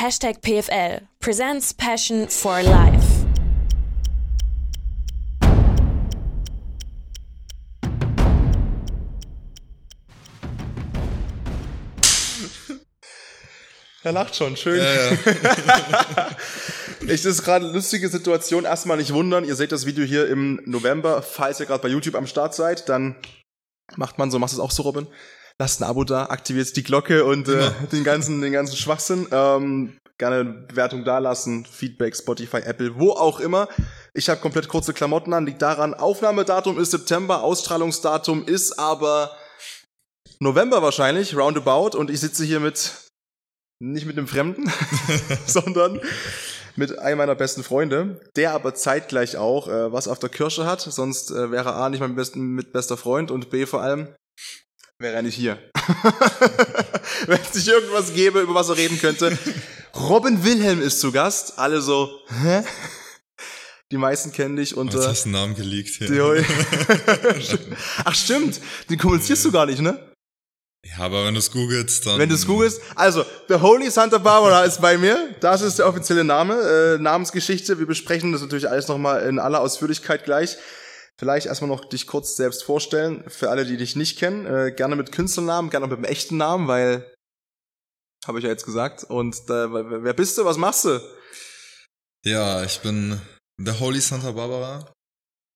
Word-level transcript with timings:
Hashtag 0.00 0.40
PFL 0.42 1.08
presents 1.18 1.74
Passion 1.74 2.28
for 2.28 2.62
Life. 2.62 3.26
Er 14.04 14.12
lacht 14.12 14.36
schon, 14.36 14.56
schön. 14.56 14.78
Ja, 14.78 14.94
ja. 14.94 16.36
Ich, 17.00 17.22
das 17.22 17.32
ist 17.32 17.42
gerade 17.42 17.64
eine 17.64 17.74
lustige 17.74 18.08
Situation. 18.08 18.66
Erstmal 18.66 18.98
nicht 18.98 19.12
wundern, 19.12 19.44
ihr 19.44 19.56
seht 19.56 19.72
das 19.72 19.84
Video 19.84 20.04
hier 20.04 20.28
im 20.28 20.60
November. 20.64 21.22
Falls 21.22 21.58
ihr 21.58 21.66
gerade 21.66 21.82
bei 21.82 21.88
YouTube 21.88 22.14
am 22.14 22.28
Start 22.28 22.54
seid, 22.54 22.88
dann 22.88 23.16
macht 23.96 24.16
man 24.18 24.30
so, 24.30 24.38
machst 24.38 24.54
du 24.54 24.60
es 24.60 24.64
auch 24.64 24.70
so, 24.70 24.84
Robin? 24.84 25.08
Lasst 25.60 25.82
ein 25.82 25.88
Abo 25.88 26.04
da, 26.04 26.26
aktiviert 26.26 26.76
die 26.76 26.84
Glocke 26.84 27.24
und 27.24 27.48
äh, 27.48 27.52
Immer. 27.52 27.70
den 27.92 28.04
ganzen, 28.04 28.40
den 28.40 28.52
ganzen 28.52 28.76
Schwachsinn. 28.76 29.26
Ähm, 29.32 29.98
gerne 30.16 30.44
Bewertung 30.44 31.04
da 31.04 31.18
lassen, 31.18 31.64
Feedback, 31.64 32.16
Spotify, 32.16 32.58
Apple, 32.58 32.98
wo 32.98 33.10
auch 33.10 33.40
immer. 33.40 33.68
Ich 34.14 34.28
habe 34.28 34.40
komplett 34.40 34.68
kurze 34.68 34.92
Klamotten 34.92 35.32
an, 35.32 35.46
liegt 35.46 35.62
daran, 35.62 35.94
Aufnahmedatum 35.94 36.78
ist 36.78 36.92
September, 36.92 37.42
Ausstrahlungsdatum 37.42 38.46
ist 38.46 38.78
aber 38.78 39.36
November 40.38 40.80
wahrscheinlich, 40.80 41.36
roundabout. 41.36 41.96
Und 41.96 42.10
ich 42.10 42.20
sitze 42.20 42.44
hier 42.44 42.60
mit, 42.60 42.92
nicht 43.80 44.06
mit 44.06 44.16
einem 44.16 44.28
Fremden, 44.28 44.70
sondern 45.46 46.00
mit 46.76 47.00
einem 47.00 47.18
meiner 47.18 47.34
besten 47.34 47.64
Freunde, 47.64 48.20
der 48.36 48.52
aber 48.52 48.74
zeitgleich 48.74 49.36
auch 49.36 49.66
äh, 49.66 49.92
was 49.92 50.06
auf 50.06 50.20
der 50.20 50.28
Kirsche 50.28 50.66
hat, 50.66 50.80
sonst 50.80 51.32
äh, 51.32 51.50
wäre 51.50 51.74
A 51.74 51.88
nicht 51.88 51.98
mein 51.98 52.14
besten, 52.14 52.54
mit 52.54 52.72
bester 52.72 52.96
Freund 52.96 53.32
und 53.32 53.50
B 53.50 53.66
vor 53.66 53.82
allem 53.82 54.14
wäre 54.98 55.14
er 55.14 55.22
nicht 55.22 55.34
hier. 55.34 55.58
Wenn 57.26 57.40
es 57.40 57.54
nicht 57.54 57.68
irgendwas 57.68 58.12
gäbe, 58.12 58.40
über 58.40 58.54
was 58.54 58.68
er 58.68 58.76
reden 58.76 58.98
könnte. 58.98 59.36
Robin 59.94 60.44
Wilhelm 60.44 60.82
ist 60.82 61.00
zu 61.00 61.12
Gast. 61.12 61.58
Alle 61.58 61.80
so, 61.80 62.10
hä? 62.42 62.62
Die 63.90 63.96
meisten 63.96 64.32
kennen 64.32 64.56
dich 64.56 64.76
und 64.76 64.92
Jetzt 64.92 65.04
äh, 65.04 65.08
hast 65.08 65.24
du 65.24 65.28
einen 65.28 65.32
Namen 65.32 65.54
geleakt 65.54 65.88
hier. 65.88 66.08
die, 66.08 66.44
Ach 68.04 68.14
stimmt, 68.14 68.60
den 68.90 68.98
kommunizierst 68.98 69.44
du 69.46 69.52
gar 69.52 69.64
nicht, 69.64 69.80
ne? 69.80 69.98
Ja, 70.84 71.04
aber 71.04 71.24
wenn 71.24 71.34
du 71.34 71.40
es 71.40 71.50
googelst, 71.50 72.06
dann. 72.06 72.18
Wenn 72.18 72.28
du 72.28 72.34
es 72.34 72.46
googelst. 72.46 72.80
Also, 72.94 73.24
The 73.48 73.56
Holy 73.56 73.90
Santa 73.90 74.18
Barbara 74.18 74.64
ist 74.64 74.80
bei 74.80 74.96
mir. 74.98 75.34
Das 75.40 75.60
ist 75.62 75.78
der 75.78 75.88
offizielle 75.88 76.22
Name. 76.22 76.54
Äh, 76.54 76.98
Namensgeschichte. 77.02 77.78
Wir 77.78 77.86
besprechen 77.86 78.30
das 78.32 78.42
natürlich 78.42 78.68
alles 78.68 78.88
nochmal 78.88 79.26
in 79.26 79.38
aller 79.38 79.60
Ausführlichkeit 79.60 80.24
gleich. 80.24 80.56
Vielleicht 81.18 81.46
erstmal 81.46 81.68
noch 81.68 81.84
dich 81.84 82.06
kurz 82.06 82.36
selbst 82.36 82.62
vorstellen. 82.62 83.28
Für 83.28 83.50
alle, 83.50 83.64
die 83.64 83.76
dich 83.76 83.96
nicht 83.96 84.18
kennen. 84.18 84.46
Äh, 84.46 84.72
gerne 84.72 84.94
mit 84.94 85.10
Künstlernamen, 85.10 85.68
gerne 85.68 85.86
auch 85.86 85.90
mit 85.90 85.98
dem 85.98 86.04
echten 86.04 86.36
Namen, 86.36 86.68
weil. 86.68 87.12
Habe 88.26 88.38
ich 88.38 88.44
ja 88.44 88.50
jetzt 88.50 88.64
gesagt. 88.64 89.04
Und 89.04 89.34
äh, 89.48 89.72
wer 90.04 90.12
bist 90.12 90.38
du? 90.38 90.44
Was 90.44 90.56
machst 90.56 90.84
du? 90.84 91.00
Ja, 92.24 92.62
ich 92.62 92.80
bin 92.80 93.20
der 93.60 93.80
Holy 93.80 94.00
Santa 94.00 94.32
Barbara, 94.32 94.92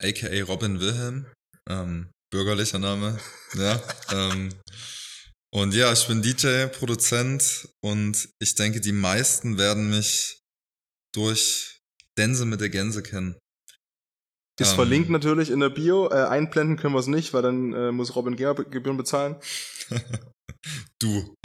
aka 0.03 0.43
Robin 0.45 0.81
Wilhelm. 0.81 1.27
Ähm, 1.69 2.11
bürgerlicher 2.31 2.79
Name. 2.79 3.19
Ja. 3.55 3.83
ähm, 4.11 4.49
und 5.55 5.75
ja, 5.75 5.93
ich 5.93 6.07
bin 6.07 6.23
DJ, 6.23 6.69
Produzent 6.69 7.69
und 7.85 8.31
ich 8.39 8.55
denke, 8.55 8.81
die 8.81 8.93
meisten 8.93 9.59
werden 9.59 9.91
mich 9.91 10.41
durch 11.15 11.81
Dänse 12.17 12.47
mit 12.47 12.63
der 12.63 12.71
Gänse 12.71 13.03
kennen. 13.03 13.37
Ist 14.61 14.71
Ähm. 14.71 14.77
verlinkt 14.77 15.11
natürlich 15.11 15.51
in 15.51 15.61
der 15.61 15.71
Bio. 15.71 16.09
Äh, 16.11 16.25
einblenden 16.25 16.77
können 16.77 16.95
wir 16.95 17.01
es 17.01 17.07
nicht, 17.07 17.33
weil 17.33 17.43
dann 17.43 17.73
äh, 17.73 17.93
muss 17.93 18.15
Robin 18.15 18.37
Gebühren 18.37 18.97
bezahlen. 18.97 19.37
Du. 21.01 21.35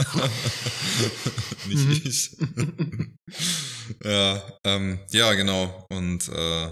Mhm. 1.66 1.88
Nicht 1.88 2.06
ich. 2.06 2.36
ja, 4.04 4.42
ähm, 4.64 5.00
ja, 5.10 5.34
genau. 5.34 5.86
Und 5.90 6.28
äh, 6.28 6.70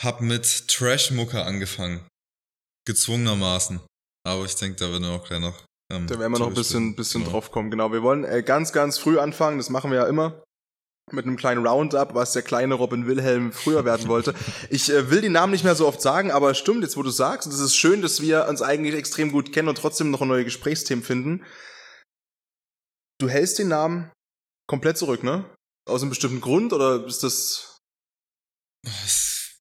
hab 0.00 0.20
mit 0.20 0.68
Trash-Mucke 0.68 1.42
angefangen. 1.44 2.06
Gezwungenermaßen. 2.86 3.80
Aber 4.26 4.44
ich 4.44 4.54
denke, 4.56 4.76
da 4.76 4.90
werden 4.90 5.02
wir 5.04 5.10
auch 5.10 5.24
gleich 5.26 5.40
noch. 5.40 5.64
Ähm, 5.92 6.06
Da 6.06 6.18
werden 6.18 6.32
wir 6.32 6.38
noch 6.38 6.48
ein 6.48 6.54
bisschen, 6.54 6.94
bisschen 6.96 7.22
Genau. 7.22 7.32
drauf 7.32 7.50
kommen. 7.50 7.70
Genau, 7.70 7.92
wir 7.92 8.02
wollen 8.02 8.24
äh, 8.24 8.42
ganz, 8.42 8.72
ganz 8.72 8.96
früh 8.98 9.18
anfangen. 9.18 9.58
Das 9.58 9.70
machen 9.70 9.90
wir 9.90 9.98
ja 9.98 10.06
immer. 10.06 10.42
Mit 11.12 11.24
einem 11.26 11.36
kleinen 11.36 11.66
Roundup, 11.66 12.14
was 12.14 12.32
der 12.32 12.42
kleine 12.42 12.74
Robin 12.74 13.06
Wilhelm 13.06 13.52
früher 13.52 13.84
werden 13.84 14.08
wollte. 14.08 14.34
Ich 14.70 14.90
äh, 14.90 15.10
will 15.10 15.20
den 15.20 15.32
Namen 15.32 15.52
nicht 15.52 15.64
mehr 15.64 15.74
so 15.74 15.86
oft 15.86 16.00
sagen, 16.02 16.30
aber 16.30 16.54
stimmt, 16.54 16.82
jetzt 16.82 16.96
wo 16.96 17.02
du 17.02 17.10
sagst, 17.10 17.46
und 17.46 17.54
es 17.54 17.60
ist 17.60 17.76
schön, 17.76 18.02
dass 18.02 18.20
wir 18.20 18.46
uns 18.48 18.62
eigentlich 18.62 18.94
extrem 18.94 19.32
gut 19.32 19.52
kennen 19.52 19.68
und 19.68 19.78
trotzdem 19.78 20.10
noch 20.10 20.20
neue 20.20 20.44
Gesprächsthemen 20.44 21.04
finden. 21.04 21.44
Du 23.20 23.28
hältst 23.28 23.58
den 23.58 23.68
Namen 23.68 24.12
komplett 24.68 24.98
zurück, 24.98 25.22
ne? 25.24 25.52
Aus 25.88 26.02
einem 26.02 26.10
bestimmten 26.10 26.40
Grund 26.40 26.72
oder 26.72 27.04
ist 27.06 27.22
das. 27.22 27.78
Es- 28.86 29.58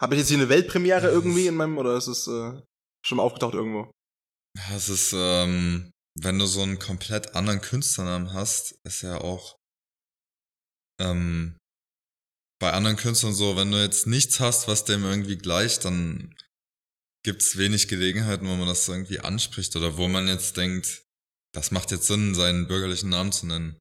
Habe 0.00 0.14
ich 0.14 0.20
jetzt 0.20 0.28
hier 0.28 0.38
eine 0.38 0.48
Weltpremiere 0.48 1.08
irgendwie 1.08 1.46
in 1.46 1.54
meinem, 1.54 1.78
oder 1.78 1.96
ist 1.96 2.08
es 2.08 2.26
äh, 2.26 2.60
schon 3.04 3.16
mal 3.16 3.22
aufgetaucht 3.22 3.54
irgendwo? 3.54 3.90
Es 4.74 4.88
ist, 4.88 5.12
ähm, 5.16 5.90
wenn 6.20 6.38
du 6.38 6.46
so 6.46 6.62
einen 6.62 6.78
komplett 6.80 7.34
anderen 7.36 7.60
Künstlernamen 7.60 8.32
hast, 8.34 8.74
ist 8.84 9.02
ja 9.02 9.18
auch 9.20 9.56
ähm, 11.00 11.56
bei 12.60 12.72
anderen 12.72 12.96
Künstlern 12.96 13.34
so, 13.34 13.56
wenn 13.56 13.70
du 13.70 13.80
jetzt 13.80 14.06
nichts 14.06 14.40
hast, 14.40 14.68
was 14.68 14.84
dem 14.84 15.04
irgendwie 15.04 15.36
gleicht, 15.36 15.84
dann 15.84 16.34
gibt's 17.24 17.56
wenig 17.56 17.88
Gelegenheiten, 17.88 18.48
wo 18.48 18.54
man 18.54 18.66
das 18.66 18.88
irgendwie 18.88 19.20
anspricht 19.20 19.76
oder 19.76 19.96
wo 19.96 20.08
man 20.08 20.26
jetzt 20.28 20.56
denkt, 20.56 21.04
das 21.54 21.70
macht 21.70 21.90
jetzt 21.90 22.06
Sinn, 22.06 22.34
seinen 22.34 22.66
bürgerlichen 22.66 23.10
Namen 23.10 23.32
zu 23.32 23.46
nennen. 23.46 23.78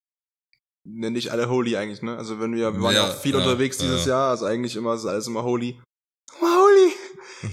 Nenn 0.86 1.16
ich 1.16 1.32
alle 1.32 1.50
Holy 1.50 1.76
eigentlich, 1.76 2.02
ne? 2.02 2.18
Also 2.18 2.40
wenn 2.40 2.56
wir, 2.56 2.74
wir 2.74 2.82
waren 2.82 2.96
ja, 2.96 3.08
Ja, 3.08 3.14
auch 3.14 3.22
viel 3.22 3.34
ja, 3.34 3.40
unterwegs 3.40 3.78
dieses 3.78 4.06
ja. 4.06 4.12
Jahr, 4.12 4.30
also 4.30 4.46
eigentlich 4.46 4.76
immer 4.76 4.94
ist 4.94 5.06
alles 5.06 5.28
immer 5.28 5.44
Holy. 5.44 5.80
Holy! 6.40 6.94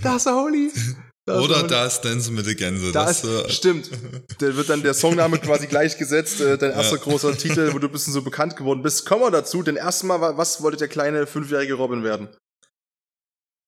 Da 0.03 0.17
ist 0.17 0.27
er 0.27 0.37
Holy! 0.37 0.71
Da 1.27 1.39
ist 1.39 1.45
Oder 1.45 1.55
er 1.55 1.61
Holy. 1.61 1.69
da 1.71 1.87
ist 1.87 2.01
Dance 2.03 2.31
mit 2.31 2.45
der 2.47 2.55
Gänse. 2.55 2.93
Da 2.93 3.07
das, 3.07 3.25
ist, 3.25 3.31
äh, 3.31 3.51
stimmt. 3.51 3.91
Da 4.39 4.55
wird 4.57 4.69
dann 4.69 4.83
der 4.83 4.93
Songname 4.93 5.39
quasi 5.41 5.67
gleichgesetzt, 5.67 6.41
äh, 6.41 6.59
dein 6.59 6.73
erster 6.73 6.97
Ja. 6.97 7.03
großer 7.03 7.37
Titel, 7.39 7.73
wo 7.73 7.79
du 7.79 7.87
ein 7.89 7.93
bisschen 7.93 8.13
so 8.13 8.21
bekannt 8.23 8.57
geworden 8.57 8.83
bist. 8.83 9.07
Kommen 9.07 9.23
wir 9.23 9.31
dazu, 9.31 9.63
denn 9.63 9.77
erstmal, 9.77 10.21
wa- 10.21 10.37
was 10.37 10.63
wollte 10.63 10.77
der 10.77 10.89
kleine 10.89 11.27
fünfjährige 11.27 11.75
Robin 11.75 12.05
werden? 12.05 12.29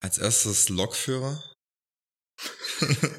Als 0.03 0.19
erstes 0.19 0.69
Lokführer. 0.69 1.43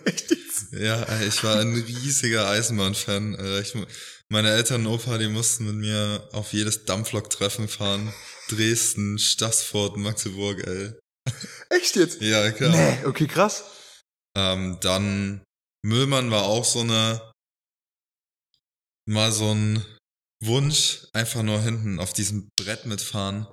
Echt 0.05 0.29
jetzt? 0.31 0.43
Ja, 0.71 1.05
ich 1.21 1.43
war 1.43 1.59
ein 1.59 1.73
riesiger 1.75 2.47
Eisenbahn-Fan. 2.49 3.35
Äh, 3.35 3.61
Ich, 3.61 3.73
meine 4.29 4.51
Eltern 4.51 4.85
und 4.85 4.93
Opa, 4.93 5.17
die 5.17 5.29
mussten 5.29 5.65
mit 5.65 5.75
mir 5.75 6.27
auf 6.33 6.51
jedes 6.51 6.83
Dampflok-Treffen 6.85 7.67
fahren. 7.69 8.13
Dresden, 8.49 9.17
Stassfurt, 9.17 9.95
Magdeburg, 9.97 10.67
ey. 10.67 10.91
Echt 11.69 11.95
jetzt? 11.95 12.21
Ja, 12.21 12.51
klar. 12.51 12.71
Nee, 12.75 13.05
okay, 13.05 13.27
krass. 13.27 13.63
Ähm, 14.37 14.77
dann 14.81 15.43
Müllmann 15.83 16.29
war 16.31 16.43
auch 16.43 16.63
so 16.63 16.81
eine, 16.81 17.31
mal 19.09 19.31
so 19.31 19.51
ein 19.53 19.83
Wunsch, 20.43 21.07
einfach 21.13 21.41
nur 21.41 21.59
hinten 21.61 21.99
auf 21.99 22.13
diesem 22.13 22.49
Brett 22.59 22.85
mitfahren. 22.85 23.47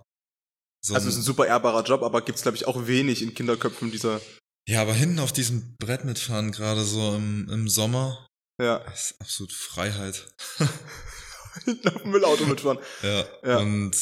So 0.85 0.95
Also 0.95 1.07
ein- 1.07 1.11
ist 1.13 1.17
ein 1.17 1.23
super 1.23 1.47
ehrbarer 1.47 1.83
Job, 1.85 2.03
aber 2.03 2.21
gibt's 2.23 2.43
glaube 2.43 2.57
ich 2.57 2.67
auch 2.67 2.87
wenig 2.87 3.23
in 3.23 3.33
Kinderköpfen 3.35 3.91
dieser, 3.91 4.21
ja, 4.69 4.83
aber 4.83 4.93
hinten 4.95 5.19
auf 5.21 5.33
diesem 5.33 5.75
Brett 5.77 6.05
mitfahren, 6.05 6.53
gerade 6.53 6.85
so 6.85 7.15
im, 7.17 7.49
im 7.49 7.69
Sommer, 7.69 8.27
ja, 8.61 8.81
das 8.81 9.13
ist 9.13 9.21
absolut 9.21 9.53
Freiheit. 9.53 10.35
hinten 11.65 11.89
auf 11.89 12.03
dem 12.03 12.11
Müllauto 12.11 12.45
mitfahren. 12.47 12.79
Ja, 13.03 13.27
Ja. 13.43 13.59
und 13.59 13.97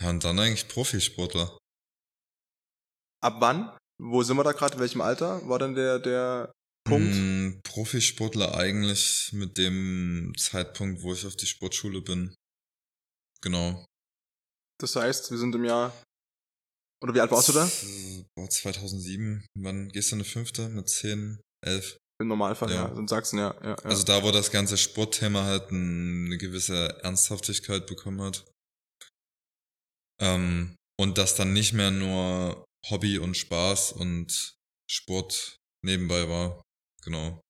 ja, 0.00 0.10
und 0.10 0.24
dann 0.24 0.38
eigentlich 0.38 0.68
Profisportler. 0.68 1.58
Ab 3.22 3.36
wann? 3.40 3.76
Wo 4.04 4.22
sind 4.22 4.36
wir 4.36 4.44
da 4.44 4.52
gerade? 4.52 4.74
In 4.74 4.80
welchem 4.80 5.00
Alter 5.00 5.46
war 5.48 5.58
dann 5.58 5.74
der, 5.74 5.98
der 5.98 6.52
Punkt? 6.84 7.14
Hm, 7.14 7.60
Profisportler 7.62 8.54
eigentlich 8.56 9.30
mit 9.32 9.56
dem 9.58 10.32
Zeitpunkt, 10.36 11.02
wo 11.02 11.12
ich 11.12 11.24
auf 11.26 11.36
die 11.36 11.46
Sportschule 11.46 12.00
bin. 12.00 12.34
Genau. 13.42 13.84
Das 14.80 14.96
heißt, 14.96 15.30
wir 15.30 15.38
sind 15.38 15.54
im 15.54 15.64
Jahr. 15.64 15.92
Oder 17.02 17.14
wie 17.14 17.20
alt 17.20 17.30
warst 17.30 17.48
du 17.48 17.52
da? 17.52 17.70
Boah, 18.36 18.48
2007. 18.48 19.46
Wann 19.58 19.88
gehst 19.90 20.10
du 20.10 20.16
in 20.16 20.20
eine 20.22 20.28
fünfte? 20.28 20.68
Mit 20.68 20.88
10, 20.88 21.40
11? 21.64 21.96
Im 22.20 22.28
Normalfall, 22.28 22.70
ja. 22.70 22.76
Ja. 22.76 22.88
Also 22.88 23.00
in 23.00 23.08
Sachsen, 23.08 23.38
ja. 23.38 23.54
ja, 23.62 23.70
ja. 23.70 23.74
Also 23.78 24.04
da, 24.04 24.22
wo 24.22 24.30
das 24.30 24.50
ganze 24.50 24.76
Sportthema 24.76 25.44
halt 25.44 25.70
ein- 25.70 26.26
eine 26.26 26.38
gewisse 26.38 27.00
Ernsthaftigkeit 27.02 27.86
bekommen 27.86 28.20
hat. 28.22 28.44
Ähm, 30.20 30.76
und 31.00 31.18
das 31.18 31.34
dann 31.34 31.52
nicht 31.52 31.72
mehr 31.72 31.90
nur 31.90 32.64
Hobby 32.88 33.18
und 33.18 33.36
Spaß 33.36 33.92
und 33.92 34.54
Sport 34.90 35.58
nebenbei 35.84 36.28
war. 36.28 36.62
Genau. 37.04 37.40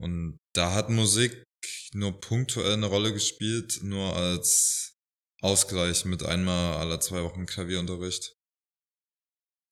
Und 0.00 0.38
da 0.54 0.72
hat 0.72 0.90
Musik 0.90 1.44
nur 1.92 2.20
punktuell 2.20 2.74
eine 2.74 2.86
Rolle 2.86 3.12
gespielt, 3.12 3.80
nur 3.82 4.16
als 4.16 4.94
Ausgleich 5.42 6.04
mit 6.04 6.22
einmal 6.22 6.76
alle 6.76 7.00
zwei 7.00 7.22
Wochen 7.22 7.46
Klavierunterricht. 7.46 8.34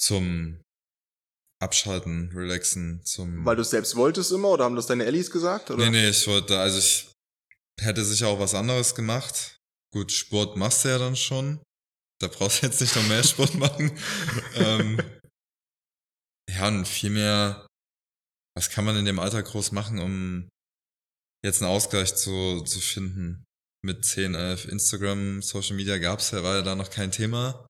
Zum 0.00 0.62
Abschalten, 1.60 2.30
Relaxen, 2.32 3.04
zum. 3.04 3.44
Weil 3.44 3.56
du 3.56 3.62
es 3.62 3.70
selbst 3.70 3.96
wolltest 3.96 4.30
immer 4.30 4.48
oder 4.50 4.64
haben 4.64 4.76
das 4.76 4.86
deine 4.86 5.04
Ellis 5.04 5.30
gesagt? 5.30 5.70
Oder? 5.70 5.84
Nee, 5.84 5.90
nee, 5.90 6.08
ich 6.10 6.26
wollte, 6.26 6.58
also 6.58 6.78
ich 6.78 7.10
hätte 7.80 8.04
sicher 8.04 8.28
auch 8.28 8.38
was 8.38 8.54
anderes 8.54 8.94
gemacht. 8.94 9.58
Gut, 9.92 10.12
Sport 10.12 10.56
machst 10.56 10.84
du 10.84 10.88
ja 10.88 10.98
dann 10.98 11.16
schon. 11.16 11.60
Da 12.20 12.28
brauchst 12.28 12.62
du 12.62 12.66
jetzt 12.66 12.80
nicht 12.80 12.96
noch 12.96 13.06
mehr 13.06 13.22
Sport 13.22 13.54
machen. 13.54 13.96
ähm, 14.56 15.00
ja, 16.50 16.68
und 16.68 16.86
viel 16.86 17.10
mehr, 17.10 17.66
was 18.56 18.70
kann 18.70 18.84
man 18.84 18.96
in 18.96 19.04
dem 19.04 19.18
Alter 19.18 19.42
groß 19.42 19.72
machen, 19.72 19.98
um 20.00 20.48
jetzt 21.44 21.62
einen 21.62 21.70
Ausgleich 21.70 22.14
zu, 22.16 22.62
zu 22.62 22.80
finden? 22.80 23.44
Mit 23.84 24.04
10, 24.04 24.34
11 24.34 24.66
Instagram, 24.66 25.40
Social 25.42 25.76
Media 25.76 25.98
gab's 25.98 26.32
ja, 26.32 26.42
war 26.42 26.56
ja 26.56 26.62
da 26.62 26.74
noch 26.74 26.90
kein 26.90 27.12
Thema. 27.12 27.64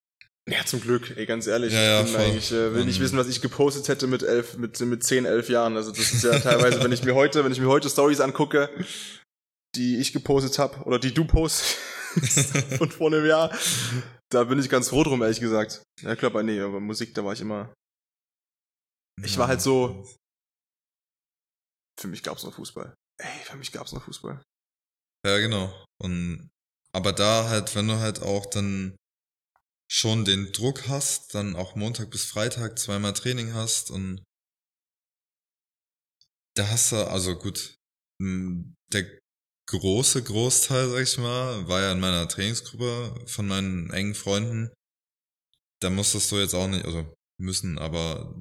Ja, 0.49 0.65
zum 0.65 0.81
Glück, 0.81 1.15
ey, 1.15 1.27
ganz 1.27 1.45
ehrlich. 1.45 1.71
Ja, 1.71 2.03
ja, 2.03 2.25
ich 2.33 2.51
äh, 2.51 2.73
will 2.73 2.85
nicht 2.85 2.99
wissen, 2.99 3.19
was 3.19 3.27
ich 3.27 3.41
gepostet 3.41 3.87
hätte 3.87 4.07
mit 4.07 4.23
elf, 4.23 4.57
mit, 4.57 4.79
mit 4.79 5.03
10, 5.03 5.25
11 5.25 5.49
Jahren. 5.49 5.77
Also 5.77 5.91
das 5.91 6.11
ist 6.11 6.23
ja 6.23 6.39
teilweise, 6.39 6.83
wenn 6.83 6.91
ich 6.91 7.03
mir 7.03 7.13
heute, 7.13 7.43
wenn 7.43 7.51
ich 7.51 7.59
mir 7.59 7.67
heute 7.67 7.87
Stories 7.87 8.19
angucke, 8.19 8.71
die 9.75 9.97
ich 9.97 10.11
gepostet 10.11 10.57
habe 10.57 10.83
oder 10.85 10.97
die 10.97 11.13
du 11.13 11.25
postest 11.25 11.77
von 12.77 12.91
vor 12.91 13.07
einem 13.07 13.25
Jahr, 13.25 13.55
da 14.29 14.43
bin 14.43 14.59
ich 14.59 14.69
ganz 14.69 14.89
froh 14.89 15.03
drum, 15.03 15.21
ehrlich 15.21 15.39
gesagt. 15.39 15.83
Ja, 16.01 16.15
klar, 16.15 16.31
aber 16.31 16.43
nee, 16.43 16.59
aber 16.59 16.79
Musik, 16.79 17.13
da 17.13 17.23
war 17.23 17.33
ich 17.33 17.41
immer, 17.41 17.73
Ich 19.23 19.37
war 19.37 19.47
halt 19.47 19.61
so- 19.61 20.07
für 21.99 22.07
mich 22.07 22.23
gab's 22.23 22.43
noch 22.43 22.53
Fußball. 22.53 22.95
Ey, 23.17 23.43
für 23.43 23.57
mich 23.57 23.71
gab's 23.71 23.91
noch 23.91 24.03
Fußball. 24.03 24.41
Ja, 25.25 25.37
genau. 25.39 25.85
Und 26.01 26.49
aber 26.93 27.11
da 27.11 27.49
halt, 27.49 27.75
wenn 27.75 27.87
du 27.87 27.99
halt 27.99 28.21
auch 28.21 28.45
dann 28.45 28.95
schon 29.91 30.23
den 30.23 30.51
Druck 30.53 30.87
hast, 30.87 31.33
dann 31.35 31.55
auch 31.55 31.75
Montag 31.75 32.09
bis 32.11 32.25
Freitag 32.25 32.79
zweimal 32.79 33.13
Training 33.13 33.53
hast 33.53 33.91
und 33.91 34.23
da 36.55 36.67
hast 36.69 36.91
du, 36.91 36.97
also 37.07 37.37
gut, 37.37 37.75
der 38.21 39.18
große 39.71 40.23
Großteil, 40.23 40.89
sag 40.89 41.03
ich 41.03 41.17
mal, 41.17 41.67
war 41.67 41.81
ja 41.81 41.91
in 41.91 41.99
meiner 41.99 42.27
Trainingsgruppe 42.27 43.25
von 43.27 43.47
meinen 43.47 43.91
engen 43.91 44.15
Freunden. 44.15 44.71
Da 45.81 45.89
musstest 45.89 46.31
du 46.31 46.37
jetzt 46.37 46.53
auch 46.53 46.67
nicht, 46.67 46.85
also 46.85 47.13
müssen, 47.39 47.77
aber 47.77 48.35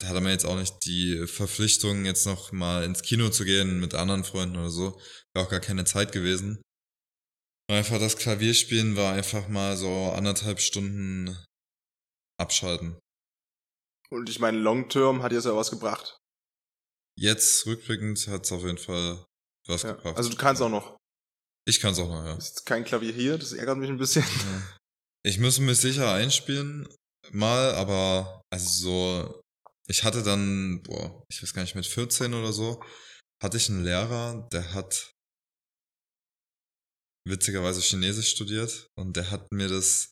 da 0.00 0.08
hatte 0.08 0.20
man 0.20 0.32
jetzt 0.32 0.46
auch 0.46 0.56
nicht 0.56 0.84
die 0.84 1.26
Verpflichtung, 1.26 2.04
jetzt 2.04 2.26
noch 2.26 2.52
mal 2.52 2.84
ins 2.84 3.02
Kino 3.02 3.28
zu 3.28 3.44
gehen 3.44 3.80
mit 3.80 3.94
anderen 3.94 4.24
Freunden 4.24 4.56
oder 4.56 4.70
so. 4.70 5.00
Wäre 5.34 5.46
auch 5.46 5.50
gar 5.50 5.60
keine 5.60 5.84
Zeit 5.84 6.12
gewesen. 6.12 6.62
Einfach 7.70 7.98
das 7.98 8.16
Klavierspielen 8.16 8.96
war 8.96 9.14
einfach 9.14 9.48
mal 9.48 9.76
so 9.76 10.12
anderthalb 10.12 10.60
Stunden 10.60 11.36
abschalten. 12.38 12.98
Und 14.10 14.28
ich 14.28 14.38
meine, 14.38 14.58
Long 14.58 14.88
Term 14.88 15.22
hat 15.22 15.32
jetzt 15.32 15.46
ja 15.46 15.56
was 15.56 15.70
gebracht. 15.70 16.18
Jetzt 17.18 17.64
rückblickend 17.66 18.26
hat's 18.28 18.52
auf 18.52 18.62
jeden 18.62 18.78
Fall 18.78 19.24
was 19.66 19.82
Ja. 19.82 19.92
gebracht. 19.92 20.16
Also 20.16 20.30
du 20.30 20.36
kannst 20.36 20.60
auch 20.62 20.68
noch. 20.68 20.96
ich 21.66 21.80
kann's 21.80 21.98
auch 21.98 22.08
noch, 22.08 22.24
ja. 22.24 22.36
Ist 22.36 22.48
jetzt 22.48 22.66
kein 22.66 22.84
Klavier 22.84 23.12
hier, 23.12 23.38
das 23.38 23.52
ärgert 23.52 23.78
mich 23.78 23.88
ein 23.90 23.98
bisschen. 23.98 24.22
Ja. 24.24 24.62
Ich 25.26 25.38
muss 25.38 25.58
mich 25.58 25.78
sicher 25.78 26.12
einspielen, 26.12 26.86
mal, 27.30 27.74
aber 27.76 28.42
also 28.52 28.68
so, 28.68 29.40
ich 29.88 30.04
hatte 30.04 30.22
dann, 30.22 30.82
boah, 30.82 31.24
ich 31.30 31.42
weiß 31.42 31.54
gar 31.54 31.62
nicht, 31.62 31.74
mit 31.74 31.86
14 31.86 32.34
oder 32.34 32.52
so, 32.52 32.84
hatte 33.42 33.56
ich 33.56 33.70
einen 33.70 33.84
Lehrer, 33.84 34.46
der 34.52 34.74
hat 34.74 35.12
witzigerweise 37.26 37.80
Chinesisch 37.80 38.32
studiert 38.32 38.88
und 38.98 39.16
der 39.16 39.30
hat 39.30 39.50
mir 39.50 39.68
das 39.68 40.10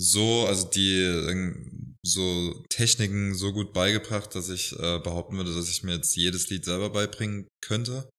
so, 0.00 0.46
also 0.48 0.68
die 0.68 1.94
so 2.04 2.64
Techniken 2.70 3.34
so 3.36 3.52
gut 3.52 3.72
beigebracht, 3.72 4.34
dass 4.34 4.48
ich 4.48 4.72
äh, 4.72 4.98
behaupten 4.98 5.36
würde, 5.36 5.54
dass 5.54 5.68
ich 5.68 5.84
mir 5.84 5.94
jetzt 5.94 6.16
jedes 6.16 6.50
Lied 6.50 6.64
selber 6.64 6.90
beibringen 6.90 7.46
könnte. 7.62 8.10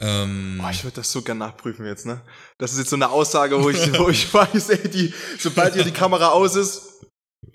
Ähm, 0.00 0.56
Boah, 0.58 0.70
ich 0.70 0.82
würde 0.82 0.96
das 0.96 1.12
so 1.12 1.20
gern 1.20 1.38
nachprüfen 1.38 1.84
jetzt, 1.84 2.06
ne? 2.06 2.22
Das 2.58 2.72
ist 2.72 2.78
jetzt 2.78 2.90
so 2.90 2.96
eine 2.96 3.10
Aussage, 3.10 3.62
wo 3.62 3.68
ich, 3.68 3.78
wo 3.98 4.08
ich 4.08 4.32
weiß, 4.32 4.70
ey, 4.70 4.88
die, 4.88 5.12
sobald 5.38 5.74
hier 5.74 5.84
die 5.84 5.92
Kamera 5.92 6.28
aus 6.28 6.56
ist, 6.56 7.04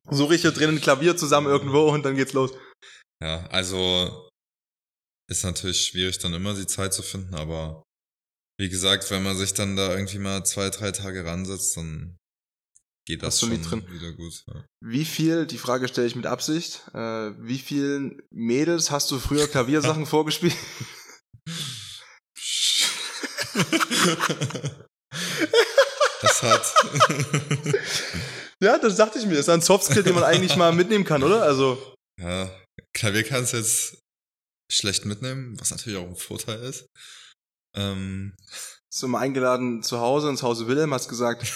suche 0.10 0.36
ich 0.36 0.42
hier 0.42 0.52
drin 0.52 0.70
ein 0.70 0.82
Klavier 0.82 1.18
zusammen 1.18 1.48
irgendwo 1.48 1.90
und 1.90 2.04
dann 2.04 2.16
geht's 2.16 2.34
los. 2.34 2.52
Ja, 3.22 3.48
also 3.48 4.30
ist 5.28 5.44
natürlich 5.44 5.86
schwierig, 5.86 6.20
dann 6.20 6.34
immer 6.34 6.54
die 6.54 6.68
Zeit 6.68 6.94
zu 6.94 7.02
finden, 7.02 7.34
aber 7.34 7.84
wie 8.60 8.70
gesagt, 8.70 9.10
wenn 9.10 9.24
man 9.24 9.36
sich 9.36 9.54
dann 9.54 9.76
da 9.76 9.96
irgendwie 9.96 10.20
mal 10.20 10.46
zwei, 10.46 10.70
drei 10.70 10.92
Tage 10.92 11.26
ransetzt, 11.26 11.76
dann 11.76 12.18
geht 13.08 13.24
das 13.24 13.40
schon 13.40 13.62
drin? 13.62 13.86
wieder 13.90 14.14
gut. 14.14 14.44
Ja. 14.48 14.66
Wie 14.82 15.06
viel, 15.06 15.46
die 15.46 15.58
Frage 15.58 15.88
stelle 15.88 16.08
ich 16.08 16.16
mit 16.16 16.26
Absicht, 16.26 16.84
äh, 16.94 17.32
wie 17.40 17.58
vielen 17.58 18.22
Mädels 18.30 18.92
hast 18.92 19.10
du 19.12 19.20
früher 19.20 19.48
Klaviersachen 19.48 20.06
vorgespielt? 20.06 20.56
Das 26.22 26.42
hat, 26.44 26.74
ja, 28.62 28.78
das 28.78 28.96
dachte 28.96 29.20
ich 29.20 29.26
mir. 29.26 29.36
Das 29.36 29.42
ist 29.42 29.50
ein 29.50 29.62
Softskill, 29.62 30.04
den 30.04 30.16
man 30.16 30.24
eigentlich 30.24 30.56
mal 30.56 30.74
mitnehmen 30.74 31.04
kann, 31.04 31.24
oder? 31.24 31.44
Also, 31.44 31.96
ja, 32.20 32.50
Klavier 32.94 33.24
kannst 33.24 33.54
du 33.54 33.58
jetzt 33.58 33.98
schlecht 34.72 35.06
mitnehmen, 35.06 35.60
was 35.60 35.72
natürlich 35.72 36.00
auch 36.00 36.08
ein 36.08 36.16
Vorteil 36.16 36.62
ist. 36.64 36.88
Ähm, 37.76 38.36
so 38.90 39.08
mal 39.08 39.20
eingeladen 39.20 39.84
zu 39.84 40.00
Hause 40.00 40.30
ins 40.30 40.42
Hause 40.42 40.68
Wilhelm, 40.68 40.94
hast 40.94 41.10
gesagt, 41.10 41.46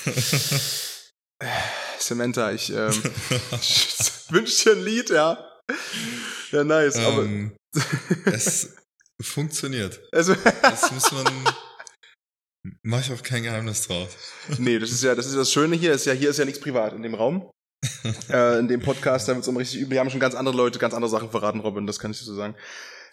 Samantha, 1.99 2.51
ich 2.51 2.69
ähm, 2.69 2.91
wünsche 4.29 4.63
dir 4.63 4.71
ein 4.73 4.83
Lied, 4.83 5.09
ja. 5.09 5.45
Ja, 6.51 6.63
nice, 6.63 6.97
aber 6.97 7.23
ähm, 7.23 7.55
es 8.25 8.75
funktioniert. 9.21 10.01
also, 10.11 10.35
Das 10.61 10.91
muss 10.91 11.11
man, 11.11 11.25
mach 12.83 13.01
ich 13.01 13.11
auch 13.11 13.23
kein 13.23 13.43
Geheimnis 13.43 13.87
draus. 13.87 14.09
nee, 14.57 14.79
das 14.79 14.91
ist 14.91 15.03
ja, 15.03 15.15
das 15.15 15.25
ist 15.27 15.35
das 15.35 15.51
Schöne 15.51 15.75
hier, 15.75 15.93
ist 15.93 16.05
ja, 16.05 16.13
hier 16.13 16.29
ist 16.29 16.37
ja 16.37 16.45
nichts 16.45 16.59
privat 16.59 16.93
in 16.93 17.01
dem 17.03 17.13
Raum. 17.15 17.49
äh, 18.29 18.59
in 18.59 18.67
dem 18.67 18.81
Podcast, 18.81 19.27
da 19.29 19.35
wird's 19.35 19.47
um 19.47 19.55
richtig 19.57 19.79
übel. 19.81 19.91
Wir 19.91 19.99
haben 20.01 20.09
schon 20.09 20.19
ganz 20.19 20.35
andere 20.35 20.55
Leute, 20.55 20.79
ganz 20.79 20.93
andere 20.93 21.09
Sachen 21.09 21.31
verraten, 21.31 21.61
Robin, 21.61 21.87
das 21.87 21.99
kann 21.99 22.11
ich 22.11 22.19
dir 22.19 22.25
so 22.25 22.35
sagen. 22.35 22.55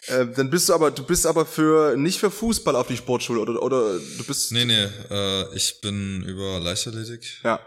Äh, 0.07 0.27
dann 0.27 0.49
bist 0.49 0.67
du 0.69 0.73
aber, 0.73 0.91
du 0.91 1.03
bist 1.05 1.25
aber 1.25 1.45
für, 1.45 1.95
nicht 1.95 2.19
für 2.19 2.29
Fußball 2.29 2.75
auf 2.75 2.87
die 2.87 2.97
Sportschule, 2.97 3.39
oder, 3.39 3.61
oder 3.63 3.97
du 3.97 4.23
bist, 4.25 4.51
Nee, 4.51 4.65
nee, 4.65 4.87
äh, 5.09 5.55
ich 5.55 5.79
bin 5.81 6.21
über 6.23 6.59
Leichtathletik. 6.59 7.41
ja, 7.43 7.59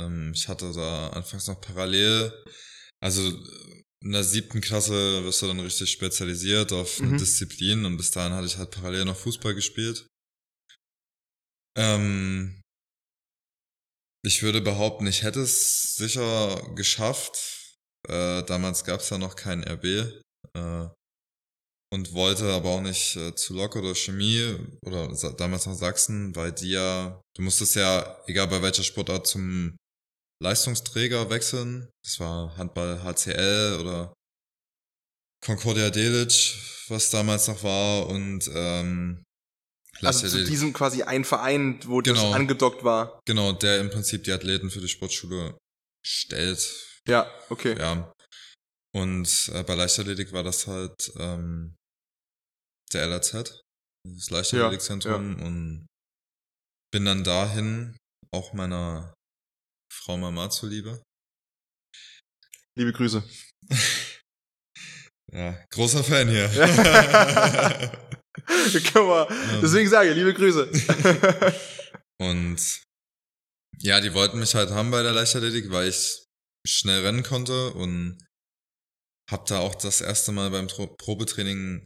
Ähm, 0.00 0.32
ich 0.34 0.48
hatte 0.48 0.72
da 0.72 1.08
anfangs 1.10 1.46
noch 1.48 1.60
parallel, 1.60 2.32
also 3.00 3.20
in 4.02 4.12
der 4.12 4.24
siebten 4.24 4.60
Klasse 4.60 5.22
wirst 5.24 5.42
du 5.42 5.46
dann 5.48 5.60
richtig 5.60 5.90
spezialisiert 5.90 6.72
auf 6.72 6.98
eine 7.00 7.10
Mhm. 7.10 7.18
Disziplin 7.18 7.84
und 7.84 7.96
bis 7.96 8.10
dahin 8.10 8.32
hatte 8.32 8.46
ich 8.46 8.56
halt 8.56 8.70
parallel 8.70 9.04
noch 9.04 9.16
Fußball 9.16 9.54
gespielt. 9.54 10.06
Ähm, 11.78 12.60
ich 14.24 14.42
würde 14.42 14.60
behaupten, 14.60 15.06
ich 15.06 15.22
hätte 15.22 15.40
es 15.40 15.94
sicher 15.94 16.60
geschafft. 16.74 17.76
Äh, 18.08 18.42
damals 18.42 18.84
gab 18.84 19.00
es 19.00 19.10
ja 19.10 19.18
noch 19.18 19.36
kein 19.36 19.62
RB 19.62 19.84
äh, 19.84 20.88
und 21.92 22.12
wollte 22.14 22.52
aber 22.52 22.70
auch 22.70 22.80
nicht 22.80 23.16
äh, 23.16 23.34
zu 23.34 23.54
Lok 23.54 23.76
oder 23.76 23.94
Chemie 23.94 24.56
oder 24.84 25.08
damals 25.36 25.66
noch 25.66 25.74
Sachsen, 25.74 26.34
weil 26.34 26.52
die 26.52 26.70
ja, 26.70 27.20
du 27.36 27.42
musstest 27.42 27.76
ja, 27.76 28.22
egal 28.26 28.48
bei 28.48 28.60
welcher 28.60 28.82
Sportart, 28.82 29.28
zum 29.28 29.76
Leistungsträger 30.42 31.30
wechseln. 31.30 31.88
Das 32.02 32.18
war 32.18 32.56
Handball 32.56 33.02
HCL 33.04 33.78
oder 33.80 34.12
Concordia 35.44 35.90
Delic, 35.90 36.56
was 36.88 37.10
damals 37.10 37.46
noch 37.46 37.62
war 37.62 38.08
und 38.08 38.50
ähm, 38.52 39.24
also 40.02 40.18
zu 40.20 40.24
Leichtathletik. 40.26 40.50
diesem 40.50 40.72
quasi 40.72 41.02
ein 41.02 41.24
Verein, 41.24 41.80
wo 41.86 42.00
das 42.00 42.14
Genau. 42.14 42.32
angedockt 42.32 42.84
war. 42.84 43.20
Genau, 43.26 43.52
der 43.52 43.80
im 43.80 43.90
Prinzip 43.90 44.24
die 44.24 44.32
Athleten 44.32 44.70
für 44.70 44.80
die 44.80 44.88
Sportschule 44.88 45.56
stellt. 46.06 46.60
Ja, 47.06 47.30
okay. 47.50 47.76
Ja. 47.78 48.12
Und 48.94 49.50
äh, 49.54 49.62
bei 49.64 49.74
Leichtathletik 49.74 50.32
war 50.32 50.42
das 50.42 50.66
halt 50.66 51.12
ähm, 51.16 51.74
der 52.92 53.06
LAZ, 53.06 53.32
das 54.06 54.30
Leichtathletikzentrum 54.30 55.40
und 55.42 55.86
bin 56.90 57.04
dann 57.04 57.22
dahin, 57.24 57.96
auch 58.32 58.52
meiner 58.54 59.14
Frau 59.92 60.16
Mama 60.16 60.48
zuliebe. 60.50 61.02
Liebe 62.76 62.92
Grüße. 62.92 63.22
Ja, 65.30 65.52
großer 65.72 66.02
Fan 66.02 66.26
hier. 66.26 66.48
Ähm. 69.30 69.60
deswegen 69.62 69.88
sage 69.88 70.10
ich, 70.10 70.16
liebe 70.16 70.34
Grüße. 70.34 70.70
Und 72.20 72.82
ja, 73.80 74.00
die 74.00 74.14
wollten 74.14 74.38
mich 74.38 74.54
halt 74.54 74.70
haben 74.70 74.90
bei 74.90 75.02
der 75.02 75.12
Leichtathletik, 75.12 75.70
weil 75.70 75.88
ich 75.88 76.24
schnell 76.66 77.04
rennen 77.04 77.22
konnte 77.22 77.70
und 77.70 78.18
hab 79.30 79.46
da 79.46 79.60
auch 79.60 79.74
das 79.74 80.00
erste 80.00 80.32
Mal 80.32 80.50
beim 80.50 80.68
Tro 80.68 80.86
Probetraining 80.86 81.84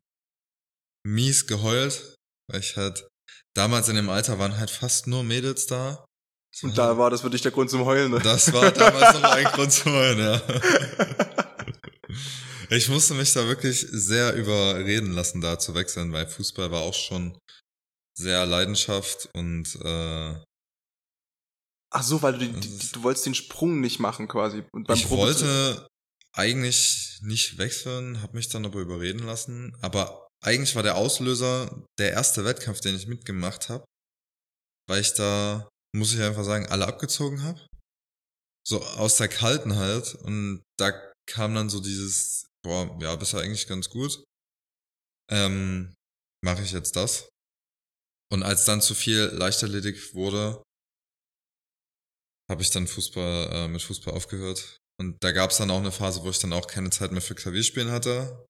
mies 1.07 1.47
geheult, 1.47 2.17
weil 2.51 2.61
ich 2.61 2.77
halt 2.77 3.07
damals 3.55 3.89
in 3.89 3.97
dem 3.97 4.09
Alter 4.09 4.39
waren 4.39 4.57
halt 4.57 4.71
fast 4.71 5.07
nur 5.07 5.23
Mädels 5.23 5.67
da. 5.67 6.05
Und 6.63 6.77
da 6.77 6.99
war 6.99 7.11
das 7.11 7.23
für 7.23 7.31
dich 7.31 7.43
der 7.43 7.51
Grund 7.51 7.71
zum 7.71 7.85
Heulen. 7.85 8.13
Ne? 8.13 8.21
Das 8.21 8.53
war 8.53 8.71
damals 8.71 9.15
noch 9.15 9.31
ein 9.31 9.45
Grund 9.53 9.73
zu 9.73 9.91
heulen, 9.91 10.19
ja. 10.19 10.43
Ich 12.75 12.89
musste 12.89 13.13
mich 13.15 13.33
da 13.33 13.47
wirklich 13.47 13.87
sehr 13.91 14.35
überreden 14.35 15.13
lassen, 15.13 15.43
da 15.43 15.59
zu 15.59 15.75
wechseln, 15.75 16.13
weil 16.13 16.27
Fußball 16.27 16.71
war 16.71 16.81
auch 16.81 16.95
schon 16.95 17.39
sehr 18.17 18.47
Leidenschaft 18.47 19.29
und 19.35 19.75
äh, 19.83 20.43
Ach 21.95 22.03
so, 22.03 22.23
weil 22.23 22.39
du, 22.39 22.39
die, 22.39 22.53
die, 22.53 22.93
du 22.93 23.03
wolltest 23.03 23.27
den 23.27 23.35
Sprung 23.35 23.81
nicht 23.81 23.99
machen 23.99 24.27
quasi. 24.27 24.65
Und 24.73 24.87
beim 24.87 24.97
ich 24.97 25.05
Probe- 25.05 25.19
wollte 25.19 25.87
eigentlich 26.33 27.19
nicht 27.21 27.59
wechseln, 27.59 28.23
habe 28.23 28.37
mich 28.37 28.49
dann 28.49 28.65
aber 28.65 28.81
überreden 28.81 29.27
lassen. 29.27 29.77
Aber 29.83 30.29
eigentlich 30.43 30.75
war 30.75 30.83
der 30.83 30.97
Auslöser 30.97 31.85
der 31.99 32.13
erste 32.13 32.47
Wettkampf, 32.47 32.81
den 32.81 32.97
ich 32.97 33.07
mitgemacht 33.07 33.69
habe, 33.69 33.85
weil 34.89 35.03
ich 35.03 35.13
da, 35.13 35.69
muss 35.95 36.15
ich 36.15 36.23
einfach 36.23 36.45
sagen, 36.45 36.67
alle 36.69 36.87
abgezogen 36.89 37.43
habe. 37.43 37.61
So 38.67 38.83
aus 38.83 39.17
der 39.17 39.29
Kalten 39.29 39.77
halt. 39.77 40.15
Und 40.15 40.63
da 40.79 40.93
kam 41.27 41.55
dann 41.55 41.69
so 41.69 41.81
dieses, 41.81 42.47
boah, 42.65 42.99
ja, 43.01 43.15
bist 43.17 43.33
ja 43.33 43.41
eigentlich 43.41 43.67
ganz 43.67 43.89
gut. 43.89 44.25
Ähm, 45.31 45.95
mache 46.45 46.63
ich 46.63 46.73
jetzt 46.73 46.97
das? 46.97 47.29
Und 48.33 48.43
als 48.43 48.65
dann 48.65 48.81
zu 48.81 48.95
viel 48.95 49.25
Leichtathletik 49.27 50.15
wurde, 50.15 50.63
habe 52.51 52.63
ich 52.63 52.71
dann 52.71 52.87
Fußball 52.87 53.51
äh, 53.53 53.69
mit 53.69 53.83
Fußball 53.83 54.15
aufgehört. 54.15 54.79
Und 55.01 55.23
da 55.23 55.33
gab 55.33 55.51
es 55.51 55.59
dann 55.59 55.71
auch 55.71 55.79
eine 55.79 55.93
Phase, 55.93 56.23
wo 56.23 56.31
ich 56.31 56.39
dann 56.39 56.53
auch 56.53 56.67
keine 56.67 56.91
Zeit 56.91 57.13
mehr 57.13 57.23
für 57.23 57.35
Klavierspielen 57.35 57.91
hatte. 57.91 58.47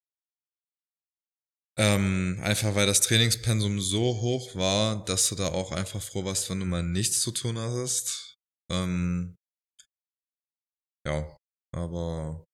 Ähm, 1.79 2.39
einfach 2.43 2.75
weil 2.75 2.87
das 2.87 3.01
Trainingspensum 3.01 3.81
so 3.81 4.21
hoch 4.21 4.55
war, 4.55 5.05
dass 5.07 5.29
du 5.29 5.35
da 5.35 5.49
auch 5.49 5.73
einfach 5.73 6.03
froh 6.03 6.25
warst, 6.25 6.51
wenn 6.51 6.61
du 6.61 6.67
mal 6.67 6.83
nichts 6.83 7.23
zu 7.23 7.31
tun 7.31 7.59
hattest. 7.59 8.37
Ähm, 8.71 9.37
ja, 11.07 11.37
aber 11.75 12.45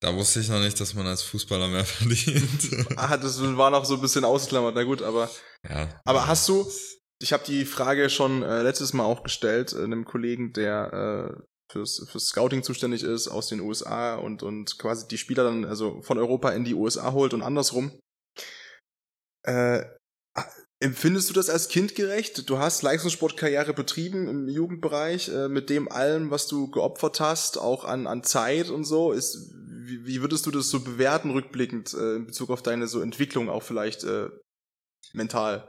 da 0.00 0.14
wusste 0.14 0.40
ich 0.40 0.48
noch 0.48 0.60
nicht, 0.60 0.80
dass 0.80 0.94
man 0.94 1.06
als 1.06 1.22
Fußballer 1.22 1.68
mehr 1.68 1.84
verdient. 1.84 2.88
Ah, 2.96 3.16
das 3.16 3.40
war 3.56 3.70
noch 3.70 3.84
so 3.84 3.94
ein 3.94 4.00
bisschen 4.00 4.24
ausklammert, 4.24 4.74
na 4.74 4.84
gut, 4.84 5.02
aber 5.02 5.30
ja. 5.68 5.88
Aber 6.04 6.26
hast 6.26 6.48
du, 6.48 6.70
ich 7.20 7.32
habe 7.32 7.44
die 7.44 7.64
Frage 7.64 8.10
schon 8.10 8.42
äh, 8.42 8.62
letztes 8.62 8.92
Mal 8.92 9.04
auch 9.04 9.22
gestellt, 9.22 9.72
äh, 9.72 9.82
einem 9.82 10.04
Kollegen, 10.04 10.52
der 10.52 11.36
äh, 11.36 11.42
fürs, 11.70 12.06
fürs 12.10 12.26
Scouting 12.26 12.62
zuständig 12.62 13.02
ist 13.02 13.28
aus 13.28 13.48
den 13.48 13.60
USA 13.60 14.14
und, 14.16 14.42
und 14.42 14.78
quasi 14.78 15.06
die 15.08 15.18
Spieler 15.18 15.44
dann 15.44 15.64
also 15.64 16.00
von 16.02 16.18
Europa 16.18 16.50
in 16.50 16.64
die 16.64 16.74
USA 16.74 17.12
holt 17.12 17.34
und 17.34 17.42
andersrum. 17.42 17.98
Äh, 19.42 19.84
empfindest 20.80 21.28
du 21.28 21.34
das 21.34 21.50
als 21.50 21.68
kindgerecht? 21.68 22.48
Du 22.48 22.58
hast 22.58 22.82
Leistungssportkarriere 22.82 23.74
betrieben 23.74 24.28
im 24.28 24.48
Jugendbereich, 24.48 25.28
äh, 25.28 25.48
mit 25.48 25.70
dem 25.70 25.90
allem, 25.90 26.30
was 26.30 26.46
du 26.46 26.70
geopfert 26.70 27.20
hast, 27.20 27.58
auch 27.58 27.84
an, 27.84 28.06
an 28.06 28.22
Zeit 28.22 28.70
und 28.70 28.84
so. 28.84 29.12
Ist, 29.12 29.52
wie, 29.88 30.06
wie 30.06 30.20
würdest 30.20 30.46
du 30.46 30.50
das 30.50 30.68
so 30.68 30.80
bewerten, 30.80 31.30
rückblickend, 31.30 31.94
äh, 31.94 32.16
in 32.16 32.26
Bezug 32.26 32.50
auf 32.50 32.62
deine 32.62 32.86
so 32.86 33.00
Entwicklung 33.00 33.48
auch 33.48 33.62
vielleicht 33.62 34.04
äh, 34.04 34.28
mental? 35.12 35.68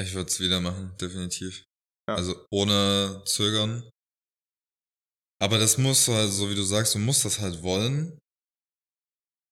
Ich 0.00 0.14
würde 0.14 0.30
es 0.30 0.40
wieder 0.40 0.60
machen, 0.60 0.96
definitiv. 1.00 1.64
Ja. 2.08 2.14
Also 2.14 2.46
ohne 2.50 3.22
Zögern. 3.26 3.88
Aber 5.40 5.58
das 5.58 5.78
musst 5.78 6.08
du 6.08 6.12
halt, 6.12 6.32
so 6.32 6.50
wie 6.50 6.54
du 6.54 6.62
sagst, 6.62 6.94
du 6.94 6.98
musst 6.98 7.24
das 7.24 7.40
halt 7.40 7.62
wollen. 7.62 8.18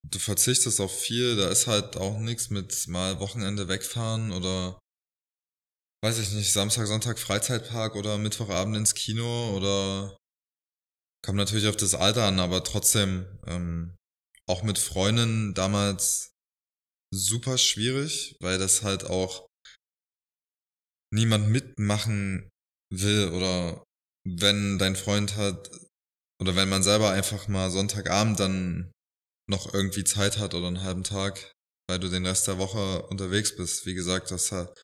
Du 0.09 0.19
verzichtest 0.19 0.79
auf 0.79 0.97
viel, 0.97 1.35
da 1.35 1.49
ist 1.49 1.67
halt 1.67 1.97
auch 1.97 2.19
nichts 2.19 2.49
mit 2.49 2.87
mal 2.87 3.19
Wochenende 3.19 3.67
wegfahren 3.67 4.31
oder 4.31 4.79
weiß 6.03 6.19
ich 6.19 6.31
nicht, 6.31 6.51
Samstag, 6.51 6.87
Sonntag 6.87 7.19
Freizeitpark 7.19 7.95
oder 7.95 8.17
Mittwochabend 8.17 8.77
ins 8.77 8.93
Kino 8.93 9.55
oder 9.55 10.16
kommt 11.25 11.37
natürlich 11.37 11.67
auf 11.67 11.77
das 11.77 11.95
Alter 11.95 12.25
an, 12.25 12.39
aber 12.39 12.63
trotzdem 12.63 13.25
ähm, 13.45 13.95
auch 14.47 14.63
mit 14.63 14.79
Freunden 14.79 15.53
damals 15.53 16.31
super 17.13 17.57
schwierig, 17.57 18.35
weil 18.39 18.57
das 18.57 18.83
halt 18.83 19.05
auch 19.05 19.47
niemand 21.13 21.49
mitmachen 21.49 22.49
will 22.93 23.29
oder 23.29 23.83
wenn 24.25 24.77
dein 24.77 24.95
Freund 24.95 25.35
hat 25.35 25.69
oder 26.41 26.55
wenn 26.55 26.69
man 26.69 26.83
selber 26.83 27.11
einfach 27.11 27.47
mal 27.47 27.71
Sonntagabend 27.71 28.39
dann 28.39 28.91
noch 29.49 29.73
irgendwie 29.73 30.03
Zeit 30.03 30.37
hat 30.37 30.53
oder 30.53 30.67
einen 30.67 30.83
halben 30.83 31.03
Tag, 31.03 31.53
weil 31.89 31.99
du 31.99 32.09
den 32.09 32.25
Rest 32.25 32.47
der 32.47 32.57
Woche 32.57 33.03
unterwegs 33.03 33.55
bist. 33.55 33.85
Wie 33.85 33.93
gesagt, 33.93 34.31
das 34.31 34.51
hat 34.51 34.83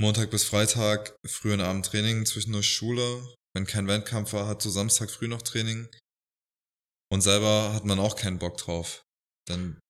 Montag 0.00 0.30
bis 0.30 0.44
Freitag 0.44 1.16
frühen 1.26 1.60
Abend 1.60 1.86
Training, 1.86 2.26
zwischendurch 2.26 2.68
Schule. 2.72 3.34
Wenn 3.54 3.66
kein 3.66 3.88
Wettkampf 3.88 4.32
war, 4.32 4.46
hat 4.46 4.62
so 4.62 4.70
Samstag 4.70 5.10
früh 5.10 5.28
noch 5.28 5.42
Training. 5.42 5.88
Und 7.12 7.20
selber 7.22 7.72
hat 7.72 7.84
man 7.84 7.98
auch 7.98 8.16
keinen 8.16 8.38
Bock 8.38 8.56
drauf. 8.56 9.02
Dann 9.48 9.80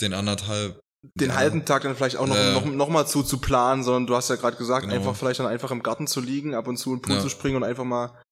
den 0.00 0.14
anderthalb 0.14 0.80
den 1.18 1.30
Ja. 1.30 1.36
halben 1.36 1.64
Tag 1.64 1.82
dann 1.82 1.96
vielleicht 1.96 2.16
auch 2.16 2.28
noch, 2.28 2.36
Ja. 2.36 2.52
noch, 2.52 2.64
noch 2.64 2.88
mal 2.88 3.06
zu, 3.06 3.24
zu 3.24 3.38
planen, 3.38 3.82
sondern 3.82 4.06
du 4.06 4.14
hast 4.14 4.30
ja 4.30 4.36
gerade 4.36 4.56
gesagt, 4.56 4.84
Genau. 4.84 4.94
einfach 4.94 5.16
vielleicht 5.16 5.40
dann 5.40 5.48
einfach 5.48 5.72
im 5.72 5.82
Garten 5.82 6.06
zu 6.06 6.20
liegen, 6.20 6.54
ab 6.54 6.68
und 6.68 6.76
zu 6.76 6.90
in 6.90 6.98
den 6.98 7.02
Pool 7.02 7.16
Ja. 7.16 7.20
zu 7.20 7.28
springen 7.28 7.56
und 7.56 7.64
einfach 7.64 7.82
mal, 7.82 8.22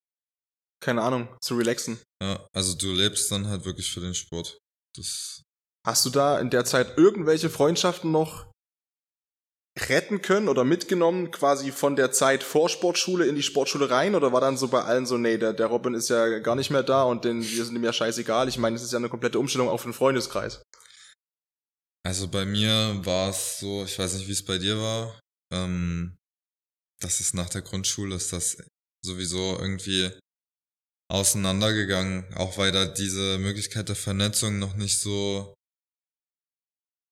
keine 0.81 1.03
Ahnung, 1.03 1.29
zu 1.41 1.57
relaxen. 1.57 1.99
Ja, 2.23 2.47
also 2.53 2.77
du 2.77 2.93
lebst 2.93 3.31
dann 3.33 3.49
halt 3.49 3.65
wirklich 3.65 3.91
für 3.93 4.01
den 4.01 4.15
Sport. 4.15 4.59
Das, 4.97 5.43
Hast 5.85 6.05
du 6.05 6.11
da 6.11 6.39
in 6.39 6.51
der 6.51 6.65
Zeit 6.65 6.97
irgendwelche 6.99 7.51
Freundschaften 7.51 8.13
noch 8.13 8.50
retten 9.79 10.21
können 10.21 10.49
oder 10.49 10.65
mitgenommen, 10.65 11.31
quasi 11.31 11.71
von 11.71 11.97
der 11.97 12.13
Zeit 12.13 12.43
vor 12.43 12.69
Sportschule 12.69 13.27
in 13.27 13.37
die 13.37 13.43
Sportschule 13.43 13.91
rein? 13.91 14.15
Oder 14.15 14.33
war 14.33 14.41
dann 14.41 14.57
so 14.57 14.69
bei 14.69 14.83
allen 14.83 15.07
so, 15.07 15.17
nee, 15.17 15.39
der, 15.39 15.53
der 15.53 15.67
Robin 15.67 15.95
ist 15.95 16.11
ja 16.11 16.39
gar 16.41 16.57
nicht 16.57 16.71
mehr 16.71 16.83
da 16.83 17.05
und 17.05 17.25
den, 17.25 17.43
wir 17.43 17.65
sind 17.65 17.77
ihm 17.77 17.85
ja 17.85 17.93
scheißegal. 17.93 18.49
Ich 18.49 18.59
meine, 18.59 18.77
es 18.77 18.83
ist 18.83 18.93
ja 18.93 18.99
eine 18.99 19.09
komplette 19.09 19.39
Umstellung 19.39 19.69
auf 19.69 19.83
den 19.83 19.93
Freundeskreis. 19.93 20.63
also 22.05 22.29
bei 22.29 22.45
mir 22.45 23.01
war 23.05 23.31
es 23.31 23.61
so, 23.61 23.85
ich 23.85 23.99
weiß 23.99 24.15
nicht, 24.15 24.29
wie 24.29 24.33
es 24.33 24.45
bei 24.45 24.59
dir 24.59 24.79
war, 24.79 25.21
ähm, 25.53 26.17
dass 27.01 27.21
es 27.21 27.35
nach 27.35 27.49
der 27.49 27.63
Grundschule 27.63 28.17
ist 28.17 28.33
das 28.33 28.59
sowieso 29.05 29.59
irgendwie 29.59 30.11
auseinandergegangen, 31.11 32.33
auch 32.35 32.59
weil 32.59 32.73
da 32.73 32.87
diese 32.87 33.39
Möglichkeit 33.39 33.89
der 33.89 33.97
Vernetzung 33.97 34.59
noch 34.59 34.77
nicht 34.77 34.99
so 34.99 35.55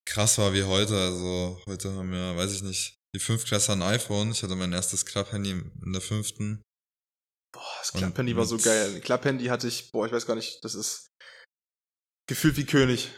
krass 0.08 0.38
war 0.38 0.52
wie 0.54 0.64
heute. 0.64 0.96
Also 0.96 1.60
heute 1.66 1.92
haben 1.94 2.10
wir, 2.10 2.36
weiß 2.36 2.52
ich 2.52 2.62
nicht, 2.62 2.96
die 3.14 3.20
Fünftklässler 3.20 3.76
ein 3.76 3.82
iPhone. 3.82 4.32
Ich 4.32 4.42
hatte 4.42 4.56
mein 4.56 4.72
erstes 4.72 5.04
Club-Handy 5.06 5.50
in 5.50 5.92
der 5.92 6.00
fünften. 6.00 6.62
Boah, 7.52 7.62
das 7.80 7.92
Klapphandy 7.92 8.36
war 8.36 8.44
so 8.44 8.58
geil. 8.58 9.00
Klapphandy 9.00 9.46
hatte 9.46 9.68
ich, 9.68 9.90
boah, 9.90 10.06
ich 10.06 10.12
weiß 10.12 10.26
gar 10.26 10.34
nicht, 10.34 10.62
das 10.64 10.74
ist 10.74 11.08
gefühlt 12.28 12.56
wie 12.56 12.66
König. 12.66 13.10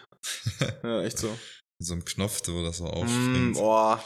ja, 0.83 1.03
echt 1.03 1.19
so. 1.19 1.37
so 1.83 1.95
ein 1.95 2.05
Knopf, 2.05 2.43
wo 2.47 2.63
das 2.63 2.77
so 2.79 2.85
Mm, 2.85 2.89
aufspringt. 2.89 3.55
boah. 3.55 4.05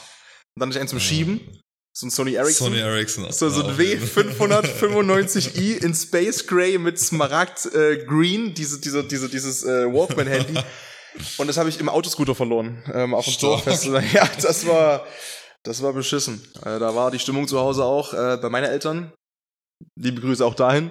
Und 0.57 0.61
dann 0.61 0.73
einen 0.73 0.89
zum. 0.89 1.01
Schieben. 1.01 1.61
So 1.97 2.07
ein 2.07 2.11
Sony 2.11 2.35
Ericsson. 2.35 2.69
Sony 2.69 2.81
Ericsson. 2.81 3.33
So, 3.33 3.49
so 3.51 3.63
ein 3.63 3.71
auf 3.71 3.79
jeden 3.79 4.05
Fall. 4.07 4.25
W595i 4.25 5.85
in 5.85 5.95
Space 5.95 6.45
Gray 6.47 6.77
mit 6.77 6.99
Smaragd 6.99 7.67
äh, 7.67 8.05
Green, 8.05 8.53
diese, 8.53 8.81
diese, 8.81 9.05
diese, 9.05 9.29
dieses 9.29 9.63
äh, 9.63 9.87
Walkman-Handy. 9.93 10.61
Und 11.39 11.47
das 11.47 11.57
habe 11.57 11.69
ich 11.69 11.79
im 11.81 11.89
Autoscooter 11.89 12.35
verloren. 12.35 12.83
Ähm, 12.93 13.15
auf 13.15 13.25
dem 13.25 13.33
Stark. 13.35 13.65
Dorffest. 13.65 13.85
Ja, 14.13 14.29
das 14.41 14.67
war, 14.67 15.07
das 15.63 15.83
war 15.83 15.93
beschissen. 15.93 16.43
Äh, 16.65 16.79
da 16.79 16.95
war 16.95 17.11
die 17.11 17.19
Stimmung 17.19 17.47
zu 17.49 17.59
Hause 17.61 17.85
auch 17.85 18.13
äh, 18.13 18.37
bei 18.41 18.49
meinen 18.49 18.65
Eltern. 18.65 19.13
Liebe 19.99 20.21
Grüße 20.21 20.45
auch 20.45 20.55
dahin. 20.55 20.91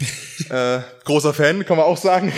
äh, 0.50 0.80
großer 1.04 1.32
Fan, 1.34 1.64
kann 1.64 1.76
man 1.76 1.86
auch 1.86 1.96
sagen. 1.96 2.32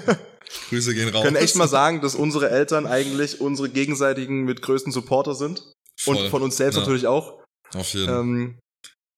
Grüße 0.70 0.94
gehen 0.94 1.08
raus. 1.10 1.22
Können 1.22 1.36
echt 1.36 1.56
mal 1.56 1.68
sagen, 1.68 2.00
dass 2.00 2.14
unsere 2.14 2.50
Eltern 2.50 2.86
eigentlich 2.86 3.40
unsere 3.40 3.68
gegenseitigen 3.68 4.44
mit 4.44 4.62
größten 4.62 4.92
Supporter 4.92 5.34
sind. 5.34 5.60
Und 6.06 6.16
Voll. 6.16 6.30
von 6.30 6.42
uns 6.42 6.56
selbst 6.56 6.76
Ja. 6.76 6.80
natürlich 6.82 7.06
auch. 7.06 7.42
Auf 7.74 7.92
jeden. 7.92 8.08
Ähm, 8.08 8.58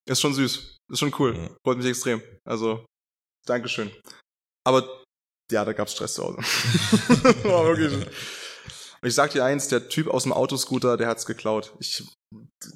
ist 0.09 0.21
schon 0.21 0.35
süß. 0.35 0.77
Ist 0.93 0.99
schon 0.99 1.15
cool. 1.19 1.37
Ja. 1.37 1.51
Freut 1.65 1.79
mich 1.79 1.87
extrem. 1.87 2.23
Also, 2.45 2.85
Dankeschön. 3.47 3.91
Aber 4.67 5.00
ja, 5.51 5.65
da 5.65 5.73
gab's 5.73 5.93
Stress 5.93 6.15
zu 6.15 6.25
Hause. 6.25 6.39
War 7.45 7.65
wirklich. 7.67 8.07
Und 9.03 9.09
ich 9.09 9.15
sag 9.15 9.31
dir 9.31 9.45
eins, 9.45 9.69
der 9.69 9.89
Typ 9.89 10.09
aus 10.09 10.25
dem 10.25 10.33
Autoscooter, 10.33 10.97
der 10.99 11.07
hat's 11.09 11.25
geklaut. 11.25 11.73
Ich, 11.79 12.05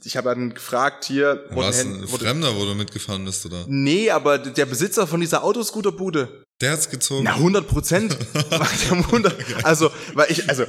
ich 0.05 0.17
habe 0.17 0.31
dann 0.31 0.55
gefragt 0.55 1.05
hier. 1.05 1.47
War 1.51 1.69
es 1.69 1.81
ein 1.85 2.07
Fremder, 2.09 2.57
wo 2.57 2.65
du 2.65 2.75
mitgefahren 2.75 3.25
bist, 3.27 3.45
oder? 3.45 3.67
Nee, 3.69 4.11
aber 4.11 4.39
der 4.39 4.65
Besitzer 4.65 5.07
von 5.07 5.21
dieser 5.21 5.45
Autoscooterbude, 5.45 6.45
Der 6.63 6.73
hat's 6.73 6.89
gezogen. 6.89 7.25
na 7.25 7.35
100 7.35 7.69
Prozent. 7.69 8.17
also, 9.65 9.91
weil 10.15 10.31
ich, 10.31 10.49
also, 10.49 10.63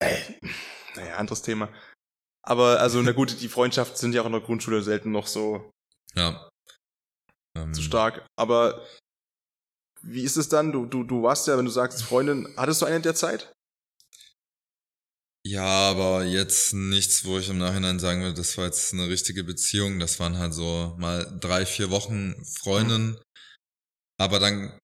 äh, 0.00 0.16
naja, 0.96 1.16
anderes 1.16 1.40
Thema. 1.40 1.70
Aber 2.44 2.80
also, 2.80 3.00
na 3.00 3.12
gut, 3.12 3.40
die 3.40 3.48
Freundschaften 3.48 3.96
sind 3.96 4.14
ja 4.14 4.20
auch 4.20 4.26
in 4.26 4.32
der 4.32 4.40
Grundschule 4.42 4.82
selten 4.82 5.10
noch 5.10 5.26
so 5.26 5.70
Ja. 6.14 6.48
Ähm, 7.56 7.72
zu 7.72 7.80
stark. 7.80 8.26
Aber 8.36 8.84
wie 10.02 10.22
ist 10.22 10.36
es 10.36 10.48
dann? 10.48 10.72
Du, 10.72 10.86
du, 10.86 11.04
du 11.04 11.22
warst 11.22 11.46
ja, 11.46 11.56
wenn 11.56 11.64
du 11.64 11.70
sagst 11.70 12.02
Freundin, 12.02 12.48
hattest 12.56 12.82
du 12.82 12.86
eine 12.86 12.96
in 12.96 13.02
der 13.02 13.14
Zeit? 13.14 13.52
Ja, 15.44 15.90
aber 15.90 16.24
jetzt 16.24 16.72
nichts, 16.72 17.24
wo 17.24 17.38
ich 17.38 17.48
im 17.48 17.58
Nachhinein 17.58 17.98
sagen 17.98 18.22
würde, 18.22 18.36
das 18.36 18.56
war 18.58 18.66
jetzt 18.66 18.92
eine 18.92 19.08
richtige 19.08 19.42
Beziehung. 19.42 19.98
Das 19.98 20.20
waren 20.20 20.38
halt 20.38 20.54
so 20.54 20.94
mal 20.98 21.24
drei, 21.40 21.66
vier 21.66 21.90
Wochen 21.90 22.34
Freundin. 22.44 23.18
Aber 24.20 24.38
dann 24.38 24.78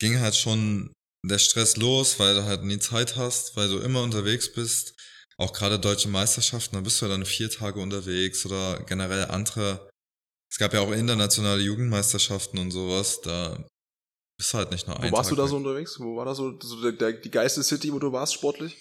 ging 0.00 0.20
halt 0.20 0.36
schon 0.36 0.92
der 1.26 1.38
Stress 1.38 1.76
los, 1.76 2.20
weil 2.20 2.36
du 2.36 2.44
halt 2.44 2.62
nie 2.62 2.78
Zeit 2.78 3.16
hast, 3.16 3.56
weil 3.56 3.68
du 3.68 3.78
immer 3.78 4.02
unterwegs 4.02 4.52
bist. 4.52 4.94
auch 5.40 5.52
gerade 5.52 5.78
deutsche 5.78 6.08
Meisterschaften, 6.08 6.74
da 6.76 6.80
bist 6.80 7.00
du 7.00 7.06
ja 7.06 7.12
dann 7.12 7.24
vier 7.24 7.48
Tage 7.50 7.80
unterwegs 7.80 8.44
oder 8.44 8.82
generell 8.84 9.26
andere. 9.26 9.88
Es 10.50 10.58
gab 10.58 10.74
ja 10.74 10.80
auch 10.80 10.90
internationale 10.90 11.62
Jugendmeisterschaften 11.62 12.58
und 12.58 12.72
sowas, 12.72 13.20
da 13.20 13.64
bist 14.38 14.54
halt 14.54 14.70
nicht 14.70 14.86
nur 14.86 14.96
Wo 14.96 15.02
ein 15.02 15.12
warst 15.12 15.30
Tag 15.30 15.36
du 15.36 15.36
da 15.36 15.42
weg. 15.44 15.50
so 15.50 15.56
unterwegs? 15.56 15.98
Wo 16.00 16.16
war 16.16 16.24
da 16.24 16.34
so, 16.34 16.58
so 16.60 16.80
der, 16.82 16.92
der, 16.92 17.12
die 17.20 17.30
geilste 17.30 17.62
City, 17.62 17.92
wo 17.92 17.98
du 17.98 18.12
warst 18.12 18.34
sportlich? 18.34 18.76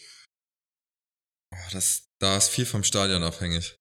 Oh, 1.54 1.70
das, 1.72 2.06
da 2.22 2.38
ist 2.38 2.50
viel 2.50 2.66
vom 2.66 2.84
Stadion 2.84 3.24
abhängig. 3.24 3.76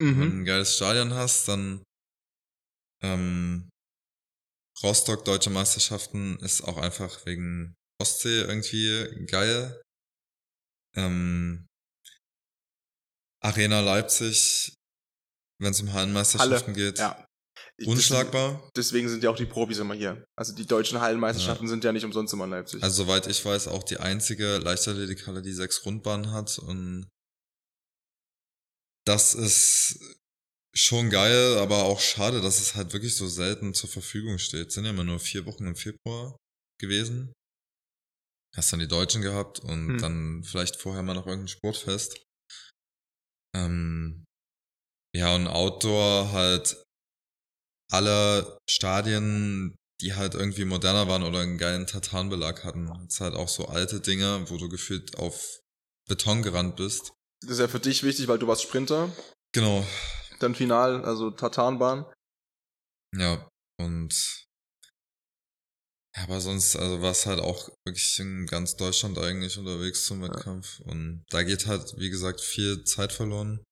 Mhm. 0.00 0.20
Wenn 0.20 0.30
du 0.30 0.36
ein 0.38 0.44
geiles 0.44 0.76
Stadion 0.76 1.14
hast, 1.14 1.48
dann 1.48 1.82
ähm, 3.02 3.68
Rostock 4.82 5.24
Deutsche 5.24 5.50
Meisterschaften 5.50 6.38
ist 6.40 6.62
auch 6.62 6.76
einfach 6.76 7.24
wegen 7.26 7.74
Ostsee 8.00 8.42
irgendwie 8.42 9.26
geil. 9.26 9.82
Ähm, 10.94 11.66
Arena 13.42 13.80
Leipzig, 13.80 14.74
wenn 15.60 15.72
es 15.72 15.80
um 15.80 15.92
Hallenmeisterschaften 15.92 16.74
geht, 16.74 16.98
Ja. 16.98 17.25
Ich- 17.78 17.86
unschlagbar. 17.88 18.70
Deswegen 18.74 19.08
sind 19.08 19.22
ja 19.22 19.28
auch 19.30 19.36
die 19.36 19.44
Profis 19.46 19.78
immer 19.78 19.94
hier. 19.94 20.24
Also 20.34 20.54
die 20.54 20.64
deutschen 20.66 21.00
Hallenmeisterschaften 21.00 21.68
sind 21.68 21.84
ja 21.84 21.92
nicht 21.92 22.04
umsonst 22.04 22.32
immer 22.32 22.44
in 22.44 22.50
Leipzig. 22.50 22.82
Also 22.82 23.04
soweit 23.04 23.26
ich 23.26 23.44
weiß, 23.44 23.68
auch 23.68 23.82
die 23.82 23.98
einzige 23.98 24.56
Leichtathletikhalle, 24.58 25.42
die 25.42 25.52
sechs 25.52 25.84
Rundbahnen 25.84 26.32
hat 26.32 26.58
und 26.58 27.06
das 29.06 29.34
ist 29.34 30.00
schon 30.74 31.10
geil, 31.10 31.58
aber 31.58 31.84
auch 31.84 32.00
schade, 32.00 32.40
dass 32.40 32.60
es 32.60 32.74
halt 32.74 32.92
wirklich 32.92 33.14
so 33.16 33.26
selten 33.28 33.72
zur 33.74 33.88
Verfügung 33.88 34.38
steht. 34.38 34.72
Sind 34.72 34.84
ja 34.84 34.90
immer 34.90 35.04
nur 35.04 35.20
vier 35.20 35.46
Wochen 35.46 35.66
im 35.66 35.76
Februar 35.76 36.36
gewesen. 36.80 37.32
Hast 38.54 38.72
dann 38.72 38.80
die 38.80 38.88
Deutschen 38.88 39.22
gehabt 39.22 39.60
und 39.60 39.88
Hm. 39.90 39.98
dann 39.98 40.44
vielleicht 40.44 40.76
vorher 40.76 41.02
mal 41.02 41.14
noch 41.14 41.26
irgendein 41.26 41.48
Sportfest. 41.48 42.22
Ähm, 43.54 44.24
ja, 45.14 45.34
und 45.34 45.46
Outdoor 45.46 46.32
halt 46.32 46.82
alle 47.90 48.58
Stadien, 48.68 49.76
die 50.00 50.14
halt 50.14 50.34
irgendwie 50.34 50.64
moderner 50.64 51.08
waren 51.08 51.22
oder 51.22 51.40
einen 51.40 51.58
geilen 51.58 51.86
Tartanbelag 51.86 52.64
hatten. 52.64 52.90
Jetzt 53.02 53.20
halt 53.20 53.34
auch 53.34 53.48
so 53.48 53.66
alte 53.66 54.00
Dinger, 54.00 54.50
wo 54.50 54.58
du 54.58 54.68
gefühlt 54.68 55.18
auf 55.18 55.60
Beton 56.08 56.42
gerannt 56.42 56.76
bist. 56.76 57.12
das 57.40 57.52
ist 57.52 57.58
ja 57.60 57.68
für 57.68 57.80
dich 57.80 58.02
wichtig, 58.02 58.28
weil 58.28 58.38
du 58.38 58.46
warst 58.46 58.62
Sprinter. 58.62 59.10
Genau. 59.52 59.86
Dann 60.40 60.54
Final, 60.54 61.04
also 61.04 61.30
Tartanbahn. 61.30 62.04
Ja, 63.16 63.48
und 63.78 64.46
ja, 66.16 66.22
aber 66.22 66.40
sonst, 66.40 66.76
also 66.76 67.02
war 67.02 67.10
es 67.10 67.26
halt 67.26 67.40
auch 67.40 67.68
wirklich 67.84 68.18
in 68.18 68.46
ganz 68.46 68.76
Deutschland 68.76 69.18
eigentlich 69.18 69.58
unterwegs 69.58 70.06
zum 70.06 70.22
Wettkampf. 70.22 70.80
Und 70.80 71.24
da 71.28 71.42
geht 71.42 71.66
halt, 71.66 71.94
wie 71.98 72.08
gesagt, 72.08 72.40
viel 72.40 72.84
Zeit 72.84 73.12
verloren. 73.12 73.62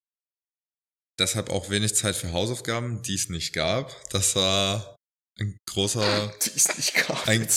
Deshalb 1.19 1.51
auch 1.51 1.71
wenig 1.71 1.95
Zeit 1.95 2.17
für 2.17 2.33
Hausaufgaben, 2.33 3.03
die 3.03 3.15
es 3.15 3.29
nicht 3.29 3.53
gab. 3.53 3.95
Das 4.11 4.35
war 4.35 4.97
ein 5.39 5.57
großer 5.69 6.33
Die 6.45 6.51
ist 6.51 6.77
nicht 6.77 6.95
gar 6.95 7.29
Ein-. 7.29 7.49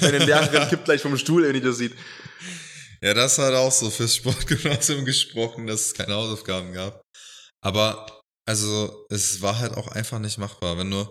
Deine 0.00 0.18
Lehrerin 0.18 0.68
kippt 0.68 0.84
gleich 0.84 1.00
vom 1.00 1.16
Stuhl, 1.16 1.44
wenn 1.44 1.54
die 1.54 1.60
das 1.60 1.78
sieht. 1.78 1.94
Ja, 3.00 3.14
das 3.14 3.38
hat 3.38 3.54
auch 3.54 3.72
so 3.72 3.90
fürs 3.90 4.16
Sportgymnasium 4.16 5.04
gesprochen, 5.04 5.66
dass 5.66 5.86
es 5.86 5.94
keine 5.94 6.14
Hausaufgaben 6.14 6.72
gab. 6.72 7.02
Aber, 7.60 8.20
also, 8.48 9.06
es 9.10 9.40
war 9.40 9.58
halt 9.58 9.74
auch 9.74 9.88
einfach 9.88 10.18
nicht 10.18 10.38
machbar. 10.38 10.78
Wenn 10.78 10.90
du 10.90 11.06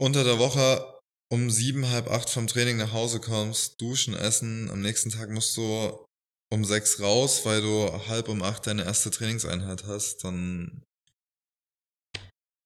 unter 0.00 0.24
der 0.24 0.38
Woche 0.38 0.96
um 1.32 1.50
sieben, 1.50 1.88
halb 1.88 2.08
acht 2.08 2.30
vom 2.30 2.46
Training 2.46 2.76
nach 2.76 2.92
Hause 2.92 3.20
kommst, 3.20 3.80
duschen, 3.80 4.14
essen, 4.14 4.70
am 4.70 4.80
nächsten 4.80 5.10
Tag 5.10 5.30
musst 5.30 5.56
du 5.56 6.05
um 6.52 6.64
sechs 6.64 7.00
raus, 7.00 7.44
weil 7.44 7.60
du 7.60 7.90
halb 8.08 8.28
um 8.28 8.42
acht 8.42 8.66
deine 8.66 8.84
erste 8.84 9.10
Trainingseinheit 9.10 9.84
hast, 9.84 10.24
dann 10.24 10.82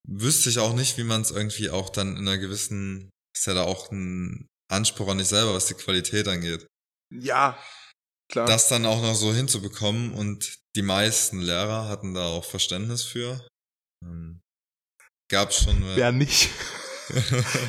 wüsste 0.08 0.50
ich 0.50 0.58
auch 0.58 0.74
nicht, 0.74 0.98
wie 0.98 1.04
man 1.04 1.22
es 1.22 1.30
irgendwie 1.30 1.70
auch 1.70 1.88
dann 1.90 2.16
in 2.16 2.28
einer 2.28 2.38
gewissen, 2.38 3.10
ist 3.36 3.46
ja 3.46 3.54
da 3.54 3.62
auch 3.64 3.90
ein 3.90 4.46
Anspruch 4.70 5.08
an 5.08 5.18
dich 5.18 5.28
selber, 5.28 5.54
was 5.54 5.66
die 5.66 5.74
Qualität 5.74 6.28
angeht 6.28 6.66
Ja, 7.12 7.58
klar. 8.30 8.46
das 8.46 8.68
dann 8.68 8.86
auch 8.86 9.00
noch 9.02 9.14
so 9.14 9.32
hinzubekommen 9.32 10.12
und 10.14 10.56
die 10.76 10.82
meisten 10.82 11.40
Lehrer 11.40 11.88
hatten 11.88 12.14
da 12.14 12.26
auch 12.28 12.44
Verständnis 12.44 13.02
für. 13.02 13.46
Ähm, 14.04 14.40
gab 15.30 15.52
schon. 15.52 15.82
äh, 15.82 15.96
Wer 15.96 16.12
nicht? 16.12 16.50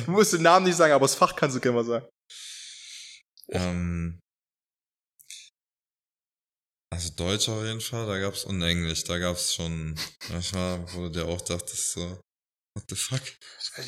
Du 0.06 0.12
musst 0.12 0.32
den 0.32 0.42
Namen 0.42 0.66
nicht 0.66 0.76
sagen, 0.76 0.92
aber 0.92 1.06
das 1.06 1.16
Fach 1.16 1.34
kannst 1.34 1.56
du 1.56 1.60
gerne 1.60 1.74
mal 1.78 1.84
sagen. 1.84 2.06
ähm, 3.48 4.20
also 6.92 7.10
Deutsch 7.16 7.48
auf 7.48 7.64
jeden 7.64 7.80
Fall, 7.80 8.06
da 8.06 8.18
gab's 8.18 8.44
und 8.44 8.60
Englisch, 8.60 9.04
da 9.04 9.18
gab's 9.18 9.54
schon 9.54 9.94
manchmal, 10.30 10.84
wo 10.92 11.04
du 11.04 11.08
dir 11.08 11.26
auch 11.26 11.40
dachtest 11.40 11.92
so, 11.92 12.20
what 12.76 12.84
the 12.88 12.94
fuck? 12.94 13.22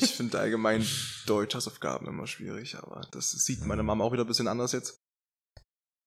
Ich 0.01 0.15
finde 0.15 0.39
allgemein 0.39 0.85
Deutschhausaufgaben 1.27 2.07
immer 2.07 2.25
schwierig, 2.25 2.75
aber 2.75 3.07
das 3.11 3.29
sieht 3.29 3.63
meine 3.63 3.83
Mama 3.83 4.03
auch 4.03 4.11
wieder 4.11 4.23
ein 4.23 4.27
bisschen 4.27 4.47
anders 4.47 4.71
jetzt. 4.71 4.97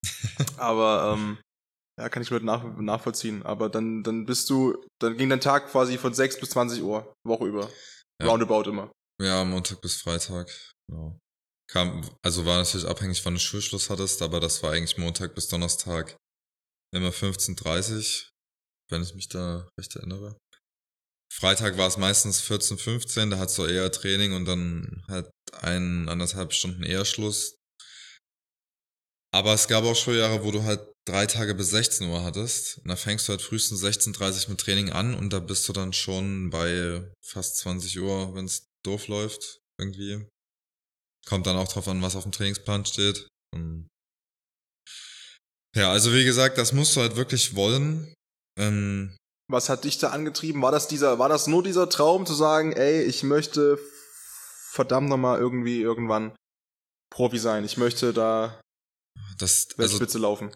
Aber 0.57 1.15
ähm, 1.15 1.39
ja, 2.01 2.09
kann 2.09 2.23
ich 2.23 2.31
mit 2.31 2.43
nach, 2.43 2.65
nachvollziehen. 2.77 3.45
Aber 3.45 3.69
dann, 3.69 4.03
dann 4.03 4.27
bist 4.27 4.51
du, 4.51 4.85
dann 5.01 5.17
ging 5.17 5.29
dein 5.29 5.41
Tag 5.41 5.71
quasi 5.71 5.99
von 5.99 6.15
6 6.15 6.41
bis 6.41 6.51
20 6.51 6.83
Uhr, 6.83 7.13
Woche 7.25 7.47
über. 7.47 7.71
Ja. 8.21 8.29
Roundabout 8.29 8.69
immer. 8.69 8.93
Ja, 9.21 9.45
Montag 9.45 9.81
bis 9.81 10.01
Freitag. 10.03 10.49
Genau. 10.89 11.19
Kam, 11.71 12.09
also 12.23 12.47
war 12.47 12.59
natürlich 12.59 12.87
abhängig, 12.87 13.25
wann 13.25 13.35
du 13.35 13.41
Schulschluss 13.41 13.91
hattest, 13.91 14.23
aber 14.23 14.41
das 14.41 14.63
war 14.63 14.73
eigentlich 14.73 14.99
Montag 14.99 15.35
bis 15.35 15.49
Donnerstag 15.49 16.17
immer 16.94 17.11
15.30 17.11 18.29
wenn 18.90 19.03
ich 19.03 19.14
mich 19.14 19.29
da 19.29 19.68
recht 19.79 19.94
erinnere. 19.96 20.37
Freitag 21.33 21.77
war 21.77 21.87
es 21.87 21.98
meistens 21.98 22.40
14, 22.40 22.79
15, 22.79 23.31
da 23.31 23.38
hattest 23.38 23.59
du 23.59 23.66
eher 23.66 23.92
Training 23.92 24.33
und 24.33 24.46
dann 24.46 25.05
halt 25.09 25.31
ein, 25.61 26.09
anderthalb 26.09 26.53
Stunden 26.53 26.83
eher 26.83 27.05
Schluss. 27.05 27.57
Aber 29.33 29.53
es 29.53 29.68
gab 29.68 29.85
auch 29.85 29.94
Schuljahre, 29.94 30.42
wo 30.42 30.51
du 30.51 30.62
halt 30.62 30.81
drei 31.07 31.27
Tage 31.27 31.55
bis 31.55 31.70
16 31.70 32.09
Uhr 32.09 32.24
hattest. 32.24 32.79
Und 32.79 32.88
da 32.88 32.96
fängst 32.96 33.29
du 33.29 33.33
halt 33.33 33.42
frühestens 33.42 33.85
16.30 33.85 34.48
mit 34.48 34.61
Training 34.61 34.90
an 34.90 35.14
und 35.14 35.33
da 35.33 35.38
bist 35.38 35.68
du 35.68 35.74
dann 35.74 35.92
schon 35.92 36.48
bei 36.48 37.12
fast 37.22 37.59
20 37.59 38.01
Uhr, 38.01 38.35
wenn 38.35 38.46
es 38.46 38.66
doof 38.85 39.07
läuft, 39.09 39.61
irgendwie. 39.79 40.27
Kommt 41.27 41.46
dann 41.46 41.57
auch 41.57 41.68
drauf 41.68 41.88
an, 41.88 42.01
was 42.01 42.16
auf 42.16 42.22
dem 42.22 42.33
Trainingsplan 42.33 42.87
steht. 42.87 43.29
Und 43.55 43.88
ja, 45.74 45.90
also 45.90 46.12
wie 46.12 46.24
gesagt, 46.24 46.59
das 46.59 46.72
musst 46.72 46.96
du 46.96 47.00
halt 47.00 47.16
wirklich 47.16 47.54
wollen. 47.54 48.12
Ähm, 48.59 49.16
Was 49.50 49.68
hat 49.68 49.85
dich 49.85 49.98
da 49.98 50.11
angetrieben? 50.11 50.62
War 50.62 50.72
das 50.72 50.88
dieser, 50.88 51.18
war 51.18 51.28
das 51.28 51.46
nur 51.46 51.62
dieser 51.62 51.88
Traum 51.88 52.26
zu 52.26 52.35
sagen, 52.35 52.72
ey, 52.72 53.02
ich 53.02 53.22
möchte 53.22 53.78
verdammt 54.70 55.09
nochmal 55.09 55.38
irgendwie 55.38 55.81
irgendwann 55.81 56.37
Profi 57.11 57.38
sein. 57.38 57.64
Ich 57.64 57.76
möchte 57.76 58.12
da 58.12 58.61
das, 59.38 59.68
also 59.70 59.78
Weltspitze 59.78 60.18
laufen. 60.18 60.54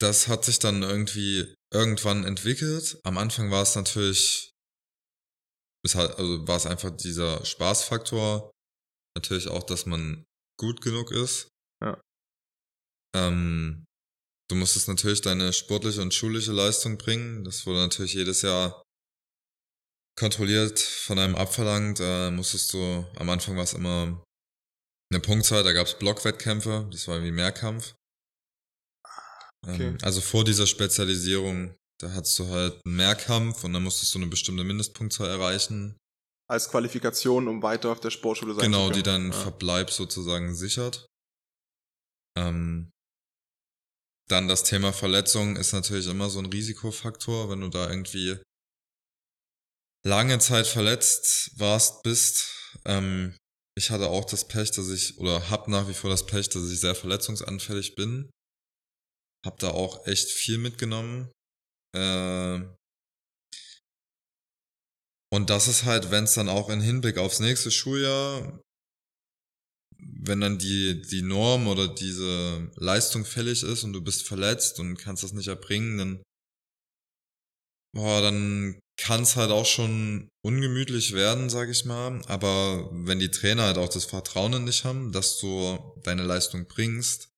das 0.00 0.28
hat 0.28 0.44
sich 0.44 0.58
dann 0.58 0.82
irgendwie 0.82 1.54
irgendwann 1.72 2.24
entwickelt. 2.24 2.98
Am 3.04 3.18
Anfang 3.18 3.50
war 3.50 3.62
es 3.62 3.76
natürlich, 3.76 4.50
ist 5.84 5.94
halt, 5.94 6.18
also 6.18 6.46
war 6.46 6.56
es 6.56 6.66
einfach 6.66 6.90
dieser 6.90 7.44
Spaßfaktor. 7.44 8.50
Natürlich 9.16 9.48
auch, 9.48 9.62
dass 9.62 9.86
man 9.86 10.24
gut 10.58 10.80
genug 10.80 11.10
ist. 11.12 11.48
Ja. 11.82 12.00
Ähm, 13.14 13.84
du 14.52 14.56
musstest 14.56 14.86
natürlich 14.86 15.22
deine 15.22 15.52
sportliche 15.54 16.02
und 16.02 16.12
schulische 16.12 16.52
Leistung 16.52 16.98
bringen. 16.98 17.42
Das 17.42 17.66
wurde 17.66 17.78
natürlich 17.78 18.12
jedes 18.12 18.42
Jahr 18.42 18.82
kontrolliert 20.14 20.78
von 20.78 21.18
einem 21.18 21.34
abverlangt. 21.34 22.00
Äh, 22.00 22.30
musstest 22.30 22.74
du, 22.74 23.06
am 23.16 23.30
Anfang 23.30 23.56
war 23.56 23.64
es 23.64 23.72
immer 23.72 24.22
eine 25.10 25.20
Punktzahl, 25.20 25.62
da 25.62 25.72
gab 25.72 25.86
es 25.86 25.98
Blockwettkämpfe, 25.98 26.86
das 26.90 27.08
war 27.08 27.22
wie 27.22 27.30
Mehrkampf. 27.30 27.94
Okay. 29.66 29.88
Ähm, 29.88 29.98
also 30.02 30.20
vor 30.20 30.44
dieser 30.44 30.66
Spezialisierung, 30.66 31.74
da 31.98 32.12
hattest 32.12 32.38
du 32.38 32.48
halt 32.48 32.78
einen 32.84 32.96
Mehrkampf 32.96 33.64
und 33.64 33.72
dann 33.72 33.82
musstest 33.82 34.14
du 34.14 34.18
eine 34.18 34.26
bestimmte 34.26 34.64
Mindestpunktzahl 34.64 35.28
erreichen. 35.28 35.96
Als 36.50 36.68
Qualifikation, 36.68 37.48
um 37.48 37.62
weiter 37.62 37.90
auf 37.90 38.00
der 38.00 38.10
Sportschule 38.10 38.54
sein 38.54 38.64
genau, 38.64 38.88
zu 38.88 38.94
die 38.94 39.02
können. 39.02 39.30
deinen 39.30 39.32
ja. 39.32 39.38
Verbleib 39.38 39.90
sozusagen 39.90 40.54
sichert. 40.54 41.06
Ähm, 42.36 42.91
dann 44.32 44.48
das 44.48 44.64
Thema 44.64 44.92
Verletzung 44.92 45.56
ist 45.56 45.72
natürlich 45.72 46.06
immer 46.06 46.30
so 46.30 46.38
ein 46.38 46.46
Risikofaktor, 46.46 47.50
wenn 47.50 47.60
du 47.60 47.68
da 47.68 47.88
irgendwie 47.88 48.38
lange 50.06 50.38
Zeit 50.38 50.66
verletzt 50.66 51.52
warst, 51.58 52.02
bist. 52.02 52.50
Ähm, 52.86 53.36
ich 53.76 53.90
hatte 53.90 54.08
auch 54.08 54.24
das 54.24 54.48
Pech, 54.48 54.70
dass 54.70 54.88
ich, 54.88 55.18
oder 55.18 55.50
hab 55.50 55.68
nach 55.68 55.86
wie 55.86 55.94
vor 55.94 56.10
das 56.10 56.26
Pech, 56.26 56.48
dass 56.48 56.70
ich 56.70 56.80
sehr 56.80 56.94
verletzungsanfällig 56.94 57.94
bin. 57.94 58.30
Hab 59.44 59.58
da 59.58 59.70
auch 59.70 60.06
echt 60.06 60.30
viel 60.30 60.56
mitgenommen. 60.56 61.30
Äh, 61.94 62.60
und 65.30 65.50
das 65.50 65.68
ist 65.68 65.84
halt, 65.84 66.10
wenn 66.10 66.24
es 66.24 66.34
dann 66.34 66.48
auch 66.48 66.70
in 66.70 66.80
Hinblick 66.80 67.18
aufs 67.18 67.40
nächste 67.40 67.70
Schuljahr 67.70 68.60
wenn 70.04 70.40
dann 70.40 70.58
die, 70.58 71.02
die 71.02 71.22
Norm 71.22 71.68
oder 71.68 71.88
diese 71.88 72.70
Leistung 72.76 73.24
fällig 73.24 73.62
ist 73.62 73.84
und 73.84 73.92
du 73.92 74.02
bist 74.02 74.26
verletzt 74.26 74.80
und 74.80 74.96
kannst 74.96 75.22
das 75.22 75.32
nicht 75.32 75.48
erbringen, 75.48 75.98
dann, 75.98 76.22
boah, 77.94 78.20
dann 78.20 78.80
kann 78.98 79.22
es 79.22 79.36
halt 79.36 79.50
auch 79.50 79.66
schon 79.66 80.28
ungemütlich 80.44 81.12
werden, 81.12 81.50
sag 81.50 81.68
ich 81.68 81.84
mal. 81.84 82.22
Aber 82.26 82.88
wenn 82.92 83.18
die 83.18 83.30
Trainer 83.30 83.64
halt 83.64 83.78
auch 83.78 83.88
das 83.88 84.04
Vertrauen 84.04 84.52
in 84.52 84.66
dich 84.66 84.84
haben, 84.84 85.12
dass 85.12 85.38
du 85.38 85.78
deine 86.02 86.22
Leistung 86.22 86.66
bringst, 86.66 87.28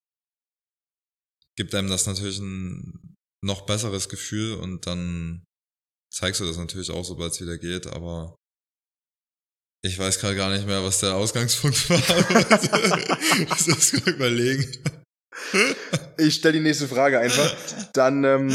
gibt 1.56 1.74
einem 1.74 1.88
das 1.88 2.06
natürlich 2.06 2.38
ein 2.38 3.14
noch 3.42 3.66
besseres 3.66 4.08
Gefühl 4.08 4.54
und 4.54 4.86
dann 4.86 5.44
zeigst 6.12 6.40
du 6.40 6.46
das 6.46 6.56
natürlich 6.56 6.90
auch, 6.90 7.04
sobald 7.04 7.32
es 7.32 7.40
wieder 7.40 7.58
geht, 7.58 7.86
aber 7.86 8.36
ich 9.84 9.98
weiß 9.98 10.18
gerade 10.18 10.34
gar 10.34 10.50
nicht 10.50 10.66
mehr, 10.66 10.82
was 10.82 11.00
der 11.00 11.14
Ausgangspunkt 11.14 11.90
war. 11.90 12.00
das 13.48 13.66
muss 13.66 13.92
ich 13.92 14.06
überlegen. 14.06 14.66
Ich 16.16 16.36
stelle 16.36 16.54
die 16.54 16.60
nächste 16.60 16.88
Frage 16.88 17.18
einfach. 17.18 17.54
Dann, 17.92 18.24
ähm, 18.24 18.48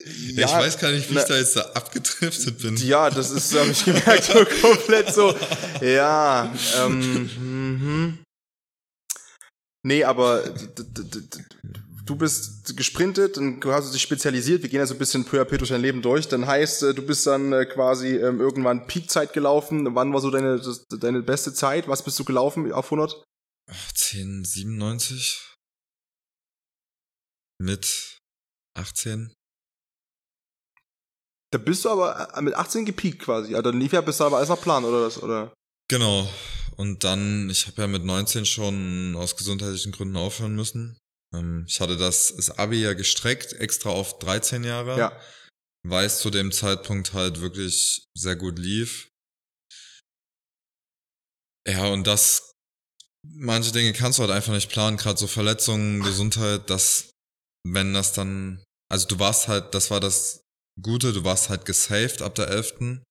ja, 0.00 0.46
ich 0.46 0.52
weiß 0.52 0.78
gar 0.78 0.92
nicht, 0.92 1.10
wie 1.10 1.14
na, 1.14 1.22
ich 1.22 1.26
da 1.26 1.36
jetzt 1.36 1.56
da 1.56 1.62
abgedriftet 1.74 2.62
bin. 2.62 2.76
Ja, 2.76 3.10
das 3.10 3.32
ist, 3.32 3.58
habe 3.58 3.70
ich 3.72 3.84
gemerkt, 3.84 4.24
so 4.24 4.44
komplett 4.62 5.12
so. 5.12 5.34
Ja, 5.80 6.54
ähm, 6.76 7.30
mhm. 7.38 8.18
Nee, 9.82 10.04
aber 10.04 10.44
du 12.08 12.16
bist 12.16 12.76
gesprintet 12.76 13.36
und 13.36 13.60
du 13.60 13.72
hast 13.72 13.92
dich 13.92 14.00
spezialisiert. 14.00 14.62
Wir 14.62 14.70
gehen 14.70 14.80
ja 14.80 14.86
so 14.86 14.94
ein 14.94 14.98
bisschen 14.98 15.24
peu 15.24 15.40
à 15.40 15.44
peu 15.44 15.58
durch 15.58 15.70
dein 15.70 15.82
Leben 15.82 16.00
durch. 16.00 16.26
Dann 16.28 16.46
heißt, 16.46 16.82
äh, 16.82 16.94
du 16.94 17.02
bist 17.02 17.26
dann 17.26 17.52
äh, 17.52 17.66
quasi 17.66 18.16
ähm, 18.16 18.40
irgendwann 18.40 18.86
Peakzeit 18.86 19.32
gelaufen. 19.32 19.94
Wann 19.94 20.12
war 20.12 20.20
so 20.20 20.30
deine, 20.30 20.60
deine 20.90 21.22
beste 21.22 21.52
Zeit? 21.52 21.86
Was 21.86 22.02
bist 22.02 22.18
du 22.18 22.24
gelaufen 22.24 22.72
auf 22.72 22.86
100? 22.86 23.22
1097 23.68 25.56
mit 27.58 28.18
18. 28.74 29.34
Da 31.50 31.58
bist 31.58 31.84
du 31.84 31.90
aber 31.90 32.36
äh, 32.36 32.42
mit 32.42 32.54
18 32.54 32.86
gepiekt 32.86 33.20
quasi. 33.20 33.54
Also 33.54 33.70
dann 33.70 33.80
lief 33.80 33.92
ja 33.92 34.00
bis 34.00 34.20
aber 34.20 34.38
alles 34.38 34.48
nach 34.48 34.60
Plan, 34.60 34.84
oder 34.84 35.02
das, 35.02 35.22
oder? 35.22 35.52
Genau. 35.88 36.28
Und 36.76 37.04
dann, 37.04 37.50
ich 37.50 37.66
habe 37.66 37.82
ja 37.82 37.88
mit 37.88 38.04
19 38.04 38.46
schon 38.46 39.16
aus 39.16 39.36
gesundheitlichen 39.36 39.92
Gründen 39.92 40.16
aufhören 40.16 40.54
müssen. 40.54 40.96
Ähm, 41.34 41.64
ich 41.68 41.80
hatte 41.80 41.96
das, 41.96 42.34
das 42.36 42.50
Abi 42.58 42.82
ja 42.82 42.94
gestreckt, 42.94 43.54
extra 43.54 43.90
auf 43.90 44.18
13 44.18 44.64
Jahre. 44.64 44.98
Ja. 44.98 45.20
Weil 45.86 46.06
es 46.06 46.18
zu 46.18 46.30
dem 46.30 46.52
Zeitpunkt 46.52 47.12
halt 47.12 47.40
wirklich 47.40 48.06
sehr 48.14 48.36
gut 48.36 48.58
lief. 48.58 49.10
Ja, 51.66 51.86
und 51.86 52.06
das, 52.06 52.52
manche 53.22 53.72
Dinge 53.72 53.92
kannst 53.92 54.18
du 54.18 54.22
halt 54.22 54.32
einfach 54.32 54.52
nicht 54.52 54.70
planen, 54.70 54.96
gerade 54.96 55.18
so 55.18 55.26
Verletzungen, 55.26 56.02
Gesundheit, 56.02 56.70
das, 56.70 57.10
wenn 57.66 57.94
das 57.94 58.12
dann, 58.12 58.64
also 58.90 59.06
du 59.06 59.18
warst 59.18 59.48
halt, 59.48 59.74
das 59.74 59.90
war 59.90 60.00
das 60.00 60.42
Gute, 60.80 61.12
du 61.12 61.24
warst 61.24 61.48
halt 61.48 61.64
gesaved 61.64 62.22
ab 62.22 62.34
der 62.36 62.48
11. 62.48 63.02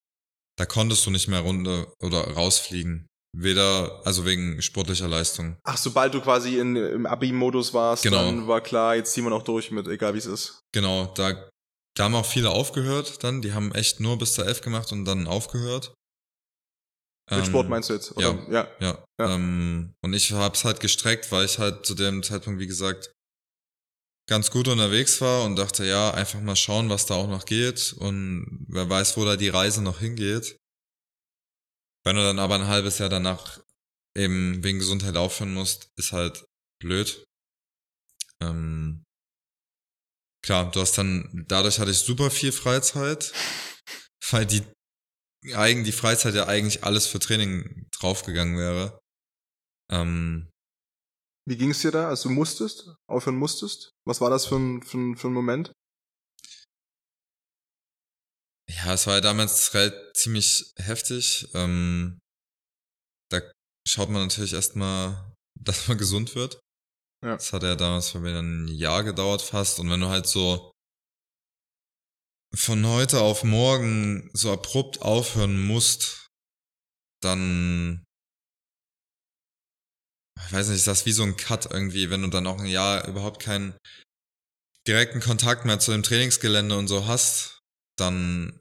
Da 0.58 0.66
konntest 0.66 1.06
du 1.06 1.12
nicht 1.12 1.28
mehr 1.28 1.42
runter 1.42 1.94
oder 2.00 2.22
rausfliegen. 2.32 3.07
Weder, 3.34 4.02
also 4.04 4.26
wegen 4.26 4.62
sportlicher 4.62 5.08
Leistung. 5.08 5.58
Ach, 5.64 5.78
sobald 5.78 6.14
du 6.14 6.22
quasi 6.22 6.58
in, 6.60 6.76
im 6.76 7.06
Abi-Modus 7.06 7.74
warst, 7.74 8.04
genau. 8.04 8.26
dann 8.26 8.48
war 8.48 8.62
klar, 8.62 8.96
jetzt 8.96 9.14
ziehen 9.14 9.26
wir 9.26 9.30
noch 9.30 9.44
durch 9.44 9.70
mit, 9.70 9.88
egal 9.88 10.14
wie 10.14 10.20
es 10.20 10.26
ist. 10.26 10.62
Genau, 10.72 11.06
da, 11.16 11.50
da 11.96 12.04
haben 12.06 12.16
auch 12.16 12.26
viele 12.26 12.50
aufgehört 12.50 13.24
dann. 13.24 13.42
Die 13.42 13.54
haben 13.54 13.74
echt 13.74 14.00
nur 14.00 14.18
bis 14.18 14.34
zur 14.34 14.46
11 14.46 14.62
gemacht 14.62 14.92
und 14.92 15.06
dann 15.06 15.28
aufgehört. 15.28 15.94
Mit 17.30 17.40
ähm, 17.40 17.46
Sport 17.46 17.70
meinst 17.70 17.90
du 17.90 17.94
jetzt? 17.94 18.16
Oder? 18.16 18.40
Ja, 18.50 18.52
ja. 18.52 18.68
ja. 18.80 19.06
ja. 19.20 19.36
Ähm, 19.36 19.94
und 20.02 20.14
ich 20.14 20.32
hab's 20.32 20.64
halt 20.64 20.80
gestreckt, 20.80 21.32
weil 21.32 21.46
ich 21.46 21.60
halt 21.60 21.86
zu 21.86 21.94
dem 21.94 22.24
Zeitpunkt, 22.24 22.60
wie 22.60 22.68
gesagt, 22.68 23.12
ganz 24.30 24.52
gut 24.52 24.68
unterwegs 24.68 25.20
war 25.22 25.44
und 25.44 25.56
dachte, 25.56 25.86
ja, 25.86 26.12
einfach 26.12 26.42
mal 26.42 26.56
schauen, 26.56 26.90
was 26.90 27.06
da 27.06 27.16
auch 27.16 27.28
noch 27.28 27.46
geht 27.46 27.94
und 27.98 28.66
wer 28.68 28.90
weiß, 28.90 29.18
wo 29.18 29.26
da 29.26 29.36
die 29.36 29.50
Reise 29.50 29.82
noch 29.82 30.00
hingeht. 30.00 30.58
Wenn 32.08 32.16
du 32.16 32.22
dann 32.22 32.40
aber 32.40 32.56
ein 32.56 32.68
halbes 32.68 33.00
Jahr 33.00 33.10
danach 33.10 33.60
eben 34.16 34.64
wegen 34.64 34.80
Gesundheit 34.80 35.18
aufhören 35.18 35.54
musst, 35.54 35.92
ist 35.98 36.14
halt 36.14 36.46
blöd. 36.80 37.28
Ähm, 38.40 39.04
klar, 40.42 40.72
du 40.72 40.80
hast 40.80 40.98
dann, 40.98 41.44
dadurch 41.50 41.80
hatte 41.80 41.92
ich 41.92 41.98
super 41.98 42.32
viel 42.32 42.54
Freizeit, 42.54 43.34
weil 44.32 44.46
die 44.46 44.64
eigen, 45.54 45.84
die 45.84 45.92
Freizeit 45.92 46.34
ja 46.34 46.48
eigentlich 46.48 46.86
alles 46.86 47.08
für 47.08 47.20
Training 47.20 47.90
draufgegangen 47.92 48.58
wäre. 48.58 49.02
Ähm, 49.92 50.50
Wie 51.46 51.58
ging 51.58 51.72
es 51.72 51.82
dir 51.82 51.92
da, 51.92 52.08
als 52.08 52.22
du 52.22 52.30
musstest, 52.30 52.96
aufhören 53.10 53.36
musstest? 53.36 53.92
Was 54.06 54.22
war 54.22 54.30
das 54.30 54.46
für 54.46 54.56
ein, 54.56 54.82
für 54.82 54.98
ein, 54.98 55.18
für 55.18 55.28
ein 55.28 55.34
Moment? 55.34 55.74
Ja, 58.70 58.94
es 58.94 59.08
war 59.08 59.16
ja 59.16 59.22
damals 59.22 59.74
relativ 59.74 60.14
ziemlich 60.14 60.74
heftig. 60.78 61.48
Ähm, 61.54 62.20
da 63.30 63.42
schaut 63.88 64.10
man 64.10 64.24
natürlich 64.24 64.54
erstmal, 64.54 65.34
dass 65.60 65.88
man 65.88 65.98
gesund 65.98 66.36
wird. 66.36 66.60
Ja. 67.24 67.34
Das 67.34 67.54
hat 67.54 67.64
ja 67.64 67.76
damals 67.76 68.10
für 68.10 68.20
mich 68.20 68.36
ein 68.36 68.68
Jahr 68.68 69.04
gedauert 69.04 69.42
fast. 69.42 69.80
Und 69.80 69.90
wenn 69.90 70.02
du 70.02 70.08
halt 70.08 70.28
so 70.28 70.72
von 72.56 72.86
heute 72.88 73.22
auf 73.22 73.44
morgen 73.44 74.30
so 74.34 74.52
abrupt 74.52 75.02
aufhören 75.02 75.60
musst, 75.66 76.28
dann 77.22 78.04
ich 80.46 80.54
weiß 80.54 80.68
nicht, 80.68 80.78
ist 80.78 80.88
das 80.88 81.06
wie 81.06 81.12
so 81.12 81.24
ein 81.24 81.36
Cut 81.36 81.66
irgendwie, 81.72 82.10
wenn 82.10 82.22
du 82.22 82.30
dann 82.30 82.48
auch 82.48 82.60
ein 82.60 82.68
Jahr 82.68 83.08
überhaupt 83.08 83.42
keinen 83.42 83.76
direkten 84.88 85.20
Kontakt 85.20 85.66
mehr 85.66 85.80
zu 85.80 85.92
dem 85.92 86.04
Trainingsgelände 86.04 86.78
und 86.78 86.88
so 86.88 87.06
hast, 87.06 87.57
dann 88.00 88.60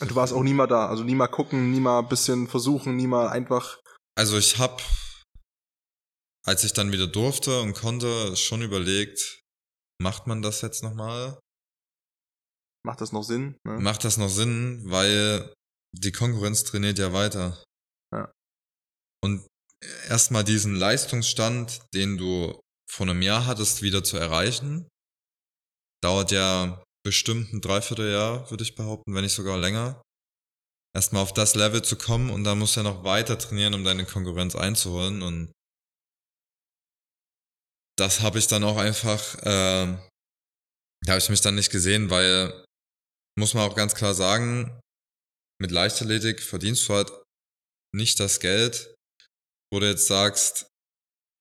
Du 0.00 0.14
warst 0.14 0.32
auch 0.32 0.42
nie 0.42 0.54
mal 0.54 0.66
da, 0.66 0.88
also 0.88 1.04
nie 1.04 1.14
mal 1.14 1.28
gucken, 1.28 1.70
nie 1.70 1.80
mal 1.80 1.98
ein 1.98 2.08
bisschen 2.08 2.48
versuchen, 2.48 2.96
nie 2.96 3.06
mal 3.06 3.28
einfach. 3.28 3.80
Also 4.16 4.38
ich 4.38 4.58
hab, 4.58 4.82
als 6.46 6.64
ich 6.64 6.72
dann 6.72 6.90
wieder 6.90 7.06
durfte 7.06 7.60
und 7.60 7.74
konnte, 7.74 8.34
schon 8.36 8.62
überlegt, 8.62 9.42
macht 10.00 10.26
man 10.26 10.40
das 10.40 10.62
jetzt 10.62 10.82
nochmal? 10.82 11.38
Macht 12.82 13.02
das 13.02 13.12
noch 13.12 13.22
Sinn? 13.22 13.58
Ne? 13.66 13.78
Macht 13.78 14.04
das 14.04 14.16
noch 14.16 14.30
Sinn, 14.30 14.82
weil 14.86 15.52
die 15.92 16.12
Konkurrenz 16.12 16.64
trainiert 16.64 16.98
ja 16.98 17.12
weiter. 17.12 17.62
Ja. 18.14 18.32
Und 19.22 19.46
erstmal 20.08 20.44
diesen 20.44 20.76
Leistungsstand, 20.76 21.82
den 21.92 22.16
du 22.16 22.58
vor 22.90 23.06
einem 23.06 23.20
Jahr 23.20 23.44
hattest, 23.44 23.82
wieder 23.82 24.02
zu 24.02 24.16
erreichen, 24.16 24.88
dauert 26.02 26.32
ja 26.32 26.82
bestimmt 27.04 27.52
ein 27.52 27.60
Dreivierteljahr, 27.60 28.50
würde 28.50 28.62
ich 28.62 28.74
behaupten, 28.74 29.14
wenn 29.14 29.22
nicht 29.22 29.34
sogar 29.34 29.58
länger. 29.58 30.02
Erstmal 30.94 31.22
auf 31.22 31.32
das 31.32 31.54
Level 31.54 31.82
zu 31.82 31.96
kommen 31.96 32.30
und 32.30 32.44
dann 32.44 32.58
musst 32.58 32.76
du 32.76 32.80
ja 32.80 32.84
noch 32.84 33.04
weiter 33.04 33.38
trainieren, 33.38 33.74
um 33.74 33.84
deine 33.84 34.04
Konkurrenz 34.04 34.56
einzuholen. 34.56 35.22
Und 35.22 35.52
das 37.96 38.20
habe 38.20 38.38
ich 38.38 38.48
dann 38.48 38.64
auch 38.64 38.76
einfach, 38.76 39.36
äh, 39.38 39.96
da 41.02 41.08
habe 41.08 41.18
ich 41.18 41.28
mich 41.28 41.40
dann 41.40 41.54
nicht 41.54 41.70
gesehen, 41.70 42.10
weil, 42.10 42.64
muss 43.38 43.54
man 43.54 43.70
auch 43.70 43.76
ganz 43.76 43.94
klar 43.94 44.14
sagen, 44.14 44.80
mit 45.60 45.70
Leichtathletik 45.70 46.42
verdienst 46.42 46.88
du 46.88 46.94
halt 46.94 47.12
nicht 47.94 48.18
das 48.18 48.40
Geld, 48.40 48.94
wo 49.72 49.78
du 49.78 49.88
jetzt 49.88 50.06
sagst, 50.06 50.66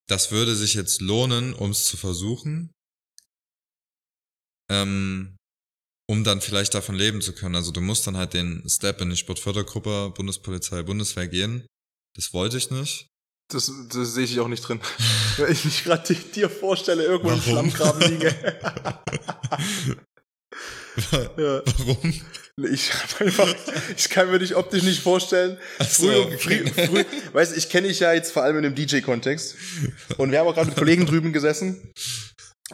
das 0.08 0.32
würde 0.32 0.56
sich 0.56 0.74
jetzt 0.74 1.02
lohnen, 1.02 1.54
um 1.54 1.72
es 1.72 1.86
zu 1.86 1.98
versuchen. 1.98 2.72
Ähm, 4.72 5.39
um 6.10 6.24
dann 6.24 6.42
vielleicht 6.42 6.74
davon 6.74 6.96
leben 6.96 7.22
zu 7.22 7.34
können. 7.34 7.54
Also 7.54 7.72
du 7.72 7.82
musst 7.82 8.08
dann 8.08 8.18
halt 8.18 8.34
den 8.34 8.68
Step 8.68 9.00
in 9.00 9.12
die 9.12 9.16
Sportfördergruppe 9.16 10.12
Bundespolizei 10.16 10.82
Bundeswehr 10.82 11.28
gehen. 11.28 11.68
Das 12.16 12.34
wollte 12.34 12.58
ich 12.58 12.72
nicht. 12.72 13.06
Das, 13.52 13.72
das 13.94 14.16
sehe 14.16 14.24
ich 14.24 14.40
auch 14.40 14.48
nicht 14.48 14.68
drin. 14.68 14.82
Wenn 15.38 15.52
ich 15.52 15.66
mich 15.66 15.84
gerade 15.84 16.16
dir 16.16 16.50
vorstelle, 16.50 17.04
irgendwo 17.04 17.30
Warum? 17.30 17.40
im 17.40 17.72
Schlammgraben 17.72 18.10
liege. 18.10 18.36
ja. 21.38 21.62
Warum? 21.78 22.22
Ich 22.72 22.92
einfach, 23.20 23.56
ich 23.96 24.10
kann 24.10 24.32
mir 24.32 24.40
dich 24.40 24.56
optisch 24.56 24.82
nicht 24.82 25.02
vorstellen. 25.04 25.60
So, 25.78 26.08
früh, 26.08 26.22
okay. 26.22 26.72
früh, 26.74 26.88
früh, 26.88 27.06
weißt, 27.34 27.56
ich 27.56 27.70
kenne 27.70 27.88
dich 27.88 28.00
ja 28.00 28.14
jetzt 28.14 28.32
vor 28.32 28.42
allem 28.42 28.58
in 28.58 28.64
dem 28.64 28.74
DJ-Kontext. 28.74 29.56
Und 30.18 30.32
wir 30.32 30.40
haben 30.40 30.48
auch 30.48 30.56
gerade 30.56 30.70
mit 30.70 30.76
Kollegen 30.78 31.06
drüben 31.06 31.34
gesessen. 31.34 31.94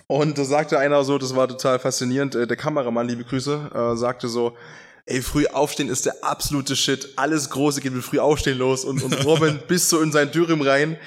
Und 0.08 0.38
da 0.38 0.44
sagte 0.44 0.78
einer 0.78 1.04
so, 1.04 1.18
das 1.18 1.36
war 1.36 1.48
total 1.48 1.80
faszinierend, 1.80 2.36
äh, 2.36 2.48
der 2.48 2.58
Kameramann, 2.58 3.08
liebe 3.08 3.24
Grüße, 3.24 3.72
äh, 3.74 3.96
sagte 3.96 4.28
so, 4.28 4.56
ey, 5.06 5.22
früh 5.22 5.46
aufstehen 5.48 5.90
ist 5.90 6.06
der 6.06 6.24
absolute 6.24 6.76
Shit. 6.76 7.14
Alles 7.16 7.50
Große 7.50 7.82
geht 7.82 7.94
mit 7.94 8.04
früh 8.04 8.20
aufstehen 8.20 8.58
los. 8.58 8.86
Und, 8.86 9.04
und 9.04 9.14
Robin 9.26 9.60
bis 9.68 9.90
so 9.90 10.02
in 10.02 10.12
sein 10.12 10.32
Dürüm 10.32 10.62
rein, 10.62 10.98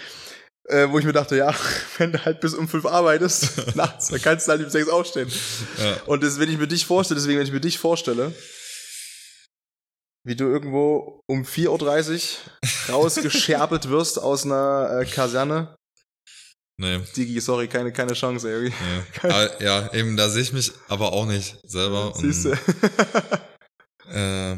äh, 0.64 0.88
wo 0.90 0.98
ich 0.98 1.04
mir 1.04 1.12
dachte, 1.12 1.36
ja, 1.36 1.54
wenn 1.98 2.12
du 2.12 2.24
halt 2.24 2.40
bis 2.40 2.54
um 2.54 2.68
fünf 2.68 2.86
arbeitest, 2.86 3.74
nachts, 3.76 4.08
dann 4.08 4.22
kannst 4.22 4.46
du 4.46 4.52
halt 4.52 4.64
um 4.64 4.70
sechs 4.70 4.88
aufstehen. 4.88 5.30
Ja. 5.78 5.96
Und 6.06 6.22
das, 6.22 6.38
wenn 6.38 6.50
ich 6.50 6.58
mir 6.58 6.68
dich 6.68 6.86
vorstelle, 6.86 7.20
deswegen, 7.20 7.38
wenn 7.38 7.46
ich 7.46 7.52
mir 7.52 7.60
dich 7.60 7.78
vorstelle, 7.78 8.32
wie 10.24 10.36
du 10.36 10.44
irgendwo 10.44 11.22
um 11.26 11.42
4.30 11.42 12.36
Uhr 12.88 12.94
rausgescherbelt 12.94 13.88
wirst 13.88 14.20
aus 14.20 14.44
einer 14.44 15.00
äh, 15.00 15.06
Kaserne 15.06 15.77
Nee. 16.80 17.00
Digi, 17.16 17.40
sorry, 17.40 17.66
keine, 17.66 17.92
keine 17.92 18.12
Chance, 18.14 18.48
ey. 18.48 18.70
nee. 18.70 19.28
Aber, 19.28 19.62
ja, 19.62 19.92
eben, 19.92 20.16
da 20.16 20.28
sehe 20.28 20.42
ich 20.42 20.52
mich 20.52 20.72
aber 20.88 21.12
auch 21.12 21.26
nicht 21.26 21.56
selber. 21.64 22.12
Siehst 22.16 22.46
du? 22.46 22.58
Äh, 24.10 24.56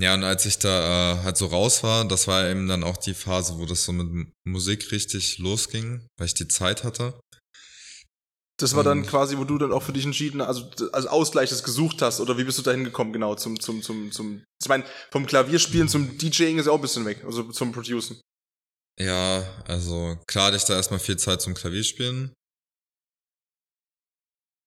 ja, 0.00 0.14
und 0.14 0.24
als 0.24 0.46
ich 0.46 0.58
da 0.58 1.12
äh, 1.12 1.22
halt 1.22 1.36
so 1.36 1.46
raus 1.46 1.84
war, 1.84 2.04
das 2.04 2.26
war 2.26 2.48
eben 2.48 2.66
dann 2.66 2.82
auch 2.82 2.96
die 2.96 3.14
Phase, 3.14 3.56
wo 3.56 3.66
das 3.66 3.84
so 3.84 3.92
mit 3.92 4.32
Musik 4.44 4.90
richtig 4.90 5.38
losging, 5.38 6.08
weil 6.18 6.26
ich 6.26 6.34
die 6.34 6.48
Zeit 6.48 6.82
hatte. 6.82 7.14
Das 8.58 8.74
war 8.74 8.82
dann 8.82 9.04
quasi, 9.04 9.36
wo 9.36 9.44
du 9.44 9.58
dann 9.58 9.72
auch 9.72 9.82
für 9.82 9.92
dich 9.92 10.04
entschieden, 10.04 10.40
also 10.40 10.68
als 10.92 11.06
Ausgleich 11.06 11.50
das 11.50 11.62
gesucht 11.64 12.02
hast, 12.02 12.20
oder 12.20 12.38
wie 12.38 12.44
bist 12.44 12.58
du 12.58 12.62
da 12.62 12.70
hingekommen, 12.70 13.12
genau, 13.12 13.34
zum, 13.34 13.58
zum, 13.60 13.82
zum, 13.82 14.10
zum, 14.12 14.42
ich 14.60 14.68
meine, 14.68 14.84
vom 15.10 15.26
Klavierspielen 15.26 15.88
zum 15.88 16.18
DJing 16.18 16.58
ist 16.58 16.66
ja 16.66 16.72
auch 16.72 16.78
ein 16.78 16.82
bisschen 16.82 17.04
weg, 17.04 17.22
also 17.24 17.44
zum 17.52 17.72
Producen. 17.72 18.20
Ja, 19.00 19.42
also 19.66 20.16
klar 20.26 20.46
hatte 20.46 20.56
ich 20.56 20.64
da 20.64 20.74
erstmal 20.74 21.00
viel 21.00 21.16
Zeit 21.18 21.42
zum 21.42 21.54
Klavierspielen. 21.54 22.32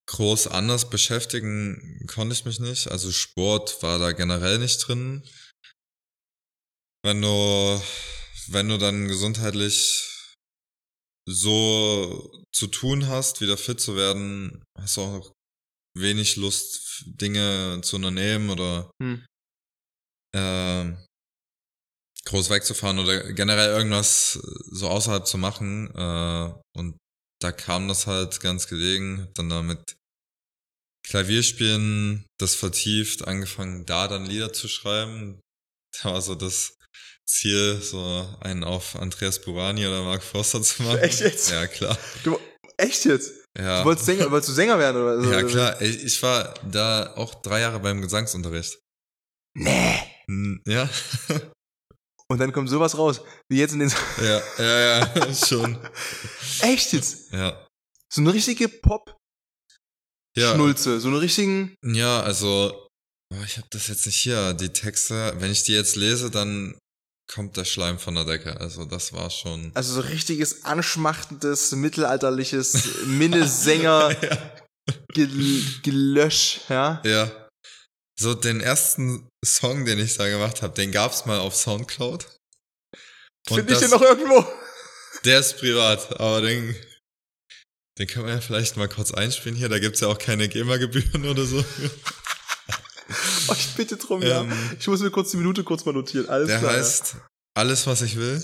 Groß 0.10 0.48
anders 0.48 0.90
beschäftigen 0.90 2.06
konnte 2.08 2.34
ich 2.34 2.46
mich 2.46 2.60
nicht. 2.60 2.90
Also 2.90 3.12
Sport 3.12 3.82
war 3.84 4.00
da 4.00 4.12
generell 4.14 4.58
nicht 4.60 4.88
drin. 4.88 5.24
Wenn 7.04 7.22
du, 7.22 7.82
wenn 8.50 8.70
du 8.70 8.78
dann 8.78 9.08
gesundheitlich 9.08 10.04
so 11.30 12.32
zu 12.54 12.68
tun 12.68 13.08
hast, 13.08 13.42
wieder 13.42 13.58
fit 13.58 13.80
zu 13.80 13.96
werden, 13.96 14.64
hast 14.78 14.98
du 14.98 15.02
auch 15.02 15.34
wenig 15.98 16.38
Lust, 16.38 17.04
Dinge 17.06 17.82
zu 17.84 17.98
unternehmen 17.98 18.50
oder 18.50 18.92
Hm. 19.02 19.26
ähm, 20.36 21.07
groß 22.28 22.50
wegzufahren 22.50 23.00
oder 23.00 23.34
generell 23.34 23.70
irgendwas 23.70 24.34
so 24.72 24.88
außerhalb 24.88 25.26
zu 25.26 25.38
machen. 25.38 25.90
Äh, 25.96 26.78
und 26.80 26.98
da 27.42 27.52
kam 27.52 27.88
das 27.88 28.08
halt 28.08 28.40
ganz 28.40 28.68
gelegen. 28.68 29.22
Hab 29.22 29.36
dann 29.36 29.50
da 29.50 29.62
mit 29.62 29.96
Klavierspielen 31.08 32.26
das 32.40 32.56
vertieft, 32.56 33.28
angefangen 33.28 33.86
da 33.86 34.08
dann 34.08 34.26
Lieder 34.26 34.52
zu 34.54 34.68
schreiben. 34.68 35.40
Da 36.04 36.12
war 36.14 36.22
so 36.22 36.36
das 36.36 36.78
Ziel, 37.26 37.82
so 37.82 38.28
einen 38.42 38.64
auf 38.64 38.96
Andreas 38.96 39.42
Burani 39.42 39.88
oder 39.88 40.04
Mark 40.04 40.24
Forster 40.24 40.62
zu 40.62 40.84
machen. 40.84 41.00
Echt 41.00 41.20
jetzt? 41.22 41.50
Ja, 41.52 41.68
klar. 41.68 41.98
Du, 42.24 42.40
echt 42.78 43.06
jetzt? 43.06 43.32
Ja, 43.58 43.80
Du 43.80 43.86
wolltest 43.86 44.06
Sänger, 44.06 44.30
wolltest 44.32 44.50
du 44.50 44.54
Sänger 44.54 44.78
werden, 44.80 45.02
oder? 45.02 45.24
so? 45.24 45.32
ja 45.32 45.44
klar. 45.44 45.82
Ich, 45.82 46.04
ich 46.04 46.22
war 46.24 46.54
da 46.70 47.14
auch 47.16 47.42
drei 47.42 47.62
Jahre 47.62 47.80
beim 47.80 48.02
Gesangsunterricht. 48.02 48.80
Nee. 49.56 50.00
Ja, 50.66 50.90
Und 52.30 52.40
dann 52.40 52.52
kommt 52.52 52.70
sowas 52.70 52.98
raus, 52.98 53.22
wie 53.50 53.60
jetzt 53.60 53.74
in 53.74 53.80
den, 53.80 53.92
ja, 54.22 54.42
ja, 54.58 55.00
ja, 55.00 55.34
schon. 55.48 55.78
echt 56.62 56.92
jetzt? 56.94 57.32
Ja. 57.32 57.66
So 58.12 58.22
eine 58.22 58.34
richtige 58.34 58.68
Pop-Schnulze, 58.70 60.94
Ja, 60.94 61.00
so 61.00 61.08
eine 61.08 61.22
richtigen, 61.22 61.76
Ja, 61.84 62.22
also, 62.22 62.88
ich 63.46 63.58
habe 63.58 63.68
das 63.72 63.88
jetzt 63.88 64.06
nicht 64.06 64.18
hier, 64.18 64.54
die 64.54 64.70
Texte. 64.70 65.34
Wenn 65.38 65.52
ich 65.52 65.64
die 65.64 65.74
jetzt 65.74 65.96
lese, 65.96 66.30
dann 66.32 66.78
kommt 67.30 67.58
der 67.58 67.66
Schleim 67.66 68.00
von 68.00 68.16
der 68.16 68.26
Decke. 68.26 68.60
Also 68.60 68.86
das 68.86 69.14
war 69.14 69.30
schon. 69.30 69.72
also 69.74 69.94
so 69.94 70.02
richtiges 70.02 70.64
anschmachtendes, 70.64 71.72
mittelalterliches 71.74 73.04
Minnesänger 73.06 74.16
Gel 75.14 75.62
Gelösch, 75.84 76.62
ja? 76.70 77.02
Ja. 77.06 77.47
So 78.20 78.34
den 78.34 78.62
ersten 78.62 79.30
Song, 79.46 79.86
den 79.86 80.00
ich 80.00 80.18
da 80.18 80.28
gemacht 80.28 80.62
habe, 80.64 80.74
den 80.74 80.92
gab's 80.92 81.26
mal 81.26 81.40
auf 81.40 81.56
Soundcloud. 81.56 82.28
Und 83.50 83.56
Finde 83.58 83.74
ich 83.74 83.80
den 83.80 83.92
noch 83.92 84.02
irgendwo? 84.02 84.46
Der 85.26 85.40
ist 85.40 85.58
privat, 85.58 86.20
aber 86.20 86.42
den, 86.42 86.76
den 87.98 88.08
können 88.08 88.28
wir 88.28 88.34
ja 88.36 88.42
vielleicht 88.42 88.78
mal 88.78 88.88
kurz 88.88 89.12
einspielen 89.14 89.56
hier. 89.58 89.70
Da 89.70 89.80
gibt's 89.80 90.00
ja 90.00 90.08
auch 90.08 90.18
keine 90.18 90.48
GEMA-Gebühren 90.48 91.26
oder 91.28 91.46
so. 91.46 91.64
Oh, 93.50 93.54
ich 93.58 93.74
bitte 93.76 93.96
drum, 93.96 94.22
ja. 94.22 94.42
Ähm, 94.42 94.76
Ich 94.78 94.86
muss 94.88 95.00
mir 95.00 95.10
kurz 95.10 95.32
die 95.32 95.38
Minute 95.38 95.64
kurz 95.64 95.86
mal 95.86 95.94
notieren. 95.94 96.28
Alles 96.28 96.48
Der 96.48 96.60
klar. 96.60 96.74
ja. 96.74 96.78
heißt 96.80 97.16
Alles, 97.58 97.88
was 97.88 98.02
ich 98.02 98.18
will. 98.18 98.44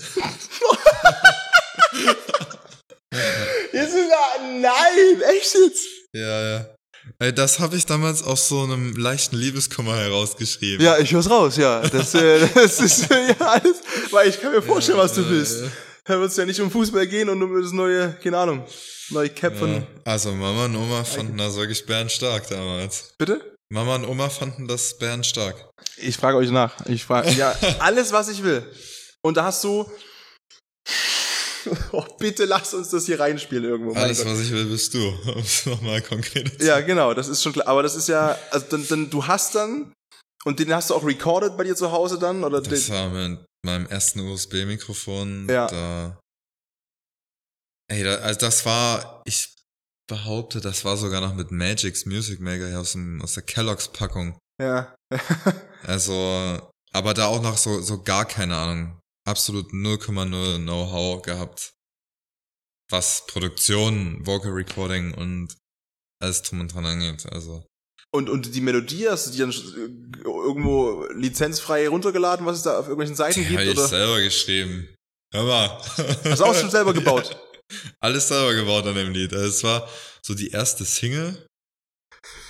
Jetzt 3.72 3.92
ist 3.94 4.10
er, 4.10 4.38
nein, 4.60 5.20
echt 5.36 5.54
jetzt? 5.54 5.84
Ja, 6.14 6.42
ja. 6.50 6.73
Ey, 7.18 7.32
das 7.34 7.58
habe 7.60 7.76
ich 7.76 7.86
damals 7.86 8.22
aus 8.22 8.48
so 8.48 8.62
einem 8.62 8.94
leichten 8.96 9.36
Liebeskummer 9.36 9.96
herausgeschrieben. 9.96 10.84
Ja, 10.84 10.98
ich 10.98 11.12
hör's 11.12 11.28
raus, 11.30 11.56
ja. 11.56 11.80
Das, 11.80 12.14
äh, 12.14 12.46
das 12.54 12.80
ist 12.80 13.10
äh, 13.10 13.28
ja 13.38 13.46
alles, 13.46 13.76
weil 14.10 14.28
ich 14.28 14.40
kann 14.40 14.52
mir 14.52 14.62
vorstellen, 14.62 14.98
was 14.98 15.12
du 15.14 15.20
Ja, 15.22 15.30
willst. 15.30 15.60
ja. 15.62 15.68
Da 16.06 16.18
wird's 16.20 16.36
ja 16.36 16.44
nicht 16.44 16.60
um 16.60 16.70
Fußball 16.70 17.06
gehen 17.06 17.28
und 17.30 17.42
um 17.42 17.60
das 17.62 17.72
neue, 17.72 18.12
keine 18.22 18.36
Ahnung, 18.38 18.66
neue 19.10 19.30
Cap 19.30 19.56
von, 19.56 19.74
Ja. 19.74 19.82
Also 20.04 20.32
Mama 20.32 20.66
und 20.66 20.76
Oma 20.76 21.02
fanden 21.04 21.38
das 21.38 21.56
wirklich 21.56 21.84
bärenstark 21.86 22.46
damals. 22.48 23.14
bitte? 23.18 23.54
Mama 23.70 23.94
und 23.96 24.04
Oma 24.06 24.28
fanden 24.28 24.68
das 24.68 24.98
bärenstark. 24.98 25.56
Ich 25.96 26.16
frage 26.16 26.36
euch 26.36 26.50
nach. 26.50 26.74
Ich 26.86 27.04
frage, 27.04 27.30
ja, 27.32 27.54
alles, 27.78 28.12
was 28.12 28.28
ich 28.28 28.42
will. 28.42 28.62
Und 29.22 29.36
da 29.38 29.44
hast 29.44 29.64
du, 29.64 29.90
oh, 31.92 32.04
bitte 32.18 32.44
lass 32.44 32.74
uns 32.74 32.90
das 32.90 33.06
hier 33.06 33.20
reinspielen 33.20 33.64
irgendwo. 33.64 33.94
Alles, 33.94 34.24
was 34.24 34.40
ich 34.40 34.50
will, 34.50 34.66
bist 34.66 34.94
du. 34.94 34.98
Um 35.34 35.38
es 35.40 35.66
nochmal 35.66 36.02
konkret 36.02 36.60
zu 36.60 36.66
Ja, 36.66 36.80
genau, 36.80 37.14
das 37.14 37.28
ist 37.28 37.42
schon 37.42 37.52
klar. 37.52 37.68
Aber 37.68 37.82
das 37.82 37.94
ist 37.96 38.08
ja, 38.08 38.38
also 38.50 38.66
dann, 38.70 38.86
dann 38.88 39.10
du 39.10 39.26
hast 39.26 39.54
dann, 39.54 39.92
und 40.44 40.58
den 40.58 40.72
hast 40.74 40.90
du 40.90 40.94
auch 40.94 41.04
recorded 41.04 41.56
bei 41.56 41.64
dir 41.64 41.74
zu 41.74 41.90
Hause 41.90 42.18
dann? 42.18 42.44
Oder 42.44 42.60
Das 42.60 42.86
den, 42.86 42.94
war 42.94 43.08
mit 43.08 43.44
meinem 43.64 43.86
ersten 43.86 44.20
USB-Mikrofon. 44.20 45.48
Ja. 45.48 45.66
Da, 45.66 46.20
ey, 47.90 48.04
da, 48.04 48.16
also 48.16 48.40
das 48.40 48.66
war, 48.66 49.22
ich 49.24 49.54
behaupte, 50.06 50.60
das 50.60 50.84
war 50.84 50.96
sogar 50.96 51.20
noch 51.20 51.34
mit 51.34 51.50
Magic's 51.50 52.04
Music 52.04 52.40
Maker 52.40 52.68
hier 52.68 52.80
aus, 52.80 52.92
dem, 52.92 53.22
aus 53.22 53.34
der 53.34 53.42
Kellogg's 53.42 53.88
Packung. 53.88 54.38
ja. 54.60 54.94
Also, 55.86 56.72
aber 56.92 57.12
da 57.12 57.26
auch 57.26 57.42
noch 57.42 57.58
so, 57.58 57.82
so 57.82 58.02
gar 58.02 58.24
keine 58.24 58.56
Ahnung. 58.56 58.98
Absolut 59.26 59.72
0,0 59.72 60.58
Know-how 60.58 61.22
gehabt. 61.22 61.72
Was 62.90 63.26
Produktion, 63.26 64.26
Vocal 64.26 64.52
Recording 64.52 65.14
und 65.14 65.56
alles 66.20 66.42
drum 66.42 66.60
und 66.60 66.72
dran 66.72 66.84
angeht. 66.84 67.26
Also, 67.32 67.64
Und, 68.12 68.28
und 68.28 68.54
die 68.54 68.60
Melodie, 68.60 69.08
hast 69.08 69.26
du 69.26 69.30
die 69.32 69.38
dann 69.38 69.50
äh, 69.50 70.28
irgendwo 70.28 71.06
lizenzfrei 71.14 71.88
runtergeladen, 71.88 72.44
was 72.46 72.58
es 72.58 72.62
da 72.62 72.78
auf 72.78 72.86
irgendwelchen 72.86 73.16
Seiten 73.16 73.40
die 73.40 73.46
gibt? 73.46 73.60
habe 73.60 73.70
ich 73.70 73.78
Oder? 73.78 73.88
selber 73.88 74.20
geschrieben. 74.20 74.88
Hör 75.32 75.44
mal. 75.44 75.82
Hast 76.24 76.40
du 76.40 76.44
auch 76.44 76.54
schon 76.54 76.70
selber 76.70 76.92
gebaut? 76.94 77.36
Alles 78.00 78.28
selber 78.28 78.54
gebaut 78.54 78.86
an 78.86 78.94
dem 78.94 79.12
Lied. 79.12 79.32
Also 79.32 79.46
es 79.48 79.64
war 79.64 79.88
so 80.22 80.34
die 80.34 80.50
erste 80.50 80.84
Single. 80.84 81.46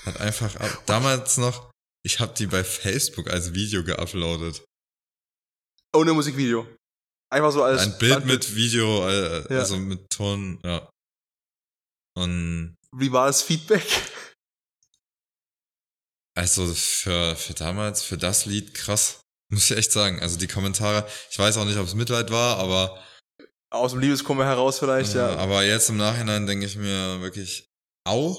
Hat 0.04 0.20
einfach 0.20 0.54
ab, 0.56 0.82
damals 0.86 1.38
noch, 1.38 1.70
ich 2.04 2.20
habe 2.20 2.34
die 2.34 2.46
bei 2.46 2.62
Facebook 2.62 3.30
als 3.30 3.54
Video 3.54 3.82
geuploadet. 3.84 4.62
Ohne 5.94 6.12
Musikvideo. 6.12 6.66
Einfach 7.32 7.52
so 7.52 7.62
als 7.62 7.82
Ein 7.82 7.98
Bild 7.98 8.12
Standbild. 8.12 8.40
mit 8.40 8.54
Video, 8.56 9.08
äh, 9.08 9.52
Ja. 9.52 9.60
also 9.60 9.76
mit 9.76 10.08
Ton, 10.10 10.60
ja. 10.64 10.88
Und 12.16 12.76
Wie 12.96 13.10
war 13.12 13.26
das 13.26 13.42
Feedback? 13.42 13.84
also 16.36 16.66
für, 16.74 17.36
für 17.36 17.54
damals, 17.54 18.02
für 18.02 18.18
das 18.18 18.46
Lied 18.46 18.74
krass. 18.74 19.20
Muss 19.52 19.70
ich 19.70 19.76
echt 19.76 19.92
sagen. 19.92 20.20
Also 20.20 20.38
die 20.38 20.46
Kommentare, 20.48 21.06
ich 21.30 21.38
weiß 21.38 21.56
auch 21.58 21.64
nicht, 21.64 21.78
ob 21.78 21.86
es 21.86 21.94
Mitleid 21.94 22.30
war, 22.30 22.56
aber, 22.58 23.02
Aus 23.70 23.92
dem 23.92 24.00
Liebeskummer 24.00 24.44
heraus 24.44 24.78
vielleicht, 24.78 25.14
äh, 25.14 25.18
ja. 25.18 25.36
aber 25.36 25.62
jetzt 25.64 25.88
im 25.90 25.96
Nachhinein 25.96 26.46
denke 26.46 26.66
ich 26.66 26.76
mir 26.76 27.20
wirklich, 27.20 27.66
au. 28.06 28.36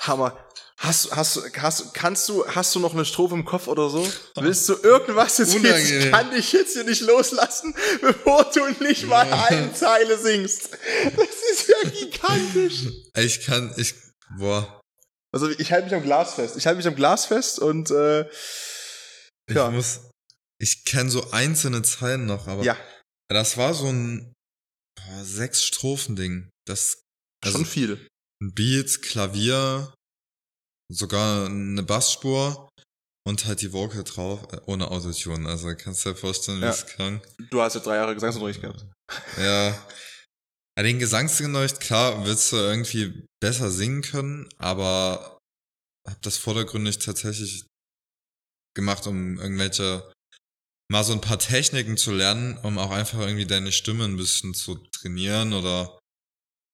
Hammer. 0.00 0.45
Hast, 0.78 1.10
hast, 1.16 1.40
hast, 1.56 1.94
kannst 1.94 2.28
du, 2.28 2.46
hast 2.46 2.74
du 2.74 2.80
noch 2.80 2.92
eine 2.92 3.06
Strophe 3.06 3.34
im 3.34 3.46
Kopf 3.46 3.66
oder 3.66 3.88
so? 3.88 4.06
Willst 4.36 4.68
du 4.68 4.74
irgendwas 4.74 5.38
jetzt? 5.38 5.54
Unangenehm. 5.54 6.00
Ich 6.04 6.10
kann 6.10 6.30
dich 6.30 6.52
jetzt 6.52 6.74
hier 6.74 6.84
nicht 6.84 7.00
loslassen, 7.00 7.74
bevor 8.02 8.44
du 8.52 8.66
nicht 8.84 9.06
mal 9.06 9.22
eine 9.32 9.72
Zeile 9.72 10.18
singst. 10.18 10.70
Das 11.16 11.28
ist 11.52 11.68
ja 11.68 11.90
gigantisch. 11.90 12.88
Ich 13.16 13.46
kann, 13.46 13.72
ich, 13.78 13.94
boah, 14.38 14.82
Also 15.32 15.48
ich 15.48 15.72
halte 15.72 15.86
mich 15.86 15.94
am 15.94 16.02
Glas 16.02 16.34
fest. 16.34 16.56
Ich 16.58 16.66
halte 16.66 16.76
mich 16.76 16.86
am 16.86 16.94
Glas 16.94 17.24
fest 17.24 17.58
und 17.58 17.90
äh, 17.90 18.28
ich 19.48 19.54
Ja. 19.56 19.70
muss, 19.70 20.00
ich 20.58 20.84
kenne 20.84 21.10
so 21.10 21.30
einzelne 21.30 21.80
Zeilen 21.80 22.26
noch, 22.26 22.46
aber 22.48 22.62
ja, 22.62 22.76
das 23.28 23.56
war 23.56 23.72
so 23.72 23.86
ein 23.88 24.34
boah, 24.96 25.24
sechs 25.24 25.62
Strophen-Ding. 25.64 26.50
Das, 26.66 26.98
also 27.42 27.58
schon 27.58 27.66
viel. 27.66 28.06
ein 28.42 28.52
Beat, 28.52 29.00
Klavier, 29.00 29.94
sogar 30.92 31.46
eine 31.46 31.82
Bassspur 31.82 32.68
und 33.26 33.44
halt 33.46 33.60
die 33.60 33.72
Vocal 33.72 34.04
drauf, 34.04 34.46
äh, 34.52 34.60
ohne 34.66 34.90
Autotune. 34.90 35.48
Also 35.48 35.74
kannst 35.76 36.04
du 36.04 36.10
dir 36.10 36.16
vorstellen, 36.16 36.60
wie 36.60 36.64
Ja. 36.64 36.70
es 36.70 36.86
klang. 36.86 37.20
Du 37.50 37.60
hast 37.60 37.74
ja 37.74 37.80
drei 37.80 37.96
Jahre 37.96 38.14
Gesangsunterricht 38.14 38.60
gehabt. 38.60 38.86
Ja. 39.36 39.70
ja 40.78 40.82
den 40.82 40.98
Gesangsunterricht, 40.98 41.80
klar, 41.80 42.24
willst 42.24 42.52
du 42.52 42.56
irgendwie 42.56 43.24
besser 43.40 43.70
singen 43.70 44.02
können, 44.02 44.48
aber 44.58 45.38
hab 46.08 46.22
das 46.22 46.36
vordergründig 46.36 46.98
tatsächlich 46.98 47.66
gemacht, 48.76 49.06
um 49.06 49.38
irgendwelche, 49.38 50.12
mal 50.92 51.02
so 51.02 51.12
ein 51.12 51.20
paar 51.20 51.38
Techniken 51.38 51.96
zu 51.96 52.12
lernen, 52.12 52.58
um 52.58 52.78
auch 52.78 52.90
einfach 52.92 53.18
irgendwie 53.18 53.46
deine 53.46 53.72
Stimme 53.72 54.04
ein 54.04 54.16
bisschen 54.16 54.54
zu 54.54 54.76
trainieren 54.92 55.52
oder 55.52 55.98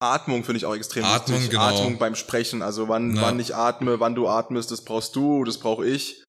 Atmung 0.02 0.44
finde 0.44 0.58
ich 0.58 0.66
auch 0.66 0.74
extrem 0.74 1.04
Atmung, 1.04 1.36
wichtig. 1.38 1.50
genau. 1.52 1.62
Atmung 1.62 1.98
beim 1.98 2.14
Sprechen, 2.14 2.60
also 2.62 2.88
wann, 2.88 3.14
Ja. 3.16 3.22
wann 3.22 3.38
ich 3.40 3.54
atme, 3.54 4.00
wann 4.00 4.14
du 4.14 4.28
atmest, 4.28 4.70
das 4.70 4.82
brauchst 4.82 5.14
du, 5.16 5.44
das 5.44 5.58
brauche 5.58 5.86
ich. 5.86 6.22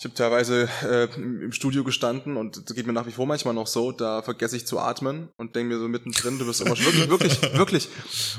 Ich 0.00 0.04
habe 0.04 0.14
teilweise 0.16 0.68
äh, 0.82 1.04
im 1.14 1.52
Studio 1.52 1.84
gestanden 1.84 2.36
und 2.36 2.68
das 2.68 2.74
geht 2.74 2.86
mir 2.86 2.92
nach 2.92 3.06
wie 3.06 3.12
vor 3.12 3.26
manchmal 3.26 3.54
noch 3.54 3.68
so, 3.68 3.92
da 3.92 4.22
vergesse 4.22 4.56
ich 4.56 4.66
zu 4.66 4.80
atmen 4.80 5.28
und 5.36 5.54
denke 5.54 5.72
mir 5.72 5.80
so 5.80 5.86
mittendrin, 5.86 6.38
du 6.40 6.46
wirst 6.46 6.62
immer 6.62 6.76
wirklich, 6.76 7.08
wirklich, 7.08 7.42
wirklich. 7.56 7.88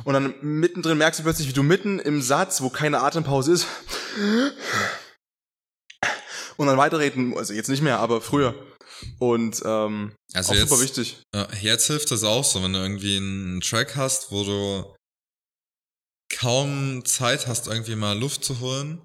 Und 0.04 0.14
dann 0.16 0.34
mittendrin 0.42 0.98
merkst 0.98 1.20
du 1.22 1.24
plötzlich, 1.24 1.48
wie 1.48 1.54
du 1.54 1.64
mitten 1.64 2.00
im 2.00 2.22
Satz, 2.22 2.62
wo 2.62 2.70
keine 2.70 3.02
Atempause 3.02 3.54
ist, 3.54 3.68
und 6.58 6.68
dann 6.68 6.78
weiterreden, 6.78 7.38
also 7.38 7.54
jetzt 7.54 7.70
nicht 7.70 7.82
mehr, 7.82 8.00
aber 8.00 8.20
früher. 8.22 8.54
Und 9.20 9.62
ähm, 9.66 10.16
Also 10.34 10.52
auch 10.52 10.56
jetzt, 10.58 10.70
super 10.70 10.82
wichtig. 10.82 11.18
Ja, 11.34 11.48
jetzt 11.62 11.88
hilft 11.88 12.12
das 12.12 12.24
auch 12.24 12.44
so, 12.44 12.62
wenn 12.64 12.74
du 12.74 12.80
irgendwie 12.80 13.18
einen 13.18 13.62
Track 13.62 13.96
hast, 13.96 14.32
wo 14.32 14.44
du 14.44 14.96
kaum 16.34 17.06
Zeit 17.06 17.48
hast, 17.48 17.68
irgendwie 17.68 17.96
mal 17.96 18.18
Luft 18.18 18.44
zu 18.44 18.60
holen, 18.60 19.04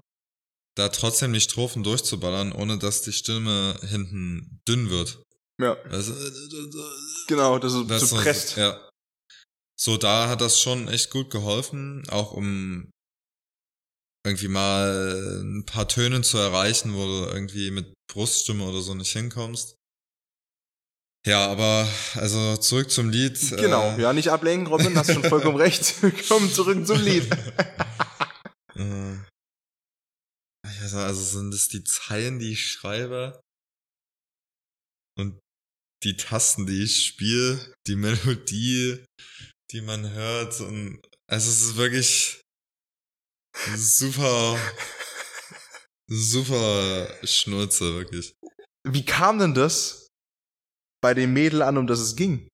da 0.75 0.89
trotzdem 0.89 1.33
die 1.33 1.41
Strophen 1.41 1.83
durchzuballern, 1.83 2.51
ohne 2.51 2.77
dass 2.77 3.01
die 3.03 3.13
Stimme 3.13 3.77
hinten 3.87 4.61
dünn 4.67 4.89
wird. 4.89 5.21
Ja, 5.61 5.73
Also, 5.83 6.13
genau, 7.27 7.59
das 7.59 7.73
ist 7.73 7.89
das 7.89 8.03
ist- 8.03 8.13
presst. 8.13 8.57
Ja. 8.57 8.89
So, 9.79 9.97
da 9.97 10.27
hat 10.29 10.41
das 10.41 10.59
schon 10.61 10.87
echt 10.87 11.09
gut 11.09 11.29
geholfen, 11.31 12.07
auch 12.09 12.31
um 12.33 12.89
irgendwie 14.25 14.47
mal 14.49 15.41
ein 15.43 15.65
paar 15.65 15.87
Töne 15.87 16.21
zu 16.21 16.37
erreichen, 16.37 16.93
wo 16.93 17.05
du 17.05 17.25
irgendwie 17.33 17.71
mit 17.71 17.91
Bruststimme 18.11 18.63
oder 18.63 18.81
so 18.81 18.93
nicht 18.93 19.11
hinkommst. 19.11 19.75
Ja, 21.25 21.47
aber 21.47 21.87
also 22.15 22.57
zurück 22.57 22.89
zum 22.89 23.09
Lied. 23.09 23.39
Genau, 23.51 23.95
äh, 23.95 24.01
ja, 24.01 24.13
nicht 24.13 24.29
ablenken, 24.29 24.67
Robin, 24.67 24.97
hast 24.97 25.13
schon 25.13 25.23
vollkommen 25.23 25.57
recht. 25.61 26.01
Wir 26.01 26.11
kommen 26.11 26.51
zurück 26.51 26.85
zum 26.85 27.01
Lied. 27.01 27.27
Äh, 28.73 29.17
also 30.63 31.13
sind 31.13 31.53
es 31.53 31.67
die 31.67 31.83
Zeilen, 31.83 32.39
die 32.39 32.53
ich 32.53 32.71
schreibe 32.71 33.41
und 35.19 35.39
die 36.03 36.15
Tasten, 36.15 36.65
die 36.65 36.83
ich 36.83 37.05
spiele, 37.05 37.73
die 37.87 37.95
Melodie, 37.95 39.05
die 39.71 39.81
man 39.81 40.09
hört 40.09 40.61
und 40.61 41.01
also 41.29 41.49
es 41.49 41.61
ist 41.61 41.75
wirklich 41.75 42.41
super, 43.75 44.57
super 46.07 47.07
Schnurze, 47.23 47.93
wirklich. 47.95 48.33
Wie 48.87 49.05
kam 49.05 49.37
denn 49.37 49.53
das 49.53 50.00
bei 51.01 51.13
dem 51.13 51.33
Mädel 51.33 51.61
an, 51.61 51.77
um 51.77 51.87
das 51.87 51.99
es 51.99 52.15
ging? 52.15 52.47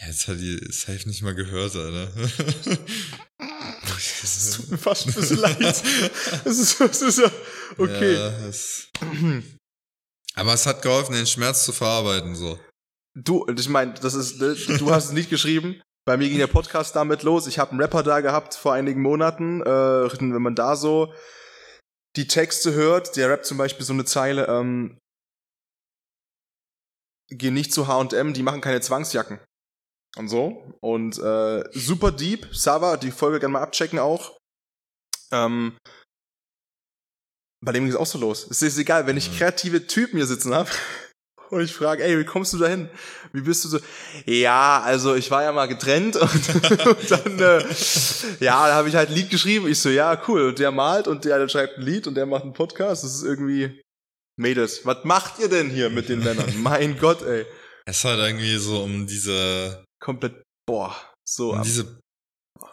Ja, 0.00 0.06
jetzt 0.06 0.28
hat 0.28 0.38
die 0.38 0.58
safe 0.70 1.08
nicht 1.08 1.22
mal 1.22 1.34
gehört, 1.34 1.74
Alter. 1.74 2.12
Es 4.22 4.52
tut 4.56 4.70
mir 4.70 4.78
fast 4.78 5.06
ein 5.06 5.14
bisschen 5.14 5.38
leid. 5.38 5.60
Es 5.60 5.82
ist, 6.44 6.80
es 6.80 7.02
ist 7.02 7.18
ja, 7.18 7.30
okay. 7.78 8.14
Ja, 8.14 8.46
es, 8.46 8.88
aber 10.34 10.54
es 10.54 10.66
hat 10.66 10.82
geholfen, 10.82 11.14
den 11.14 11.26
Schmerz 11.26 11.64
zu 11.64 11.72
verarbeiten, 11.72 12.36
so. 12.36 12.58
Du, 13.14 13.46
ich 13.48 13.68
meine, 13.68 13.94
das 13.94 14.14
ist, 14.14 14.40
du 14.40 14.90
hast 14.90 15.06
es 15.06 15.12
nicht 15.12 15.30
geschrieben. 15.30 15.80
Bei 16.06 16.16
mir 16.16 16.28
ging 16.28 16.38
der 16.38 16.46
Podcast 16.46 16.94
damit 16.94 17.22
los. 17.24 17.46
Ich 17.46 17.58
habe 17.58 17.72
einen 17.72 17.80
Rapper 17.80 18.02
da 18.02 18.20
gehabt 18.20 18.54
vor 18.54 18.72
einigen 18.72 19.02
Monaten. 19.02 19.62
Äh, 19.62 19.66
wenn 19.66 20.42
man 20.42 20.54
da 20.54 20.76
so 20.76 21.12
die 22.16 22.28
Texte 22.28 22.72
hört, 22.72 23.16
der 23.16 23.30
rappt 23.30 23.46
zum 23.46 23.58
Beispiel 23.58 23.84
so 23.84 23.92
eine 23.92 24.04
Zeile, 24.04 24.46
ähm, 24.46 24.98
geh 27.30 27.50
nicht 27.50 27.72
zu 27.72 27.86
H&M, 27.88 28.32
die 28.34 28.42
machen 28.42 28.60
keine 28.60 28.80
Zwangsjacken. 28.80 29.40
Und 30.16 30.28
so. 30.28 30.74
Und 30.80 31.18
äh, 31.18 31.62
super 31.72 32.10
deep. 32.10 32.48
Sava, 32.52 32.96
die 32.96 33.10
Folge 33.10 33.40
gerne 33.40 33.52
mal 33.52 33.62
abchecken 33.62 33.98
auch. 33.98 34.36
Ähm, 35.30 35.76
bei 37.64 37.72
dem 37.72 37.84
ging 37.84 37.92
es 37.92 37.98
auch 37.98 38.06
so 38.06 38.18
los. 38.18 38.46
Es 38.50 38.62
ist 38.62 38.78
egal, 38.78 39.06
wenn 39.06 39.16
ich 39.16 39.30
Mhm. 39.30 39.36
kreative 39.36 39.86
Typen 39.86 40.16
hier 40.16 40.26
sitzen 40.26 40.54
habe 40.54 40.70
und 41.50 41.60
ich 41.60 41.74
frage, 41.74 42.02
ey, 42.02 42.18
wie 42.18 42.24
kommst 42.24 42.52
du 42.52 42.58
da 42.58 42.66
hin? 42.66 42.88
Wie 43.32 43.42
bist 43.42 43.64
du 43.64 43.68
so? 43.68 43.78
Ja, 44.24 44.80
also 44.80 45.14
ich 45.14 45.30
war 45.30 45.42
ja 45.42 45.52
mal 45.52 45.66
getrennt 45.68 46.16
und, 46.16 46.30
und 46.86 47.10
dann, 47.10 47.38
äh, 47.38 47.58
ja, 48.40 48.66
da 48.68 48.74
habe 48.74 48.88
ich 48.88 48.94
halt 48.96 49.10
ein 49.10 49.14
Lied 49.14 49.30
geschrieben. 49.30 49.68
Ich 49.68 49.78
so, 49.78 49.90
ja, 49.90 50.20
cool. 50.26 50.48
Und 50.48 50.58
der 50.58 50.70
malt 50.72 51.06
und 51.06 51.24
der, 51.24 51.38
der 51.38 51.48
schreibt 51.48 51.78
ein 51.78 51.82
Lied 51.82 52.06
und 52.06 52.14
der 52.14 52.26
macht 52.26 52.44
einen 52.44 52.54
Podcast. 52.54 53.04
Das 53.04 53.14
ist 53.14 53.24
irgendwie, 53.24 53.82
Mädels, 54.38 54.86
was 54.86 55.04
macht 55.04 55.38
ihr 55.40 55.48
denn 55.48 55.68
hier 55.68 55.90
mit 55.90 56.08
den 56.08 56.20
Männern? 56.20 56.50
mein 56.62 56.98
Gott, 56.98 57.22
ey. 57.22 57.44
Es 57.84 57.98
ist 57.98 58.04
halt 58.04 58.20
irgendwie 58.20 58.56
so 58.56 58.82
um 58.82 59.06
diese, 59.06 59.84
Komplett, 60.00 60.42
boah, 60.66 60.94
so 61.24 61.52
um 61.52 61.58
ab. 61.58 61.64
diese 61.64 62.00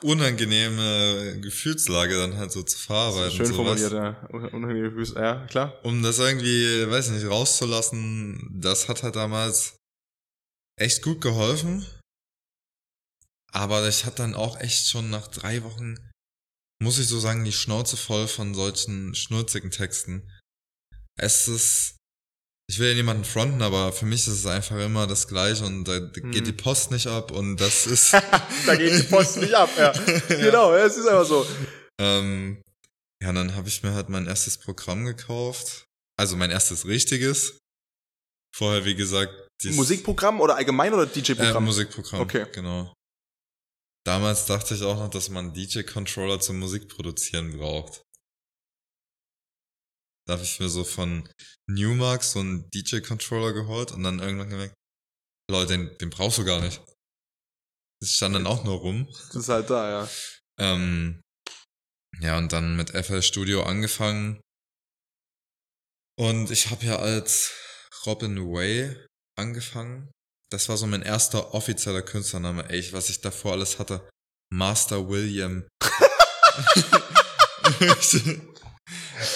unangenehme 0.04 1.40
Gefühlslage 1.42 2.18
dann 2.18 2.38
halt 2.38 2.52
so 2.52 2.64
zu 2.64 2.78
verarbeiten. 2.78 3.32
Schön 3.32 3.54
formuliert, 3.54 3.92
ja. 3.92 4.28
Unangenehme 4.28 4.92
Füße, 4.92 5.16
ja, 5.16 5.46
klar. 5.48 5.74
Um 5.84 6.04
das 6.04 6.20
irgendwie, 6.20 6.90
weiß 6.90 7.10
nicht, 7.12 7.26
rauszulassen, 7.26 8.60
das 8.62 8.88
hat 8.88 9.04
halt 9.04 9.16
damals 9.16 9.78
echt 10.78 11.02
gut 11.02 11.22
geholfen. 11.22 11.86
Aber 13.52 13.88
ich 13.88 14.06
hatte 14.06 14.18
dann 14.18 14.36
auch 14.36 14.60
echt 14.60 14.90
schon 14.90 15.10
nach 15.10 15.28
drei 15.28 15.64
Wochen, 15.64 15.96
muss 16.80 17.00
ich 17.00 17.08
so 17.08 17.20
sagen, 17.20 17.46
die 17.46 17.54
Schnauze 17.54 17.96
voll 17.96 18.28
von 18.28 18.54
solchen 18.54 19.16
schnurzigen 19.16 19.72
Texten. 19.72 20.30
Es 21.18 21.48
ist, 21.48 21.96
ich 22.70 22.80
will 22.80 22.90
ja 22.90 22.96
niemanden 22.96 23.24
fronten, 23.24 23.62
aber 23.62 23.94
für 23.94 24.06
mich 24.06 24.22
ist 24.22 24.34
es 24.34 24.46
einfach 24.46 24.78
immer 24.80 25.08
das 25.08 25.28
Gleiche 25.28 25.66
und 25.66 25.86
da 25.86 26.00
Mhm. 26.00 26.32
geht 26.32 26.48
die 26.48 26.52
Post 26.54 26.92
nicht 26.92 27.08
ab 27.08 27.32
und 27.32 27.58
das 27.58 27.86
ist. 27.88 28.14
Da 28.14 28.76
geht 28.76 28.94
die 28.98 29.04
Post 29.08 29.38
nicht 29.38 29.54
ab, 29.54 29.70
ja. 29.78 29.92
Genau, 30.28 30.74
ja, 30.76 30.86
es 30.86 30.98
ist 30.98 31.08
einfach 31.08 31.26
so. 31.26 31.46
Ähm, 32.00 32.62
ja, 33.24 33.32
dann 33.32 33.56
habe 33.56 33.68
ich 33.70 33.82
mir 33.84 33.94
halt 33.94 34.10
mein 34.10 34.28
erstes 34.28 34.58
Programm 34.58 35.06
gekauft. 35.06 35.86
Also 36.18 36.36
mein 36.36 36.52
erstes 36.52 36.86
richtiges. 36.86 37.58
Vorher, 38.56 38.86
wie 38.86 38.96
gesagt, 38.96 39.34
dieses 39.62 39.76
Musikprogramm 39.78 40.40
oder 40.42 40.56
allgemein 40.56 40.94
oder 40.94 41.04
äh, 41.04 41.08
DJ-Programm? 41.08 41.66
Musikprogramm. 41.66 42.22
Okay. 42.22 42.46
Genau. 42.54 42.94
Damals 44.06 44.46
dachte 44.46 44.76
ich 44.76 44.84
auch 44.84 44.98
noch, 44.98 45.10
dass 45.10 45.30
man 45.30 45.54
DJ-Controller 45.54 46.40
zum 46.40 46.60
Musikproduzieren 46.60 47.58
braucht. 47.58 48.02
Da 50.28 50.34
habe 50.34 50.44
ich 50.44 50.60
mir 50.60 50.70
so 50.70 50.84
von 50.84 51.30
Newmark 51.68 52.24
so 52.24 52.40
einen 52.40 52.70
DJ-Controller 52.72 53.54
geholt 53.54 53.92
und 53.92 54.04
dann 54.04 54.20
irgendwann 54.20 54.50
gemerkt, 54.50 54.76
Leute, 55.50 55.78
den, 55.78 55.98
den 56.00 56.10
brauchst 56.10 56.40
du 56.40 56.46
gar 56.46 56.62
nicht. 56.62 56.82
Das 58.02 58.12
stand 58.12 58.36
dann 58.36 58.48
auch 58.48 58.64
nur 58.64 58.80
rum. 58.80 59.08
das 59.28 59.36
ist 59.36 59.50
halt 59.50 59.70
da, 59.70 59.90
ja. 59.90 60.10
Ähm, 60.60 61.22
ja, 62.20 62.38
und 62.38 62.54
dann 62.54 62.76
mit 62.76 62.92
FL 62.92 63.22
Studio 63.22 63.64
angefangen. 63.64 64.42
Und 66.18 66.50
ich 66.50 66.72
habe 66.72 66.86
ja 66.86 66.98
als 66.98 67.52
Robin 68.06 68.38
Way 68.38 68.96
angefangen. 69.38 70.12
Das 70.50 70.70
war 70.70 70.78
so 70.78 70.88
mein 70.88 71.02
erster 71.02 71.54
offizieller 71.54 72.02
Künstlername. 72.02 72.70
Ey, 72.70 72.92
was 72.94 73.10
ich 73.10 73.22
davor 73.22 73.54
alles 73.54 73.80
hatte. 73.80 74.10
Master 74.52 75.10
William. 75.10 75.68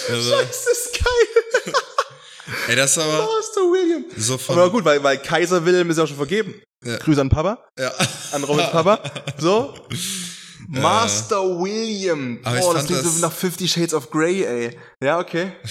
also, 0.09 0.31
Das 0.41 0.67
ist 0.67 0.93
geil. 0.93 1.73
ey, 2.67 2.75
das 2.75 2.91
ist 2.91 2.97
aber 2.97 3.17
Master 3.25 3.61
William. 3.61 4.05
so 4.17 4.37
von. 4.37 4.55
Aber 4.57 4.69
gut, 4.69 4.85
weil, 4.85 5.03
weil 5.03 5.17
Kaiser 5.21 5.63
Wilhelm 5.65 5.89
ist 5.89 5.97
ja 5.97 6.07
schon 6.07 6.17
vergeben. 6.17 6.61
Ja. 6.83 6.97
Grüße 6.97 7.19
an 7.21 7.29
Papa, 7.29 7.65
Ja. 7.77 7.91
an 8.31 8.43
Robins 8.43 8.71
Papa. 8.71 9.01
So. 9.37 9.73
Master 10.67 11.41
William. 11.59 12.39
Aber 12.43 12.55
ich 12.57 12.61
Boah, 12.61 12.73
das 12.73 12.81
fand 12.83 12.87
klingt 12.87 13.03
so 13.03 13.09
das- 13.09 13.19
nach 13.21 13.31
Fifty 13.33 13.67
Shades 13.67 13.93
of 13.93 14.11
Grey, 14.11 14.43
ey. 14.43 14.79
Ja, 15.03 15.19
okay. 15.19 15.53